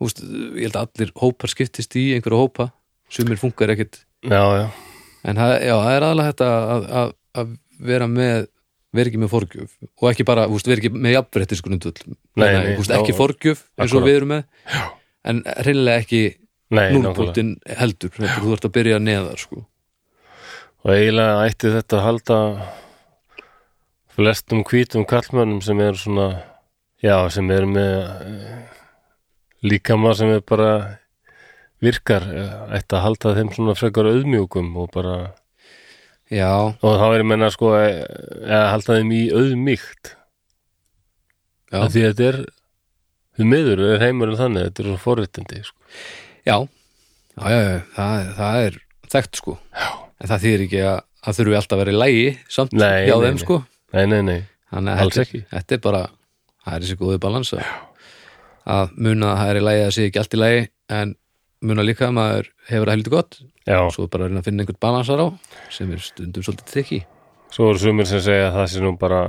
úst, 0.02 0.22
ég 0.22 0.66
held 0.66 0.78
að 0.78 0.88
allir 0.88 1.12
hópar 1.20 1.52
skiptist 1.52 1.94
í 1.98 2.08
einhverja 2.16 2.40
hópa 2.40 2.70
sumir 3.12 3.40
funkar 3.40 3.72
ekkit 3.74 4.02
já, 4.24 4.42
já, 4.62 4.66
en 5.28 5.38
það, 5.38 5.54
já, 5.58 5.74
það 5.76 5.96
er 5.96 6.06
aðlega 6.08 6.32
þetta 6.32 6.50
að, 6.56 6.88
að, 7.02 7.14
að 7.42 7.54
vera 7.92 8.08
með 8.10 8.48
vera 8.92 9.08
ekki 9.08 9.22
með 9.22 9.32
forgjöf 9.32 9.74
og 9.88 10.06
ekki 10.10 10.26
bara, 10.28 10.46
vera 10.52 10.78
ekki 10.78 10.92
með 10.92 11.16
já, 11.16 11.22
ekki 12.98 13.16
forgjöf 13.16 13.64
eins 13.80 13.96
og 13.96 14.06
við 14.06 14.18
erum 14.20 14.34
með 14.34 14.42
já. 14.68 14.84
en 15.30 15.42
reynilega 15.66 16.04
ekki 16.04 16.22
núlpunktin 16.72 17.56
heldur 17.78 18.12
þú 18.16 18.54
ert 18.56 18.68
að 18.68 18.74
byrja 18.76 19.00
neðar 19.02 19.40
sko. 19.40 19.64
og 20.84 20.94
eiginlega 20.94 21.48
ætti 21.48 21.72
þetta 21.72 21.98
að 21.98 22.06
halda 22.08 22.38
flestum 24.12 24.64
hvítum 24.68 25.08
kallmönnum 25.08 25.62
sem 25.64 25.80
er 25.80 25.96
svona 25.96 26.28
já, 27.02 27.16
sem 27.32 27.48
er 27.52 27.68
með 27.68 27.96
eh, 29.62 29.68
líkama 29.70 30.14
sem 30.18 30.32
er 30.34 30.42
bara 30.46 30.72
virkar, 31.82 32.22
ætti 32.76 32.94
að 32.94 33.02
halda 33.06 33.34
þeim 33.38 33.52
svona 33.54 33.74
frekar 33.78 34.06
auðmjúkum 34.10 34.68
og 34.78 34.90
bara 34.94 35.16
já, 36.30 36.50
og 36.78 36.98
þá 37.00 37.06
er 37.08 37.16
ég 37.22 37.28
menna 37.32 37.50
sko 37.54 37.72
eh, 37.78 38.02
að 38.46 38.66
halda 38.76 38.98
þeim 39.00 39.14
í 39.18 39.22
auðmýkt. 39.34 40.12
Já, 41.72 41.78
af 41.82 41.92
því 41.94 42.02
að 42.04 42.10
þetta 42.12 42.28
er 42.28 42.38
því 43.38 43.48
miður 43.48 43.82
er 43.88 44.02
heimurinn 44.04 44.38
þannig, 44.38 44.66
þetta 44.68 44.82
er 44.84 44.88
svo 44.90 44.98
forréttindi 45.00 45.62
sko. 45.64 45.78
já, 46.44 46.56
já, 47.38 47.46
já, 47.48 47.60
já 47.62 47.78
það, 47.96 48.32
það 48.38 48.58
er 48.66 48.78
þekkt 49.12 49.40
sko. 49.40 49.58
Já. 49.72 49.88
en 50.22 50.28
það 50.30 50.42
þýðir 50.46 50.64
ekki 50.66 50.82
að 50.90 50.98
það 51.22 51.38
þurfi 51.38 51.56
alltaf 51.58 51.76
að 51.76 51.82
vera 51.82 51.92
í 51.94 52.00
lægi 52.02 52.26
samt 52.52 52.74
Nei, 52.76 53.06
hjá 53.06 53.14
nei, 53.16 53.22
þeim 53.26 53.38
nei. 53.38 53.42
sko. 53.46 53.56
Nei, 53.92 54.04
nei, 54.10 54.20
nei, 54.28 54.40
Alls 54.72 55.18
ekki. 55.22 55.42
þetta 55.50 55.76
er 55.76 55.82
bara 55.84 56.02
það 56.62 56.76
er 56.76 56.84
þessi 56.86 56.98
góði 57.00 57.18
balansa 57.24 57.64
að 58.68 58.92
muna 58.96 59.32
að 59.32 59.40
það 59.40 59.50
er 59.52 59.60
í 59.60 59.64
lægi 59.68 59.84
að 59.86 59.94
sé 59.96 60.06
ekki 60.08 60.22
allt 60.22 60.36
í 60.36 60.42
lægi 60.42 60.62
en 60.98 61.14
muna 61.62 61.86
líka 61.86 62.08
að 62.08 62.16
maður 62.18 62.50
hefur 62.68 62.88
það 62.90 62.96
heldur 62.96 63.14
gott. 63.16 63.38
Já, 63.66 63.78
svo 63.94 64.08
bara 64.10 64.26
að 64.28 64.44
finna 64.48 64.64
einhvern 64.64 64.82
balansar 64.82 65.22
á 65.22 65.26
sem 65.70 65.90
er 65.94 66.02
stundum 66.02 66.42
svolítið 66.46 66.72
trikki 66.72 67.00
Svo 67.52 67.68
eru 67.68 67.78
sumir 67.82 68.08
sem 68.08 68.22
segja 68.24 68.48
að 68.48 68.56
það 68.56 68.70
sé 68.72 68.82
nú 68.82 68.94
bara 68.98 69.20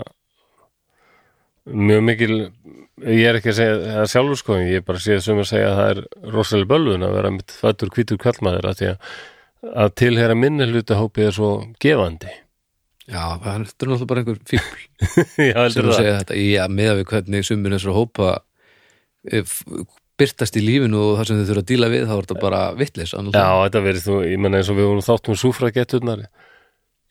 mjög 1.64 2.02
mikil 2.08 2.38
ég 3.04 3.28
er 3.28 3.38
ekki 3.40 3.52
að 3.52 3.58
segja 3.60 3.76
það 3.98 4.10
sjálfur 4.14 4.40
sko 4.40 4.58
ég 4.62 4.80
er 4.80 4.86
bara 4.88 5.00
að 5.02 5.06
segja 5.06 5.26
sumir 5.26 5.48
segja 5.50 5.70
að 5.70 5.78
það 5.80 5.92
er 5.94 6.32
rosalega 6.34 6.72
bölvun 6.72 7.06
að 7.08 7.16
vera 7.18 7.34
mitt 7.36 7.56
fættur 7.58 7.92
hvítur 7.94 8.20
kvöldmaður 8.24 8.70
að 8.72 8.84
að, 9.64 9.92
tilhera 10.00 10.36
minni 10.38 10.68
hlutahópi 10.68 11.28
er 11.28 11.36
svo 11.36 11.52
gefandi. 11.84 12.32
Já, 13.04 13.36
það 13.44 13.50
er 13.54 13.64
náttúrulega 13.66 14.08
bara 14.08 14.24
einhver 14.24 14.42
fíbl 14.48 14.84
Já, 15.52 15.60
sem 15.72 15.88
það. 15.88 15.96
segja 15.98 16.18
þetta. 16.22 16.40
Já, 16.40 16.64
meða 16.72 16.98
við 17.00 17.08
hvernig 17.12 17.48
sumir 17.48 17.76
þessar 17.76 17.98
hópa 17.98 18.30
byrtast 20.19 20.57
í 20.59 20.63
lífinu 20.63 20.99
og 21.01 21.19
það 21.19 21.30
sem 21.30 21.39
þau 21.39 21.47
þurfa 21.49 21.63
að 21.63 21.69
díla 21.71 21.91
við 21.91 22.07
þá 22.07 22.13
er 22.15 22.24
þetta 22.24 22.39
bara 22.43 22.63
vittlis 22.78 23.13
Já, 23.13 23.47
þetta 23.65 23.84
verið 23.88 24.07
þú, 24.07 24.17
ég 24.30 24.41
menna 24.41 24.59
eins 24.59 24.71
og 24.71 24.80
við 24.80 24.89
vorum 24.89 25.05
þáttum 25.05 25.39
súfragetturnar. 25.41 26.26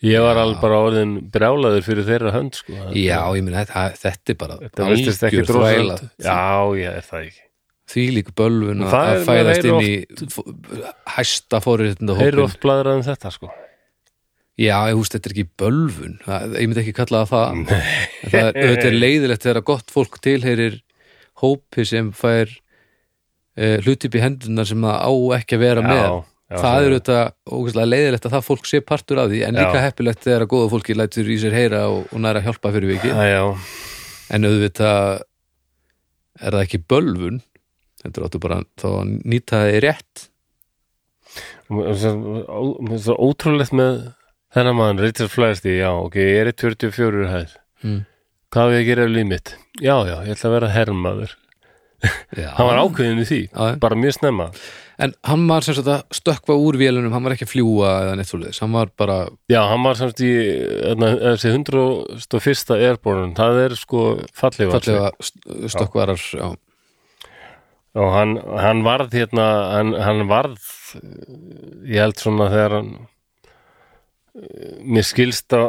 Ég 0.02 0.18
var 0.24 0.38
alveg 0.42 0.58
bara 0.62 0.80
orðin 0.82 1.14
brjálaður 1.30 1.84
fyrir 1.86 2.06
þeirra 2.08 2.34
hönd 2.34 2.58
sko. 2.58 2.74
Já, 2.98 3.20
ég 3.36 3.46
meina, 3.46 3.62
þetta, 3.62 3.84
þetta 4.02 4.34
er 4.34 4.38
bara 4.40 4.58
Þetta 4.62 4.86
algjör 4.88 5.50
þvæla. 5.50 5.98
Já, 6.26 6.38
ég 6.80 6.96
er 6.98 7.06
það 7.06 7.26
ekki. 7.28 7.42
Því 7.92 8.04
líka 8.16 8.32
bölvun 8.38 8.86
að 8.86 9.24
fæðast 9.26 9.66
inn 9.68 9.82
í 9.84 9.92
hæsta 11.12 11.58
fóriðinda 11.60 12.16
Heyrðu 12.16 12.46
hópin 12.46 12.46
oft 12.46 12.60
bladrað 12.62 13.00
um 13.00 13.04
þetta 13.06 13.32
sko. 13.34 13.50
Já, 14.60 14.76
ég 14.90 14.98
húst, 14.98 15.14
þetta 15.14 15.28
er 15.30 15.34
ekki 15.36 15.48
bölvun. 15.58 16.16
Það, 16.24 16.56
ég 16.60 16.70
myndi 16.70 16.82
ekki 16.82 16.94
kalla 16.96 17.22
það 17.28 17.62
það. 17.72 17.84
Það 18.32 18.58
er, 18.62 18.96
leiðilegt 18.96 19.46
þegar 19.46 19.64
gott 19.70 19.92
fólk 19.92 20.18
tilheyrir 20.22 20.80
hópi 21.43 21.86
sem 21.88 22.11
fær 22.16 22.51
uh, 22.51 23.78
hluti 23.84 24.09
upp 24.09 24.18
í 24.18 24.24
hendunar 24.24 24.68
sem 24.68 24.86
það 24.86 25.03
á 25.03 25.12
ekki 25.38 25.59
að 25.59 25.64
vera 25.66 25.84
með 25.86 26.03
Já, 26.03 26.11
Já, 26.53 26.59
það 26.62 26.86
er 26.86 26.97
auðvitað 26.97 27.93
leiðilegt 27.93 28.26
að 28.28 28.34
það 28.36 28.49
fólk 28.49 28.68
sé 28.68 28.82
partur 28.84 29.22
af 29.22 29.30
því 29.32 29.45
en 29.47 29.61
líka 29.61 29.78
Já. 29.78 29.84
heppilegt 29.86 30.26
þegar 30.26 30.47
að 30.47 30.53
góða 30.53 30.72
fólki 30.74 30.99
lætur 30.99 31.30
í 31.32 31.38
sér 31.40 31.57
heyra 31.57 31.84
og, 31.93 32.03
og 32.12 32.24
næra 32.24 32.45
hjálpa 32.45 32.74
fyrir 32.74 32.99
Já, 32.99 33.22
já, 33.28 33.45
en 34.32 34.51
auðvitað 34.51 35.22
er 36.43 36.57
það 36.57 36.66
ekki 36.66 36.82
bölvun 36.90 37.40
þetta 38.03 38.26
áttu 38.26 38.43
bara 38.43 38.62
þá 38.80 38.88
að 38.90 39.16
nýta 39.22 39.62
það 39.62 39.76
í 39.76 39.82
rétt 39.86 40.28
ótrúlegt 41.72 43.72
með 43.76 44.03
þennan 44.53 44.76
mann, 44.76 45.01
Richard 45.01 45.30
Flaherty, 45.32 45.78
já, 45.78 45.88
ok, 45.97 46.16
ég 46.20 46.40
er 46.43 46.51
í 46.51 46.55
24 46.61 47.28
hæð, 47.30 47.53
mm. 47.86 48.01
Hvað 48.53 48.74
við 48.76 49.03
líf 49.12 49.28
mitt? 49.30 49.55
Já, 49.80 49.96
já, 50.07 50.16
ég 50.26 50.34
ætla 50.36 50.50
að 50.50 50.55
vera 50.59 50.72
hermaður. 50.76 51.34
Já. 52.36 52.48
Hann 52.59 52.66
var 52.66 52.80
ákveðin 52.82 53.20
í 53.22 53.26
því, 53.28 53.40
Já, 53.53 53.76
bara 53.82 53.94
mjög 53.98 54.16
snemma. 54.16 54.48
en 55.03 55.12
hann 55.26 55.44
var 55.48 55.62
sem 55.64 55.74
sagt 55.76 55.86
að 55.90 56.03
stökkva 56.14 56.55
úr 56.59 56.76
vélunum 56.78 57.14
hann 57.14 57.22
var 57.24 57.32
ekki 57.36 57.46
að 57.46 57.53
fljúa 57.53 57.92
eða 58.05 58.16
neitt 58.18 58.28
svoleiðis 58.28 58.59
hann 58.62 58.74
var 58.74 58.90
bara, 58.98 59.16
Já, 59.50 59.61
hann 59.70 59.82
var 59.86 59.96
semst 59.98 60.20
í, 60.22 60.30
þarna, 60.82 61.09
þessi 61.22 61.53
101. 61.55 62.74
airborne, 62.76 63.30
það 63.38 63.61
er 63.64 63.76
sko 63.78 64.03
fallega 64.36 64.82
st- 65.22 65.70
stökkvarar 65.72 66.18
já. 66.22 66.50
og 68.03 68.11
hann, 68.18 68.34
hann 68.66 68.82
varð 68.86 69.14
hérna, 69.16 69.46
hann, 69.78 69.94
hann 70.03 70.26
varð, 70.30 70.59
ég 71.88 72.03
held 72.03 72.18
svona 72.20 72.50
þegar 72.53 72.76
hann, 72.80 72.92
mér 74.33 75.05
skilst 75.05 75.53
á, 75.53 75.61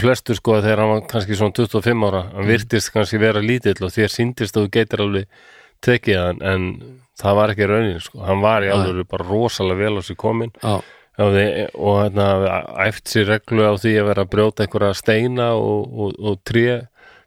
flestu 0.00 0.36
sko 0.36 0.58
að 0.58 0.66
þegar 0.66 0.82
hann 0.82 0.90
var 0.92 1.06
kannski 1.08 1.38
svona 1.38 1.56
25 1.56 2.04
ára, 2.10 2.22
hann 2.34 2.48
virtist 2.50 2.92
kannski 2.92 3.20
vera 3.22 3.40
lítill 3.40 3.78
og 3.80 3.94
þér 3.94 4.12
síndist 4.12 4.58
að 4.58 4.66
þú 4.66 4.72
geitir 4.76 5.04
alveg 5.04 5.40
tekið 5.84 6.20
hann, 6.20 6.42
en 6.44 6.66
það 7.18 7.38
var 7.38 7.54
ekki 7.54 7.68
raunin 7.70 8.04
sko, 8.04 8.20
hann 8.26 8.44
var 8.44 8.66
í 8.66 8.70
alveg 8.74 9.08
bara 9.08 9.28
rosalega 9.28 9.80
vel 9.80 10.00
á 10.00 10.02
sig 10.04 10.18
komin 10.20 10.52
Já, 10.60 10.76
og, 11.24 11.38
og 11.80 11.96
hérna 12.02 12.28
æft 12.84 13.08
sér 13.10 13.32
reglu 13.32 13.64
á 13.64 13.72
því 13.80 13.94
að 14.02 14.08
vera 14.10 14.26
að 14.26 14.32
brjóta 14.34 14.66
einhverja 14.66 14.98
steina 14.98 15.48
og, 15.56 15.88
og, 15.88 16.18
og 16.20 16.38
tré 16.46 16.66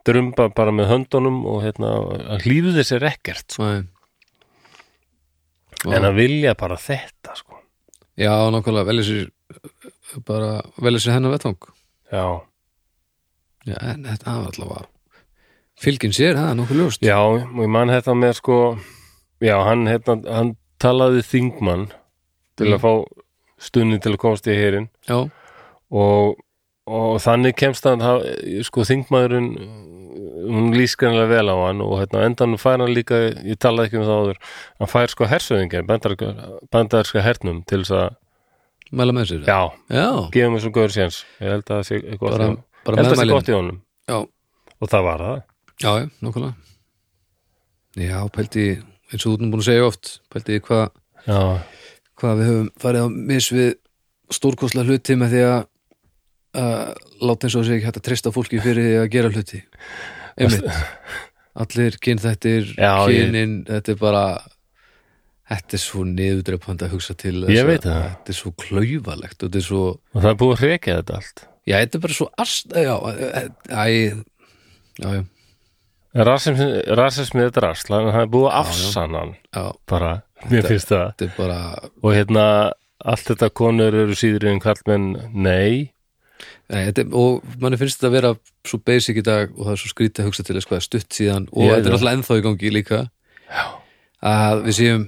drumba 0.06 0.48
bara 0.54 0.74
með 0.74 0.92
höndunum 0.92 1.42
og 1.46 1.62
hérna, 1.66 1.90
hann 2.30 2.42
hlýfði 2.42 2.86
sér 2.86 3.06
ekkert 3.12 3.54
sko. 3.54 3.68
En 5.90 6.06
að 6.06 6.18
vilja 6.18 6.54
bara 6.58 6.78
þetta 6.78 7.34
sko. 7.38 7.58
já, 8.14 8.30
nákvæmlega 8.54 8.86
velja 8.86 9.08
sér 9.08 9.28
bara 10.26 10.62
velja 10.82 11.00
sér 11.06 11.16
hennar 11.16 11.32
vettvang. 11.36 11.58
Já, 12.12 12.24
já, 13.66 13.76
en 13.92 14.04
þetta 14.04 14.34
var 14.38 14.50
allavega 14.52 14.86
fylgin 15.82 16.12
sér, 16.14 16.36
það 16.38 16.50
er 16.52 16.58
nokkuð 16.60 16.80
ljóst. 16.82 17.02
Já, 17.06 17.16
og 17.18 17.38
ég 17.64 17.68
man 17.72 17.88
þetta 17.90 18.14
með 18.18 18.36
sko, 18.38 18.58
já, 19.42 19.56
hann 19.66 19.86
hérna, 19.90 20.18
hann 20.30 20.54
talaði 20.82 21.22
þingmann 21.26 21.88
til 22.58 22.68
Mm. 22.68 22.74
að 22.76 22.82
fá 22.84 22.92
stunni 23.62 23.98
til 24.02 24.12
að 24.12 24.18
komast 24.20 24.46
í 24.46 24.54
herin 24.58 24.88
já, 25.08 25.16
og, 25.90 26.36
og 26.86 27.16
þannig 27.22 27.54
kemst 27.56 27.84
hann 27.88 28.02
sko 28.66 28.84
þingmaðurinn 28.84 29.48
hún 30.42 30.72
lýst 30.74 30.98
greinlega 31.00 31.30
vel 31.30 31.48
á 31.48 31.56
hann 31.66 31.80
og 31.80 31.94
hérna 32.02 32.22
á 32.22 32.26
endanum 32.28 32.58
fær 32.60 32.82
hann 32.82 32.92
líka 32.94 33.14
ég 33.46 33.56
talaði 33.62 33.88
ekki 33.88 33.98
um 34.02 34.04
það 34.08 34.20
áður, 34.22 34.40
hann 34.82 34.90
fær 34.92 35.12
sko 35.14 35.28
hersöðingar 35.30 35.86
bandarska 36.70 37.22
hernum 37.24 37.62
til 37.64 37.80
þess 37.84 37.94
að, 37.96 38.16
mæla 38.92 39.14
með 39.16 39.28
sér 39.30 39.46
já, 39.48 39.58
já, 39.92 40.06
gefum 40.34 40.56
þessum 40.58 40.74
góður 40.76 40.94
séns. 40.96 41.18
Ég 41.40 41.52
held 41.54 41.64
að 41.64 41.72
það 41.78 41.86
sé 41.88 42.00
gott 42.20 42.34
bara, 42.36 42.48
bara 42.86 42.96
held 43.00 43.08
að 43.08 43.12
það 43.16 43.22
sé 43.22 43.32
gott 43.32 43.50
í 43.52 43.56
honum. 43.56 43.78
Já, 44.12 44.18
og 44.82 44.92
það 44.92 45.06
var 45.08 45.24
það. 45.26 45.42
Já, 45.82 45.92
nákvæmlega. 46.22 46.54
Já, 48.02 48.18
pældi 48.32 48.66
eins 49.12 49.26
og 49.26 49.26
þú 49.26 49.34
erum 49.36 49.52
búin 49.52 49.62
að 49.62 49.68
segja 49.68 49.86
oft 49.88 50.12
pældi 50.32 50.60
hvað 50.64 50.84
já, 51.28 51.40
hvað 52.22 52.38
við 52.40 52.48
höfum 52.52 52.70
farið 52.80 53.04
á 53.04 53.08
mis 53.32 53.48
við 53.52 53.70
stórkostlega 54.32 54.88
hluti 54.88 55.16
með 55.20 55.34
því 55.34 55.42
að 55.50 55.60
láta 57.22 57.48
eins 57.48 57.56
og 57.58 57.66
sig 57.68 57.78
ekki 57.78 57.88
hægt 57.88 58.00
að 58.00 58.06
treysta 58.08 58.32
fólki 58.32 58.60
fyrir 58.64 58.86
því 58.88 58.96
að 59.02 59.10
gera 59.12 59.32
hluti. 59.32 59.60
Einmitt. 60.40 60.68
Allir 61.62 61.96
kynþættir, 62.00 62.70
Já, 62.80 62.92
ég- 63.12 63.26
kynin 63.28 63.58
þetta 63.68 63.92
er 63.92 63.98
bara 64.00 64.22
þetta 65.52 65.76
er 65.78 65.82
svo 65.82 66.04
niðurdreipandi 66.08 66.86
að 66.86 66.94
hugsa 66.96 67.14
til 67.18 67.34
Ég 67.52 67.68
veit 67.68 67.84
það. 67.86 68.02
þetta 68.08 68.34
er 68.34 68.38
svo 68.38 68.52
klaufalegt 68.62 69.38
og 69.38 69.48
þetta 69.48 69.60
er 69.62 69.66
svo, 69.68 69.84
og 70.12 70.18
það 70.24 70.30
er 70.32 70.40
búið 70.42 70.54
að 70.56 70.64
hrekja 70.66 70.96
þetta 71.00 71.18
allt. 71.20 71.44
Já 71.68 71.76
þetta 71.78 71.98
er 71.98 72.04
bara 72.06 72.16
svo 72.18 72.28
ast, 72.42 72.74
já, 72.74 72.94
já, 73.70 73.84
já, 74.98 75.22
rasismi 76.12 77.46
er 77.46 77.52
drasla 77.54 78.02
en 78.02 78.10
það 78.12 78.20
er 78.24 78.30
búið 78.32 78.48
að 78.50 78.58
afsanna 78.60 79.22
hann. 79.22 79.34
Já. 79.54 79.64
Bara, 79.88 80.12
mér 80.50 80.68
finnst 80.68 80.90
það. 80.92 81.06
þetta 81.12 81.28
er 81.28 81.34
bara, 81.38 81.58
og 82.02 82.16
hérna, 82.16 82.44
allt 83.12 83.30
þetta 83.30 83.50
konur 83.62 83.96
eru 84.02 84.16
síður 84.18 84.50
en 84.50 84.60
kallmenn, 84.62 85.08
nei. 85.32 85.88
Nei, 86.72 86.82
þetta 86.88 87.06
og 87.18 87.42
manni 87.62 87.78
finnst 87.80 88.00
þetta 88.00 88.10
að 88.10 88.16
vera 88.18 88.34
svo 88.68 88.78
basic 88.82 89.18
í 89.20 89.24
dag 89.26 89.50
og 89.56 89.66
það 89.66 89.74
er 89.74 89.80
svo 89.82 89.92
skrítið 89.92 90.22
að 90.22 90.28
hugsa 90.30 90.44
til 90.46 90.56
þess 90.58 90.68
hvað 90.70 90.78
er 90.80 90.86
stutt 90.88 91.16
síðan 91.16 91.48
og 91.52 91.68
þetta 91.70 91.90
er 91.90 91.96
alltaf 91.96 92.14
ennþá 92.16 92.38
í 92.38 92.44
gangi 92.46 92.72
líka. 92.74 93.00
Já. 93.52 93.64
að 94.22 94.62
við 94.68 94.76
séum 94.78 95.02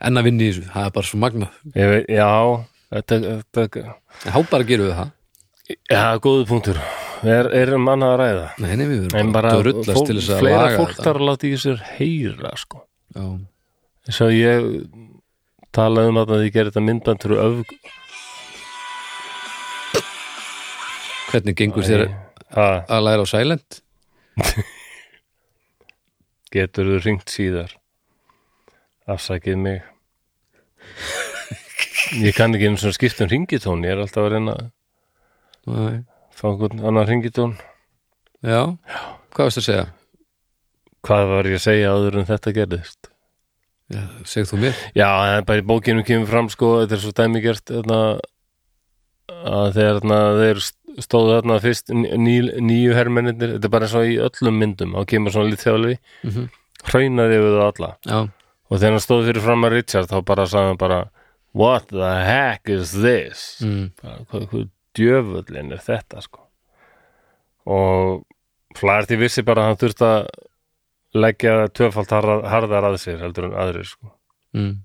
enn 0.00 0.20
að 0.20 0.28
vinna 0.28 0.44
í 0.44 0.50
þessu, 0.50 0.66
það 0.72 0.88
er 0.88 0.94
bara 0.96 1.10
svo 1.10 1.20
magnað. 1.20 1.60
Ég 1.76 1.92
veit, 1.94 2.10
já 2.10 2.30
þetta, 2.90 3.20
þetta 3.56 3.84
en 3.84 4.34
há 4.34 4.40
bara 4.50 4.68
gerum 4.68 4.88
við 4.88 4.98
það. 4.98 5.12
Já, 5.90 6.04
góðu 6.24 6.46
punktur. 6.50 6.80
Er, 7.20 7.50
er 7.52 7.74
um 7.76 7.88
annað 7.92 8.14
að 8.14 8.20
ræða? 8.22 8.46
Nei, 8.64 8.70
nei, 8.80 8.86
við 8.88 9.02
en 9.04 9.18
erum 9.20 9.32
bara, 9.34 9.52
að 9.54 9.66
rullast 9.68 9.92
fólk, 9.92 10.08
til 10.08 10.16
þess 10.18 10.32
að 10.34 10.46
laga 10.46 10.78
fólk 10.78 10.92
þetta. 10.94 11.04
þarf 11.04 11.20
að 11.20 11.28
láta 11.28 11.46
í 11.46 11.52
sér 11.60 11.82
heyra 11.98 12.52
sko. 12.58 12.82
já, 13.12 13.24
þess 14.08 14.22
að 14.24 14.32
ég 14.38 14.68
talaði 15.76 16.12
um 16.12 16.20
að 16.22 16.32
því 16.32 16.52
gerir 16.54 16.70
þetta 16.70 16.84
myndband 16.86 17.26
fyrir 17.26 17.42
öf 17.44 17.56
hvernig 21.30 21.58
gengur 21.60 21.86
þér 21.86 22.06
að 22.56 23.04
læra 23.06 23.22
á 23.22 23.26
silent? 23.30 23.82
Getur 26.54 26.88
þú 26.88 26.96
ringt 27.04 27.30
síðar? 27.30 27.76
Afsakið 29.10 29.60
mig 29.60 29.89
ég 32.26 32.36
kann 32.36 32.54
ekki 32.54 32.70
einu 32.70 32.80
svona 32.80 32.96
skipt 32.96 33.22
um 33.24 33.30
ringitón 33.30 33.86
ég 33.86 33.94
er 33.94 34.02
alltaf 34.04 34.26
að 34.26 34.34
reyna 34.34 34.56
að 34.56 34.68
nei. 35.76 36.02
fá 36.34 36.48
einhvern 36.50 36.84
annan 36.84 37.08
ringitón 37.08 37.56
já, 38.40 38.76
hvað 39.30 39.46
varst 39.46 39.62
að 39.62 39.68
segja? 39.68 39.86
hvað 41.06 41.32
var 41.32 41.48
ég 41.48 41.60
að 41.60 41.66
segja 41.66 41.94
áður 41.94 42.20
en 42.20 42.28
þetta 42.28 42.56
gerðist 42.56 43.10
Já, 43.90 44.04
segð 44.22 44.52
þú 44.52 44.58
mér 44.62 44.82
já, 44.94 45.06
bara 45.46 45.58
í 45.58 45.66
bókinu 45.66 46.04
kemur 46.06 46.28
fram 46.30 46.50
sko, 46.52 46.68
þetta 46.84 46.94
er 46.94 47.00
svo 47.02 47.14
dæmigert 47.18 47.72
þarna, 47.72 47.96
að 49.50 49.70
þegar 49.78 49.96
þarna, 49.98 50.18
þeir 50.38 50.60
stóðu 51.02 51.32
þarna 51.34 51.56
fyrst 51.64 51.90
ný, 51.90 52.36
nýju 52.62 52.94
hermennir, 52.94 53.56
þetta 53.56 53.66
er 53.66 53.72
bara 53.74 53.88
eins 53.88 53.96
og 53.98 54.06
í 54.06 54.20
öllum 54.22 54.60
myndum, 54.62 54.94
þá 54.94 55.10
kemur 55.10 55.34
svona 55.34 55.50
lítið 55.50 55.66
þjálfi 55.66 55.96
mm 55.96 56.30
-hmm. 56.30 56.46
hraunari 56.86 57.40
yfir 57.40 57.56
það 57.56 57.66
alla 57.66 57.90
já, 58.06 58.20
og 58.70 58.78
þegar 58.78 58.94
hann 58.94 59.02
stóð 59.02 59.24
fyrir 59.28 59.44
fram 59.44 59.66
að 59.66 59.74
Richard 59.76 60.10
þá 60.10 60.20
bara 60.26 60.46
sagði 60.50 60.72
hann 60.72 60.80
bara 60.80 61.00
what 61.52 61.88
the 61.90 62.12
heck 62.24 62.70
is 62.70 62.92
this? 62.94 63.58
Mm, 63.64 63.90
bara, 64.02 64.20
hvað, 64.30 64.46
hvað 64.52 64.68
djöfullin 64.98 65.74
er 65.74 65.82
þetta 65.82 66.22
sko? 66.24 66.44
Og 67.70 68.22
Flaherty 68.78 69.18
vissi 69.18 69.42
bara 69.46 69.64
að 69.64 69.70
hann 69.70 69.80
þurfti 69.80 70.06
að 70.06 70.30
leggja 71.20 71.54
tvöfalt 71.74 72.14
harðar, 72.14 72.86
að 72.86 73.00
sér 73.02 73.18
heldur 73.24 73.48
en 73.48 73.58
aðrir 73.58 73.88
sko. 73.90 74.12
Mm, 74.54 74.76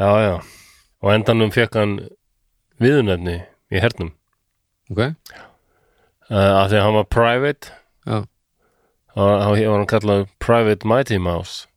já 0.00 0.10
já. 0.24 0.34
Og 1.02 1.12
endanum 1.12 1.52
fekk 1.52 1.76
hann 1.76 1.96
viðunefni 2.80 3.42
í 3.72 3.82
hernum. 3.82 4.14
Ok. 4.92 5.02
Uh, 6.32 6.62
af 6.62 6.70
því 6.70 6.78
að 6.78 6.86
hann 6.86 6.96
var 6.96 7.10
private. 7.12 7.74
Já, 8.08 8.22
þá 9.12 9.20
þá 9.20 9.48
var 9.52 9.76
hann 9.76 9.90
kallað 9.90 10.24
Private 10.40 10.88
Mighty 10.88 11.20
Mouse 11.20 11.68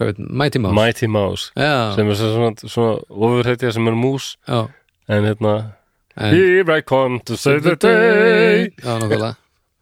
private 0.00 0.18
mighty 0.40 0.58
mouse? 0.64 0.74
Mighty 0.80 1.06
Mouse 1.12 1.50
já, 1.60 1.74
sem 1.96 2.08
er 2.08 2.16
svo- 2.16 2.32
svona, 2.32 2.70
svona 2.72 2.94
ofurhetja 3.12 3.72
sem 3.76 3.86
er 3.92 3.96
mús 4.00 4.30
já. 4.48 4.62
en 5.08 5.24
hérna 5.28 5.54
en, 6.16 6.34
Here 6.34 6.78
I 6.78 6.82
come 6.82 7.20
to 7.28 7.36
save 7.36 7.60
the 7.62 7.76
day. 7.76 8.70
já, 8.80 8.96
nákvæmlega. 8.98 9.34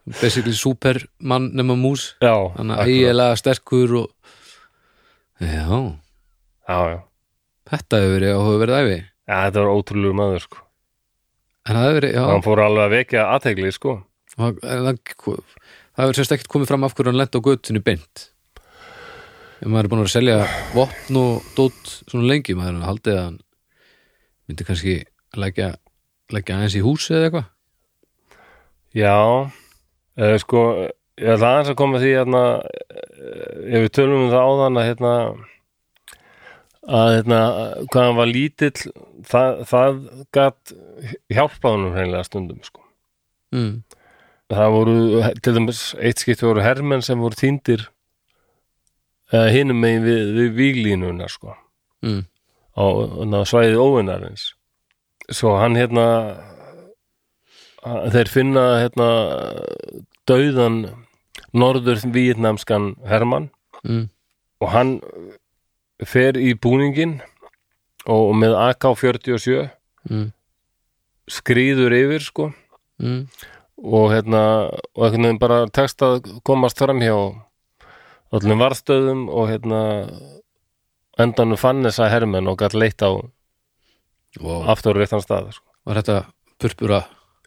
Basically 0.09 0.55
supermann 0.57 1.51
nema 1.55 1.75
mús. 1.77 2.15
Já, 2.23 2.33
þannig 2.57 2.75
að 2.75 2.79
akkurat. 2.79 2.89
eiginlega 2.89 3.37
sterkur 3.37 3.95
og 4.03 4.09
já, 5.41 5.99
já, 6.69 6.79
já. 6.93 6.99
þetta 7.71 8.01
hefur 8.03 8.15
verið 8.19 8.35
áhuga 8.39 8.59
verið 8.65 8.79
æfi 8.83 8.99
Já, 9.29 9.37
þetta 9.45 9.61
var 9.61 9.73
ótrúlegur 9.77 10.17
maður 10.17 10.41
sko. 10.47 10.59
en 11.69 11.77
það 11.77 11.85
hefur 11.85 11.99
verið, 12.01 12.15
já. 12.17 12.25
Hann 12.33 12.43
fór 12.47 12.63
alveg 12.65 12.85
að 12.87 12.95
vekja 12.97 13.27
aðtegli 13.37 13.73
sko. 13.77 13.95
það, 14.35 14.59
það, 14.65 15.01
það 15.19 16.03
hefur 16.03 16.19
sérst 16.19 16.33
ekkert 16.37 16.49
komið 16.55 16.71
fram 16.73 16.85
af 16.89 16.95
hverju 16.97 17.13
hann 17.13 17.21
lent 17.21 17.37
á 17.37 17.41
göttinu 17.45 17.83
beint 17.85 18.29
ef 19.59 19.67
maður 19.67 19.85
er 19.85 19.91
búin 19.93 20.05
að 20.05 20.13
selja 20.15 20.39
vopn 20.75 21.21
og 21.21 21.53
dót 21.57 21.93
svona 22.07 22.31
lengi 22.31 22.57
maður 22.59 22.75
er 22.77 22.81
að 22.81 22.89
haldið 22.93 23.17
að 23.17 23.25
hann 23.25 23.39
myndi 24.49 24.67
kannski 24.69 24.97
leggja, 25.37 25.73
leggja 26.33 26.57
aðeins 26.57 26.79
í 26.79 26.85
hús 26.85 27.11
eða 27.13 27.29
eitthvað 27.29 27.49
Já, 28.97 29.17
eða 30.17 30.41
sko 30.41 30.63
ég 31.19 31.35
ætla 31.35 31.53
aðeins 31.53 31.73
að 31.73 31.79
koma 31.79 32.01
því 32.01 32.15
hérna, 32.15 32.43
eh, 32.63 33.77
ef 33.77 33.85
við 33.85 33.95
tölum 33.99 34.25
um 34.25 34.33
það 34.33 34.49
áðan 34.49 34.81
að 34.81 34.89
hérna 34.89 35.13
að 36.89 37.11
hérna, 37.19 37.41
hvað 37.91 38.07
hann 38.07 38.19
var 38.19 38.31
lítill 38.31 38.73
það, 39.29 39.61
það 39.69 40.01
gat 40.33 40.75
hjálpað 41.29 41.75
honum 41.75 41.97
hreinlega 41.97 42.25
stundum 42.25 42.63
sko. 42.65 42.83
mm. 43.53 43.75
það 44.55 44.75
voru, 44.77 44.97
til 45.45 45.55
dæmis 45.59 45.83
eitt 46.01 46.23
skipt 46.23 46.45
voru 46.47 46.65
hermenn 46.65 47.05
sem 47.05 47.21
voru 47.21 47.37
týndir 47.37 47.89
uh, 49.33 49.49
hinum 49.53 49.81
megin 49.81 50.05
við, 50.05 50.33
við 50.39 50.55
víglínuna 50.59 51.29
sko 51.29 51.55
Mm. 52.03 52.25
á, 52.79 52.85
á 53.35 53.41
svæði 53.49 53.75
óvinnarins 53.75 54.53
svo 55.35 55.57
hann 55.59 55.75
hérna 55.77 56.05
þeir 58.15 58.29
finna 58.31 58.63
hérna 58.83 59.09
dauðan 60.29 60.79
norður 61.55 62.03
vietnamskan 62.15 62.95
hermann 63.09 63.51
Mm. 63.85 64.09
og 64.61 64.69
hann 64.75 65.01
fer 66.05 66.35
í 66.39 66.55
búningin 66.55 67.21
og 68.07 68.35
með 68.35 68.55
AK-47 68.59 69.71
Mm. 70.11 70.33
skrýður 71.31 71.93
yfir 71.95 72.21
sko 72.25 72.53
Mm. 73.01 73.29
og 73.83 74.11
hérna 74.11 74.43
og 74.97 75.05
einhvern 75.05 75.23
veginn 75.23 75.39
bara 75.39 75.67
tekst 75.67 75.99
að 76.03 76.41
komast 76.43 76.79
fram 76.79 76.99
hjá 77.01 77.15
öllum 78.37 78.61
varðstöðum 78.63 79.23
og 79.33 79.49
hérna 79.51 79.81
endanum 81.19 81.59
fann 81.59 81.83
þessa 81.87 82.09
hermenn 82.13 82.49
og 82.51 82.59
gætt 82.61 82.77
leitt 82.79 83.03
á 83.03 83.11
Wow. 84.39 84.67
aftur 84.69 84.93
á 84.95 85.01
réttan 85.01 85.23
stað 85.25 85.49
sko. 85.57 85.65
Var 85.89 85.99
þetta 86.03 86.17
purpura? 86.61 86.99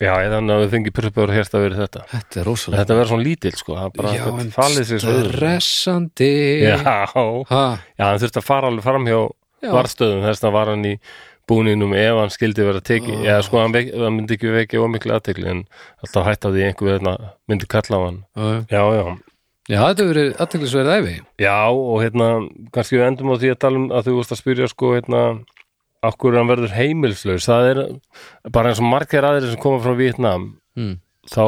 Já, 0.01 0.15
ég 0.25 0.31
þannig 0.33 0.55
að 0.55 0.61
við 0.63 0.71
fengi 0.73 0.91
purpur 0.97 1.29
hérst 1.31 1.53
að 1.53 1.61
vera 1.67 1.77
þetta. 1.83 2.01
Þetta 2.09 2.39
er 2.41 2.47
rosalega 2.49 2.81
þetta 2.81 2.95
verður 2.97 3.09
svona 3.11 3.25
lítill 3.27 3.51
sko 3.59 3.75
Já, 3.77 4.23
en 4.41 4.49
stressandi. 5.37 6.31
Já, 6.65 6.77
ha, 6.81 7.25
já, 7.99 8.01
hann 8.07 8.21
þurfti 8.23 8.41
að 8.41 8.47
fara 8.47 8.71
alveg 8.71 8.83
fram 8.87 9.05
hjá 9.05 9.19
já. 9.61 9.69
varðstöðum 9.77 10.25
þess 10.25 10.43
að 10.49 10.55
var 10.57 10.71
hann 10.73 10.87
í 10.89 10.95
búninum 11.51 11.93
ef 12.01 12.17
hann 12.17 12.33
skildi 12.33 12.65
vera 12.65 12.81
tekið 12.81 13.13
Oh. 13.19 13.23
já, 13.29 13.35
sko, 13.45 13.61
hann, 13.61 13.71
vek, 13.77 13.93
hann 13.93 14.17
myndi 14.17 14.35
ekki 14.39 14.51
vekja 14.57 14.81
ómikli 14.81 15.13
aðtekli 15.13 15.47
en 15.53 15.63
alltaf 16.01 16.25
hætt 16.31 16.45
af 16.49 16.55
því 16.57 16.65
einhver 16.65 16.89
veðna, 16.95 17.13
myndi 17.47 17.69
kalla 17.69 17.97
á 17.97 18.01
hann. 18.09 18.19
Já, 18.35 18.65
já, 18.73 18.83
já, 18.97 19.05
já, 19.69 19.79
þetta 19.81 20.03
hefur 20.03 20.11
verið 20.11 20.31
aðteklisverið 20.43 20.93
æfi 20.95 21.15
Já, 21.43 21.57
og 21.69 21.97
hérna, 22.01 22.29
kannski 22.73 22.97
við 22.97 23.07
endum 23.07 23.33
á 23.33 23.35
því 23.41 23.51
að 23.53 23.59
tala 23.61 23.81
um 23.81 23.89
að 23.91 24.07
þú 24.07 24.15
vorst 24.17 24.33
að 24.33 24.41
spyrja 24.41 24.69
sko, 24.71 24.93
hérna, 24.97 25.23
akkur 26.05 26.37
hann 26.39 26.49
verður 26.49 26.73
heimilslaus, 26.73 27.45
það 27.49 27.69
er 27.69 27.81
bara 28.53 28.71
eins 28.71 28.81
og 28.81 28.89
margir 28.89 29.27
aðrir 29.27 29.51
sem 29.51 29.61
koma 29.61 29.81
frá 29.83 29.93
Vietnam, 29.99 30.47
mm. 30.79 30.95
þá 31.29 31.45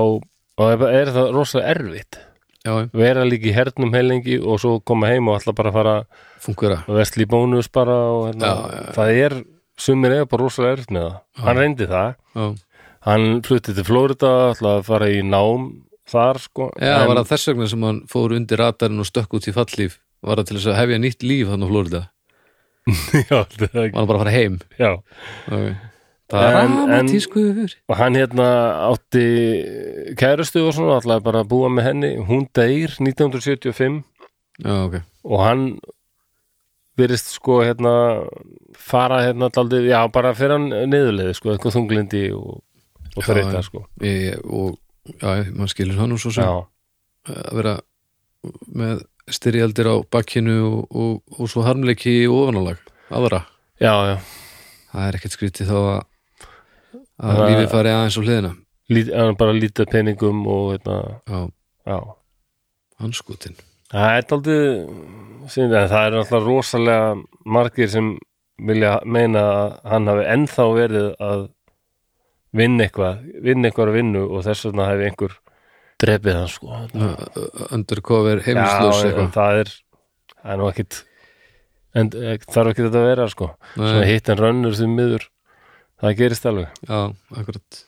er, 0.68 1.14
það 1.16 1.34
rosalega 1.38 1.74
erfitt, 1.74 2.20
Já, 2.64 2.76
vera 2.96 3.26
líka 3.28 3.50
í 3.50 3.56
hernum 3.56 3.92
heilengi 3.92 4.38
og 4.40 4.62
svo 4.64 4.78
koma 4.88 5.10
heim 5.12 5.28
og 5.28 5.36
alltaf 5.36 5.58
bara 5.58 5.74
fara 5.76 5.96
fungura 6.40 6.78
að 6.88 7.02
vestli 7.02 7.26
bónus 7.28 7.68
bara 7.68 7.98
og 8.14 8.28
hérna, 8.30 8.52
Já, 8.52 8.78
já, 8.78 8.84
það 8.96 9.24
er, 9.24 9.40
sumir 9.84 10.16
er 10.16 10.30
bara 10.30 10.46
rosalega 10.46 10.78
erfitt 10.78 10.94
með 10.94 11.10
það, 11.10 11.18
hann 11.48 11.60
reyndi 11.60 11.90
það, 11.90 12.14
Já, 12.38 12.46
hann 13.10 13.28
flutti 13.44 13.76
til 13.76 13.88
Flórida, 13.90 14.32
alltaf 14.54 14.78
að 14.78 14.86
fara 14.92 15.10
í 15.12 15.26
nám 15.28 15.74
þar, 16.10 16.40
sko, 16.44 16.72
já 16.82 16.96
en- 17.02 17.08
var 17.12 17.22
það 17.22 17.30
þess 17.34 17.48
vegna 17.52 17.68
sem 17.72 17.84
hann 17.88 18.02
fór 18.12 18.36
undir 18.36 18.60
radarinn 18.60 19.00
og 19.04 19.08
stökk 19.10 19.38
út 19.40 19.48
í 19.48 19.56
fallíf 19.56 20.00
Var 20.24 20.40
það 20.40 20.46
til 20.48 20.58
þess 20.58 20.70
að 20.72 20.78
hefja 20.80 20.98
nýtt 21.04 21.24
líf 21.28 21.48
þannig 21.52 21.68
á 21.68 21.72
Flórida 21.74 22.02
já, 23.32 23.40
það, 23.48 23.74
Var 23.74 23.90
hann 23.96 24.08
bara 24.08 24.18
að 24.18 24.22
fara 24.24 24.36
heim? 24.36 24.60
Já, 24.80 24.92
okay. 25.48 25.74
Það 26.34 26.44
er 26.48 26.56
En- 26.58 26.62
en- 26.64 26.76
dramatískur 26.88 27.74
og 27.92 27.98
hann 28.00 28.16
hérna 28.18 28.48
átti 28.90 29.26
kærustu 30.20 30.64
og 30.68 30.74
svona, 30.76 30.96
alltaf 31.00 31.24
bara 31.24 31.44
að 31.44 31.50
búa 31.52 31.68
með 31.70 31.86
henni. 31.92 32.10
Hún 32.26 32.48
deyr 32.56 32.96
1975 33.04 34.00
Já, 34.64 34.74
ok. 34.88 34.96
Og 35.28 35.44
hann 35.44 35.66
virðist 37.00 37.32
sko 37.38 37.60
hérna 37.64 37.94
fara 38.78 39.22
hérna 39.28 39.50
aldrei, 39.58 39.88
já 39.92 40.00
bara 40.14 40.34
fyrir 40.38 40.56
hann 40.58 40.68
niðurleiði 40.92 41.36
sko, 41.38 41.54
eitthvað 41.54 41.76
þunglindi 41.78 42.24
og, 42.38 42.60
og 43.18 43.26
þreita 43.28 43.60
já. 43.60 43.64
sko. 43.68 43.84
Ég, 44.06 44.42
og 44.46 44.76
já, 45.10 45.32
mann 45.56 45.72
skilur 45.72 46.00
hann 46.00 46.14
nú 46.14 46.20
svo 46.22 46.32
sem. 46.36 46.44
Já, 46.48 46.64
að 47.34 47.58
vera 47.60 47.74
með 48.76 49.04
styrjaldir 49.32 49.88
á 49.88 49.96
bakkinu 50.12 50.56
og, 50.68 50.80
og, 50.92 51.22
og 51.40 51.50
svo 51.52 51.64
harmleiki 51.64 52.12
í 52.24 52.28
ofanálag 52.32 52.82
aðra, 53.14 53.44
já, 53.80 53.94
já. 54.14 54.18
Það 54.94 55.08
er 55.08 55.18
ekkert 55.20 55.36
skrítið 55.38 55.70
þá 55.72 55.78
að 55.78 56.02
að 57.24 57.38
Það- 57.38 57.48
lífið 57.50 57.70
fari 57.72 57.92
aðeins 57.94 58.18
á 58.18 58.22
hliðina. 58.24 58.52
Lít, 58.94 59.10
bara 59.40 59.54
lítið 59.56 59.88
peningum 59.94 60.42
og 60.52 60.66
hérna, 60.74 60.98
já, 61.30 61.40
já. 61.88 61.98
Hanskútin 63.00 63.56
það 63.94 64.18
er 64.18 64.28
aldrei 64.34 64.62
það 65.54 66.06
er 66.08 66.18
alltaf 66.20 66.44
rosalega 66.46 67.16
margir 67.46 67.90
sem 67.90 68.14
vilja 68.64 69.00
meina 69.06 69.42
að 69.44 69.74
hann 69.92 70.08
hafi 70.12 70.26
ennþá 70.36 70.66
verið 70.78 71.08
að 71.24 71.44
vinna 72.54 72.88
eitthvað 72.88 73.24
vinna 73.44 73.70
eitthvað 73.70 73.92
að 73.92 73.98
vinnu 73.98 74.24
og 74.30 74.46
þess 74.46 74.68
vegna 74.70 74.90
hefði 74.92 75.10
einhver 75.10 75.40
drepið 76.04 76.38
hann 76.40 76.52
sko. 76.52 76.80
Undercover 77.72 78.42
en 78.44 78.62
eitthvað. 78.62 79.30
það 79.36 79.62
er 79.64 79.74
það 80.44 80.54
er 80.54 80.60
nú 80.62 80.70
ekkit 80.70 81.00
en 81.94 82.10
eh, 82.18 82.40
þarf 82.50 82.74
ekki 82.74 82.88
þetta 82.88 83.02
að 83.04 83.10
vera 83.12 83.30
sko. 83.32 83.52
Svona 83.76 84.10
hitt 84.10 84.32
en 84.34 84.42
rönnur 84.42 84.76
því 84.78 84.90
miður 84.92 85.28
það 86.02 86.18
gerist 86.20 86.50
alveg. 86.50 86.82
Já, 86.90 87.00
akkurat. 87.38 87.84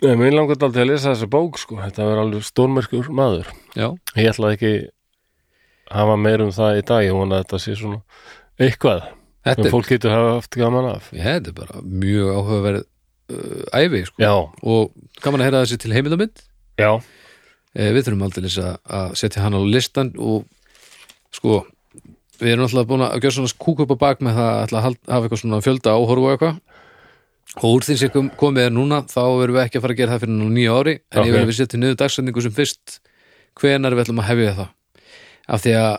En 0.00 0.16
mér 0.16 0.32
langar 0.32 0.56
aldrei 0.64 0.86
að 0.86 0.92
lesa 0.94 1.12
þessa 1.12 1.28
bók 1.30 1.60
sko. 1.60 1.78
Þetta 1.82 2.06
verður 2.08 2.22
alveg 2.24 2.46
stórmerkur 2.48 3.10
maður. 3.14 3.52
Já, 3.76 3.90
ég 4.16 4.32
ætla 4.32 4.54
ekki 4.56 4.74
hafa 5.90 6.16
meir 6.20 6.44
um 6.44 6.52
það 6.54 6.80
í 6.80 6.84
dag 6.88 7.04
ég 7.04 7.16
vona 7.16 7.38
að 7.38 7.44
þetta 7.44 7.60
sé 7.64 7.76
svona 7.78 8.00
eitthvað 8.60 9.02
er, 9.48 9.70
fólk 9.72 9.90
getur 9.90 10.14
hafa 10.14 10.32
haft 10.38 10.56
gaman 10.56 10.88
af. 10.94 11.10
Ég, 11.16 11.26
þetta 11.26 11.52
er 11.52 11.58
bara 11.60 11.84
mjög 11.84 12.32
áhugaverð 12.38 12.88
æfi 13.74 14.04
sko. 14.08 14.22
og 14.62 14.92
gaman 15.22 15.40
að 15.42 15.48
heyra 15.50 15.62
þessi 15.64 15.78
til 15.82 15.92
heimildamind 15.94 16.42
já, 16.80 16.90
eh, 17.74 17.90
við 17.94 18.06
þurfum 18.08 18.24
aldrei 18.26 18.48
að, 18.50 18.78
að 19.00 19.14
setja 19.20 19.42
hann 19.44 19.54
á 19.56 19.60
listan 19.64 20.12
og 20.18 20.46
sko 21.34 21.62
við 22.40 22.54
erum 22.54 22.64
alltaf 22.66 22.86
búin 22.88 23.04
að 23.04 23.18
gjöra 23.20 23.36
svona 23.36 23.58
kúk 23.60 23.82
upp 23.84 23.92
á 23.94 24.02
bak 24.02 24.20
með 24.24 24.38
það 24.40 24.52
að 24.64 24.82
hafa 24.82 25.20
eitthvað 25.20 25.42
svona 25.42 25.60
fjölda 25.64 25.92
áhorfu 25.92 26.24
og 26.24 26.32
eitthvað. 26.34 26.60
Og 27.60 27.66
úr 27.74 27.82
því 27.84 27.96
sem 27.98 28.10
kom- 28.14 28.30
komið 28.38 28.66
er 28.68 28.70
núna 28.72 29.02
þá 29.10 29.20
erum 29.42 29.56
við 29.58 29.64
ekki 29.66 29.76
að 29.76 29.82
fara 29.84 29.92
að 29.94 29.98
gera 30.00 30.12
það 30.14 30.20
fyrir 30.22 30.36
nú 30.38 30.46
nýja 30.54 30.76
ári 30.78 30.94
en 31.10 31.18
Ok. 31.18 31.26
ég 31.26 31.32
vil 31.34 31.40
að 31.42 31.48
við 31.50 31.56
setja 31.58 31.78
niður 31.80 31.96
dagsendingu 32.00 32.42
sem 32.42 32.52
fyrst 32.54 33.00
hvenar 33.60 33.92
við 33.92 34.04
ætlum 34.06 34.22
að 34.22 34.28
hefja 34.30 34.54
það. 34.56 34.68
Af 35.50 35.62
því 35.64 35.72
að 35.80 35.98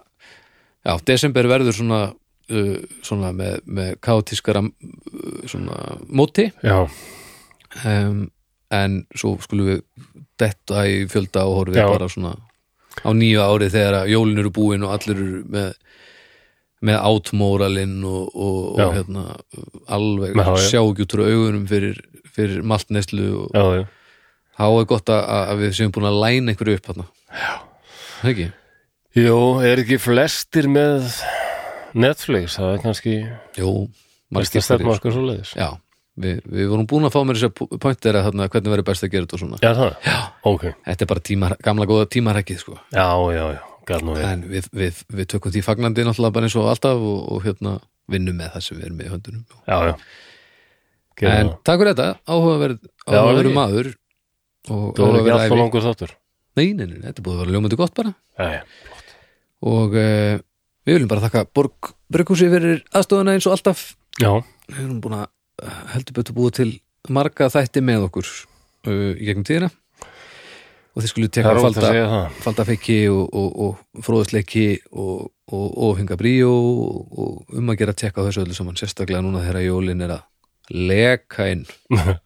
já, 0.87 0.93
desember 1.11 1.49
verður 1.51 1.75
svona 1.77 1.99
uh, 2.49 2.77
svona 3.03 3.31
með, 3.35 3.59
með 3.67 3.91
kátískara 4.01 4.63
uh, 4.65 5.41
svona 5.45 5.77
móti. 6.09 6.47
Já, 6.63 6.87
um, 7.85 8.23
en 8.71 9.01
svo 9.15 9.35
skulum 9.43 9.71
við 9.71 9.81
detta 10.39 10.85
í 10.87 11.03
fjölda 11.11 11.45
áhorfi 11.45 11.79
Já. 11.79 11.87
bara 11.91 12.09
svona 12.11 12.35
á 13.01 13.09
nýju 13.15 13.41
ári 13.43 13.71
þegar 13.71 14.07
jólin 14.11 14.41
eru 14.41 14.51
búin 14.53 14.85
og 14.87 14.95
allir 14.95 15.17
eru 15.17 15.41
með 15.51 15.73
með 16.81 16.97
átmóralinn 17.05 17.99
og, 18.09 18.31
og, 18.33 18.61
og 18.81 18.95
hérna 18.95 19.25
alveg 19.85 20.33
Já, 20.33 20.47
já. 20.49 20.69
sjágjútur 20.71 21.21
á 21.21 21.25
augunum 21.29 21.67
fyrir, 21.69 21.99
fyrir 22.33 22.63
maltneslu 22.65 23.27
og 23.43 23.51
já, 23.53 23.65
já. 23.77 23.83
þá 24.57 24.65
er 24.69 24.87
gott 24.89 25.11
að, 25.13 25.27
að 25.41 25.61
við 25.61 25.75
séum 25.77 25.93
búin 25.93 26.09
að 26.09 26.17
læna 26.23 26.55
einhverju 26.55 26.79
upp 26.79 26.89
Já 26.95 27.53
Ekki? 28.21 28.51
Jú, 29.17 29.37
er 29.65 29.81
ekki 29.81 29.97
flestir 30.01 30.67
með 30.71 31.07
Netflix, 31.97 32.57
það 32.59 32.73
er 32.75 32.83
kannski 32.83 33.15
besta 34.31 34.77
margir 34.81 35.15
svo 35.15 35.23
leiðis 35.25 35.53
Já, 35.57 35.69
við, 36.21 36.39
við 36.45 36.71
vorum 36.71 36.87
búin 36.89 37.07
að 37.07 37.15
fá 37.15 37.19
mér 37.27 37.39
þess 37.39 37.49
að 37.49 37.81
pointera 37.83 38.23
þarna 38.27 38.47
hvernig 38.53 38.73
verður 38.75 38.87
best 38.91 39.05
að 39.05 39.13
gera 39.13 39.27
þetta 39.27 39.37
og 39.37 39.43
svona. 39.43 39.61
Já, 39.61 39.71
já. 40.05 40.17
ok. 40.51 40.65
Þetta 40.87 41.05
er 41.05 41.11
bara 41.13 41.25
tíma, 41.31 41.51
gamla 41.67 41.87
góða 41.89 42.09
tímarækið 42.15 42.61
sko. 42.63 42.77
Við 43.91 44.27
en 44.27 44.43
við, 44.47 44.67
við, 44.77 44.99
við 45.11 45.31
tökum 45.33 45.53
því 45.55 45.63
fagnandi 45.65 46.05
náttúrulega 46.05 46.35
bara 46.37 46.47
eins 46.47 46.57
og 46.59 46.69
alltaf 46.71 47.01
og, 47.01 47.23
og 47.33 47.41
hérna 47.47 47.77
vinnum 48.11 48.37
með 48.37 48.53
það 48.55 48.67
sem 48.67 48.77
við 48.77 48.87
erum 48.87 48.99
með 48.99 49.09
í 49.09 49.13
höndunum. 49.15 49.41
En 51.31 51.51
takk 51.65 51.81
fyrir 51.81 51.91
þetta, 51.95 52.07
áhugaverð 52.29 53.51
maður 53.55 53.91
Það 54.67 55.01
var 55.01 55.17
ekki? 55.19 55.33
alltaf 55.33 55.57
langur 55.57 55.85
þáttur? 55.85 56.13
Nei, 56.59 56.67
nei, 56.75 56.85
nei, 56.85 57.01
þetta 57.07 57.23
búið 57.25 57.37
að 57.37 57.41
vera 57.41 57.55
ljómandi 57.55 57.77
gott 57.79 57.93
bara. 57.97 58.13
Já, 58.37 58.59
já, 58.59 58.61
og 59.71 59.95
uh, 59.95 60.41
við 60.85 60.97
viljum 60.97 61.11
bara 61.11 61.23
þakka 61.25 61.45
Borg 61.55 61.91
Brygghúsi 62.11 62.49
fyrir 62.51 62.81
aðstofuna 62.91 63.35
eins 63.37 63.47
og 63.47 63.55
alltaf. 63.55 63.85
Já, 64.19 64.31
við 64.67 64.83
erum 64.83 64.99
búin 65.03 65.17
að 65.21 65.29
heldur 65.93 66.17
betur 66.17 66.37
búið 66.37 66.57
til 66.59 66.71
marga 67.09 67.49
þætti 67.51 67.83
með 67.85 68.07
okkur 68.09 68.27
uh, 68.87 69.13
í 69.15 69.29
gegnum 69.29 69.47
tíðina. 69.47 69.71
Og 70.91 70.99
þið 70.99 71.11
skulle 71.13 71.29
að 71.55 71.61
falda, 71.63 71.83
segja 71.87 72.07
það. 72.11 72.39
falda 72.43 72.63
feiki 72.67 72.97
og, 73.07 73.21
og, 73.31 73.51
og 73.63 74.01
og, 74.91 75.29
og, 75.55 76.01
bríó 76.19 76.49
og, 76.51 77.13
og 77.15 77.55
um 77.61 77.71
að 77.71 77.79
gera 77.79 77.95
tekka 77.95 78.25
þessu 78.27 78.43
öllu 78.43 78.57
saman 78.57 78.79
sérstaklega 78.79 79.23
núna 79.23 79.45
þegar 79.45 79.63
jólin 79.69 80.03
er 80.03 80.17
að 80.17 80.27
leka 80.91 81.47
inn. 81.53 81.65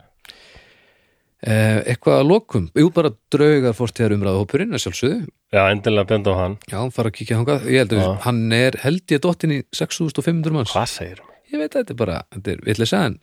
Eh, 1.45 1.77
eitthvað 1.91 2.23
að 2.23 2.29
lokum, 2.31 2.63
jú 2.73 2.87
bara 2.89 3.11
draugar 3.29 3.75
fórstíðar 3.77 4.15
umræðu 4.15 4.39
hópurinn 4.41 4.73
að 4.73 4.81
sjálfsögðu. 4.81 5.27
Já, 5.53 5.59
endilega 5.67 6.09
benda 6.09 6.33
á 6.33 6.35
hann. 6.39 6.55
Já, 6.71 6.77
hann 6.79 6.93
fara 6.95 7.11
að 7.11 7.17
kíkja 7.19 7.37
þangað, 7.37 7.67
ég 7.69 7.83
held 7.83 7.93
að 7.99 8.15
hann 8.23 8.39
er 8.57 8.77
held 8.81 9.13
ég 9.13 9.21
dottin 9.21 9.53
í 9.53 9.59
6500 9.77 10.55
manns. 10.55 10.73
Hvað 10.73 10.89
segir 10.89 11.21
hann? 11.21 11.34
Ég 11.55 11.63
veit 11.63 11.71
að 11.71 11.81
þetta 11.81 11.95
er 11.95 12.01
bara, 12.01 12.17
þetta 12.35 12.51
er 12.53 12.65
vitlega 12.65 13.03
en 13.05 13.17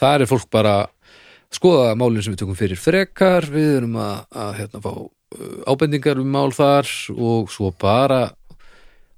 það 0.00 0.14
er 0.14 0.30
fólk 0.30 0.50
bara 0.52 0.76
skoða 1.52 1.96
málin 1.98 2.24
sem 2.24 2.34
við 2.34 2.44
tökum 2.44 2.58
fyrir 2.58 2.80
frekar. 2.80 3.48
Við 3.52 3.78
erum 3.80 3.98
að, 4.00 4.20
að 4.44 4.52
hérna, 4.60 4.82
fá 4.84 4.92
uh, 4.92 5.56
ábendingar 5.68 6.20
um 6.22 6.30
mál 6.32 6.52
þar 6.56 6.90
og 7.16 7.52
svo 7.52 7.72
bara 7.80 8.22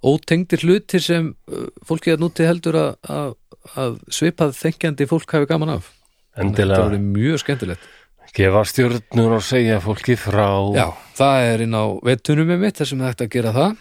ótengdir 0.04 0.64
hlutir 0.66 1.02
sem 1.04 1.32
uh, 1.32 1.66
fólki 1.86 2.14
að 2.14 2.24
núti 2.24 2.46
heldur 2.48 2.78
að, 2.80 2.94
að, 3.08 3.34
að 3.80 3.98
svipað 4.12 4.56
þengjandi 4.58 5.10
fólk 5.10 5.36
hafi 5.36 5.50
gaman 5.50 5.76
af. 5.78 5.92
Þetta 6.34 6.48
Endilega. 6.48 6.86
voru 6.88 7.02
mjög 7.04 7.44
skemmtilegt. 7.44 7.92
Gefa 8.34 8.64
stjórnur 8.66 9.36
og 9.36 9.44
segja 9.46 9.76
fólki 9.78 10.16
frá. 10.18 10.48
Já, 10.74 10.88
það 11.14 11.50
er 11.52 11.62
inn 11.68 11.76
á 11.78 11.84
vettunum 12.02 12.48
með 12.50 12.64
mitt 12.64 12.80
þessum 12.80 13.04
þetta 13.04 13.28
að 13.28 13.36
gera 13.36 13.52
það. 13.54 13.76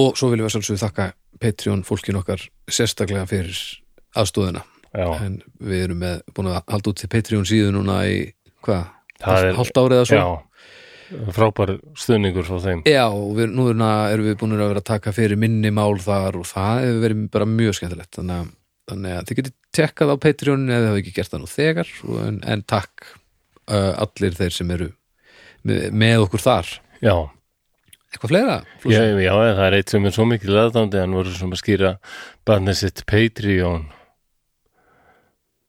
Og 0.00 0.12
svo 0.18 0.28
viljum 0.30 0.46
við 0.46 0.54
sjálfsögðu 0.54 0.82
þakka 0.82 1.06
Patreon 1.40 1.84
fólkin 1.86 2.18
okkar 2.20 2.42
sérstaklega 2.70 3.26
fyrir 3.30 3.56
aðstóðina 4.18 4.64
en 4.92 5.40
við 5.62 5.84
erum 5.86 6.00
með, 6.02 6.22
búin 6.34 6.50
að 6.50 6.62
halda 6.72 6.92
út 6.92 7.00
til 7.00 7.10
Patreon 7.10 7.48
síðu 7.48 7.74
núna 7.74 8.00
í, 8.10 8.22
hvað, 8.64 8.88
hálft 9.22 9.78
árið 9.78 9.98
eða 10.00 10.08
svo? 10.10 10.20
Já. 10.20 10.46
Frábær 11.34 11.72
stuðningur 11.98 12.46
frá 12.46 12.58
þeim. 12.62 12.82
Já, 12.86 13.04
og 13.08 13.32
við, 13.38 13.50
nú 13.54 13.66
erum 13.70 14.26
við 14.28 14.36
búin 14.38 14.54
að 14.54 14.68
vera 14.68 14.82
að 14.82 14.90
taka 14.92 15.14
fyrir 15.14 15.40
minni 15.40 15.72
mál 15.74 15.98
þar 16.02 16.38
og 16.38 16.46
það 16.46 16.84
hefur 16.84 17.00
verið 17.04 17.24
bara 17.34 17.48
mjög 17.50 17.78
skemmtilegt. 17.78 18.12
Þannig 18.18 18.36
að, 18.36 18.52
þannig 18.92 19.16
að 19.16 19.24
þið 19.26 19.40
getið 19.40 19.56
tekkað 19.80 20.14
á 20.14 20.16
Patreon 20.26 20.68
eða 20.68 20.84
þið 20.84 20.88
hafa 20.90 21.02
ekki 21.02 21.16
gert 21.16 21.32
það 21.32 21.42
nú 21.42 21.50
þegar 21.50 21.92
en, 22.28 22.38
en 22.54 22.62
takk 22.70 23.10
uh, 23.10 23.92
allir 24.06 24.38
þeir 24.38 24.54
sem 24.54 24.72
eru 24.76 24.88
með, 25.66 25.82
með 26.04 26.26
okkur 26.28 26.46
þar. 26.46 26.72
Já, 27.02 27.14
Eitthvað 28.10 28.32
fleira? 28.32 28.54
já, 28.90 29.02
já, 29.22 29.32
það 29.38 29.64
er 29.68 29.76
eitt 29.78 29.92
sem 29.94 30.06
er 30.08 30.14
svo 30.16 30.24
mikið 30.26 30.50
leðdandi 30.56 30.98
hann 30.98 31.12
voru 31.14 31.30
sem 31.36 31.52
að 31.54 31.60
skýra 31.62 31.90
barnið 32.48 32.78
sitt 32.80 33.04
Patreon. 33.06 33.84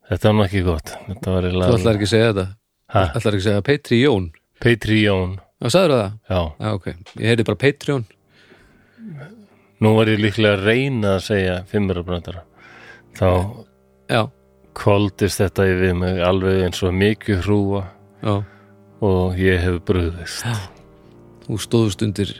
Þetta 0.10 0.28
var 0.28 0.36
nú 0.36 0.44
ekki 0.44 0.62
gott 0.66 0.89
Þetta 1.06 1.32
var 1.36 1.46
Þú 1.46 1.50
eiginlega 1.52 1.76
ætlar 1.78 2.00
ekki 2.00 2.08
að 2.10 2.14
segja 2.16 2.32
þetta? 2.32 2.48
Ha, 2.92 3.04
ætlar 3.16 3.38
ekki 3.38 3.44
að 3.44 3.48
segja 3.48 3.66
Patreon? 3.70 4.26
Patreon. 4.66 5.36
Já, 5.62 5.70
sagður 5.76 5.94
það? 5.96 6.18
Já, 6.34 6.39
Já, 6.66 6.72
ok, 6.80 6.88
ég 7.22 7.30
heyrði 7.30 7.46
bara 7.52 7.62
Patreon. 7.62 8.08
Nú 9.82 9.94
var 9.98 10.12
ég 10.12 10.20
líklega 10.22 10.58
að 10.58 10.66
reyna 10.68 11.16
að 11.18 11.24
segja 11.30 11.56
fimmurabröndara 11.70 12.44
þá 13.18 13.30
Já, 14.12 14.22
koldist 14.78 15.39
þetta 15.42 15.66
yfir 15.72 15.96
mig 15.98 16.20
alveg 16.26 16.66
eins 16.68 16.82
og 16.86 16.94
mikið 16.98 17.42
hrúa 17.48 17.82
já, 18.22 18.36
og 19.02 19.39
ég 19.42 19.62
hef 19.64 19.80
brugðist 19.88 20.46
þú 21.46 21.58
stóðust 21.62 22.04
undir 22.06 22.32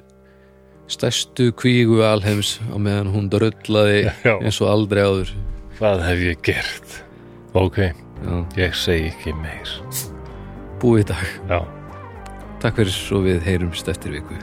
stærstu 0.92 1.52
kvígu 1.56 2.02
alheims 2.04 2.58
á 2.68 2.76
meðan 2.76 3.12
hún 3.14 3.30
dröllaði 3.32 4.06
Já. 4.26 4.36
eins 4.42 4.60
og 4.62 4.72
aldrei 4.74 5.04
áður. 5.08 5.34
Hvað 5.80 6.04
hef 6.08 6.24
ég 6.28 6.42
gert? 6.46 6.98
Ok, 7.58 7.78
Já, 8.22 8.36
ég 8.60 8.76
segi 8.78 9.08
ekki 9.10 9.34
meir. 9.40 9.72
Búið 10.82 11.08
dag. 11.14 11.28
Já, 11.50 11.62
Takk 12.62 12.78
fyrir 12.78 12.94
svo 12.94 13.24
við 13.26 13.40
heyrumst 13.48 13.88
eftir 13.90 14.14
viku 14.20 14.36